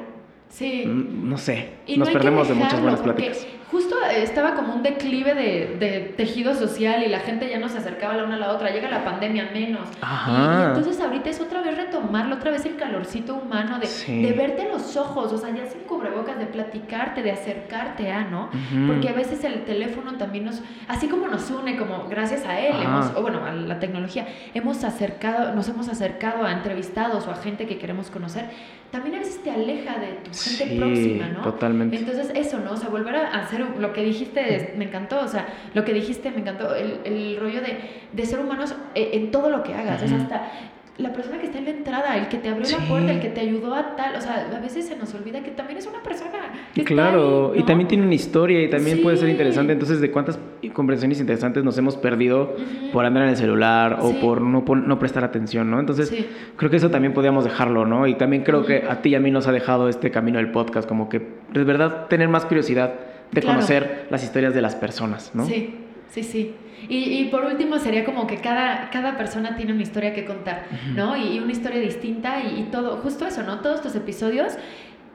Sí. 0.50 0.84
Mm, 0.86 1.28
no 1.28 1.38
sé, 1.38 1.70
nos 1.96 2.10
perdemos 2.10 2.48
de 2.48 2.54
muchas 2.54 2.80
buenas 2.80 3.00
pláticas 3.00 3.46
justo 3.70 3.96
estaba 4.04 4.54
como 4.54 4.74
un 4.74 4.82
declive 4.82 5.34
de, 5.34 6.14
tejido 6.16 6.54
social 6.54 7.02
y 7.02 7.08
la 7.08 7.20
gente 7.20 7.48
ya 7.48 7.58
no 7.58 7.68
se 7.68 7.78
acercaba 7.78 8.14
la 8.14 8.24
una 8.24 8.34
a 8.36 8.38
la 8.38 8.52
otra, 8.52 8.70
llega 8.70 8.88
la 8.88 9.04
pandemia 9.04 9.50
menos. 9.52 9.88
Y, 10.00 10.62
entonces 10.68 11.00
ahorita 11.00 11.30
es 11.30 11.40
otra 11.40 11.62
vez 11.62 11.76
retomarlo, 11.76 12.36
otra 12.36 12.50
vez 12.50 12.64
el 12.66 12.76
calorcito 12.76 13.34
humano 13.34 13.78
de, 13.78 13.88
de 14.22 14.32
verte 14.32 14.68
los 14.68 14.96
ojos, 14.96 15.32
o 15.32 15.38
sea, 15.38 15.50
ya 15.50 15.66
sin 15.66 15.82
cubrebocas, 15.82 16.38
de 16.38 16.46
platicarte, 16.46 17.22
de 17.22 17.32
acercarte 17.32 18.10
a, 18.10 18.24
¿no? 18.24 18.50
Porque 18.86 19.08
a 19.08 19.12
veces 19.12 19.44
el 19.44 19.64
teléfono 19.64 20.14
también 20.14 20.44
nos, 20.44 20.62
así 20.88 21.08
como 21.08 21.28
nos 21.28 21.50
une, 21.50 21.76
como 21.76 22.08
gracias 22.08 22.44
a 22.46 22.58
él, 22.60 22.74
hemos, 22.82 23.12
o 23.16 23.22
bueno, 23.22 23.44
a 23.44 23.52
la 23.52 23.78
tecnología, 23.78 24.26
hemos 24.54 24.84
acercado, 24.84 25.54
nos 25.54 25.68
hemos 25.68 25.88
acercado 25.88 26.44
a 26.44 26.52
entrevistados 26.52 27.26
o 27.26 27.30
a 27.30 27.36
gente 27.36 27.66
que 27.66 27.78
queremos 27.78 28.10
conocer, 28.10 28.50
también 28.90 29.16
a 29.16 29.18
veces 29.18 29.42
te 29.42 29.50
aleja 29.50 29.98
de 29.98 30.06
tu 30.22 30.30
gente 30.32 30.76
próxima, 30.76 31.28
¿no? 31.28 31.42
Totalmente. 31.42 31.96
Entonces 31.96 32.30
eso, 32.34 32.60
¿no? 32.60 32.72
O 32.72 32.76
sea, 32.76 32.88
volver 32.90 33.16
a 33.16 33.40
hacer 33.40 33.53
lo 33.58 33.92
que 33.92 34.02
dijiste 34.02 34.74
me 34.76 34.84
encantó, 34.84 35.20
o 35.20 35.28
sea, 35.28 35.46
lo 35.74 35.84
que 35.84 35.92
dijiste 35.92 36.30
me 36.30 36.38
encantó, 36.38 36.74
el, 36.74 37.00
el 37.04 37.38
rollo 37.40 37.60
de, 37.60 37.78
de, 38.12 38.26
ser 38.26 38.40
humanos 38.40 38.74
eh, 38.94 39.10
en, 39.14 39.30
todo 39.30 39.50
lo 39.50 39.62
que 39.62 39.74
hagas, 39.74 40.02
o 40.02 40.08
sea, 40.08 40.18
hasta 40.18 40.50
la 40.96 41.12
persona 41.12 41.38
que 41.38 41.46
está 41.46 41.58
en 41.58 41.64
la 41.64 41.70
entrada, 41.72 42.16
el 42.16 42.28
que 42.28 42.38
te 42.38 42.48
abrió 42.48 42.68
la 42.70 42.86
puerta, 42.86 43.12
el 43.12 43.20
que 43.20 43.28
te 43.28 43.40
ayudó 43.40 43.74
a 43.74 43.96
tal, 43.96 44.14
o 44.14 44.20
sea, 44.20 44.48
a 44.56 44.60
veces 44.60 44.86
se 44.86 44.94
nos 44.94 45.12
olvida 45.14 45.42
que 45.42 45.50
también 45.50 45.78
es 45.78 45.86
una 45.86 46.00
persona. 46.02 46.30
Que 46.72 46.84
claro, 46.84 47.52
y 47.56 47.64
también 47.64 47.88
tiene 47.88 48.04
una 48.04 48.14
historia 48.14 48.62
y 48.62 48.70
también 48.70 49.02
puede 49.02 49.16
ser 49.16 49.28
interesante. 49.28 49.72
Entonces, 49.72 50.00
¿de 50.00 50.12
cuántas 50.12 50.38
conversaciones 50.72 51.18
interesantes 51.18 51.64
nos 51.64 51.76
hemos 51.78 51.96
perdido 51.96 52.54
por 52.92 53.04
andar 53.04 53.24
en 53.24 53.30
el 53.30 53.36
celular 53.36 53.98
o 54.02 54.12
por 54.20 54.40
no, 54.40 54.64
no 54.64 54.98
prestar 55.00 55.24
atención, 55.24 55.68
¿no? 55.68 55.80
Entonces, 55.80 56.14
creo 56.56 56.70
que 56.70 56.76
eso 56.76 56.90
también 56.90 57.12
podríamos 57.12 57.42
dejarlo, 57.42 57.86
¿no? 57.86 58.06
Y 58.06 58.14
también 58.14 58.44
creo 58.44 58.64
que 58.64 58.84
a 58.88 59.02
ti 59.02 59.10
y 59.10 59.14
a 59.16 59.20
mí 59.20 59.32
nos 59.32 59.48
ha 59.48 59.52
dejado 59.52 59.88
este 59.88 60.12
camino 60.12 60.38
del 60.38 60.52
podcast, 60.52 60.88
como 60.88 61.08
que 61.08 61.26
de 61.52 61.64
verdad 61.64 62.06
tener 62.06 62.28
más 62.28 62.44
curiosidad 62.44 62.94
de 63.34 63.42
conocer 63.42 64.06
las 64.10 64.22
historias 64.22 64.54
de 64.54 64.62
las 64.62 64.74
personas, 64.76 65.32
¿no? 65.34 65.46
Sí, 65.46 65.74
sí, 66.10 66.22
sí. 66.22 66.54
Y, 66.88 67.24
por 67.26 67.44
último 67.44 67.78
sería 67.78 68.04
como 68.04 68.26
que 68.26 68.38
cada, 68.38 68.90
cada 68.90 69.16
persona 69.16 69.56
tiene 69.56 69.72
una 69.72 69.82
historia 69.82 70.12
que 70.12 70.24
contar, 70.24 70.66
¿no? 70.94 71.16
Y, 71.16 71.38
una 71.38 71.52
historia 71.52 71.80
distinta 71.80 72.42
y, 72.42 72.68
todo, 72.70 72.98
justo 72.98 73.26
eso, 73.26 73.42
¿no? 73.42 73.60
Todos 73.60 73.76
estos 73.76 73.96
episodios 73.96 74.54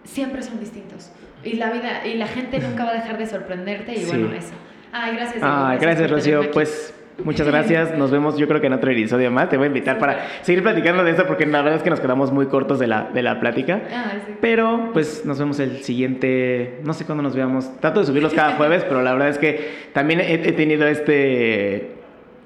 siempre 0.03 0.41
son 0.41 0.59
distintos. 0.59 1.11
Y 1.43 1.53
la 1.53 1.69
vida, 1.71 2.05
y 2.05 2.15
la 2.15 2.27
gente 2.27 2.59
nunca 2.59 2.83
va 2.85 2.91
a 2.91 2.95
dejar 2.95 3.17
de 3.17 3.27
sorprenderte 3.27 3.97
y 3.97 4.05
bueno, 4.05 4.33
eso. 4.33 4.53
Ay, 4.91 5.15
gracias. 5.15 5.43
Ay, 5.43 5.77
gracias, 5.79 6.09
Rocío. 6.09 6.51
Pues 6.51 6.93
Muchas 7.23 7.47
gracias. 7.47 7.97
Nos 7.97 8.11
vemos, 8.11 8.37
yo 8.37 8.47
creo 8.47 8.61
que 8.61 8.67
en 8.67 8.73
otro 8.73 8.91
episodio 8.91 9.31
más. 9.31 9.49
Te 9.49 9.57
voy 9.57 9.65
a 9.65 9.67
invitar 9.67 9.97
para 9.97 10.27
seguir 10.41 10.63
platicando 10.63 11.03
de 11.03 11.11
esto 11.11 11.25
porque 11.27 11.45
la 11.45 11.61
verdad 11.61 11.77
es 11.77 11.83
que 11.83 11.89
nos 11.89 11.99
quedamos 11.99 12.31
muy 12.31 12.47
cortos 12.47 12.79
de 12.79 12.87
la, 12.87 13.09
de 13.13 13.21
la 13.21 13.39
plática. 13.39 13.81
Ah, 13.91 14.13
pero 14.41 14.89
pues 14.93 15.25
nos 15.25 15.39
vemos 15.39 15.59
el 15.59 15.83
siguiente, 15.83 16.79
no 16.83 16.93
sé 16.93 17.05
cuándo 17.05 17.23
nos 17.23 17.35
veamos. 17.35 17.79
Trato 17.79 17.99
de 17.99 18.05
subirlos 18.05 18.33
cada 18.33 18.55
jueves, 18.55 18.83
pero 18.87 19.01
la 19.01 19.13
verdad 19.13 19.29
es 19.29 19.37
que 19.37 19.89
también 19.93 20.19
he, 20.21 20.37
tenido 20.53 20.87
este, 20.87 21.91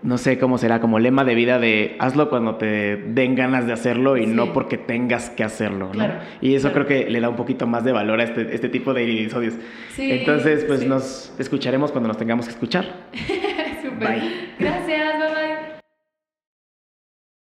no 0.01 0.17
sé 0.17 0.38
cómo 0.38 0.57
será, 0.57 0.80
como 0.80 0.99
lema 0.99 1.24
de 1.24 1.36
vida 1.36 1.59
de 1.59 1.95
hazlo 1.99 2.30
cuando 2.30 2.55
te 2.55 2.97
den 2.97 3.36
ganas 3.36 3.65
de 3.67 3.74
hacerlo 3.74 4.17
y 4.17 4.26
no 4.26 4.53
porque 4.53 4.78
tengas 4.78 5.30
que 5.30 5.43
hacerlo. 5.43 5.91
¿no? 5.93 6.05
y 6.41 6.55
eso 6.55 6.71
creo 6.71 6.86
que 6.86 7.09
le 7.09 7.19
da 7.19 7.30
un 7.30 7.36
poquito 7.36 7.67
más 7.67 7.84
de 7.84 7.91
valor 7.91 8.19
a 8.19 8.24
este, 8.24 8.53
este 8.53 8.69
tipo 8.69 8.93
de 8.93 9.03
episodios. 9.03 9.55
Entonces, 9.97 10.65
pues 10.65 10.86
nos 10.86 11.34
escucharemos 11.39 11.91
cuando 11.91 12.07
nos 12.07 12.17
tengamos 12.17 12.45
que 12.45 12.51
escuchar. 12.51 12.86
Bye. 14.00 14.50
Gracias, 14.60 15.20
bye 15.20 15.30
bye. 15.30 15.53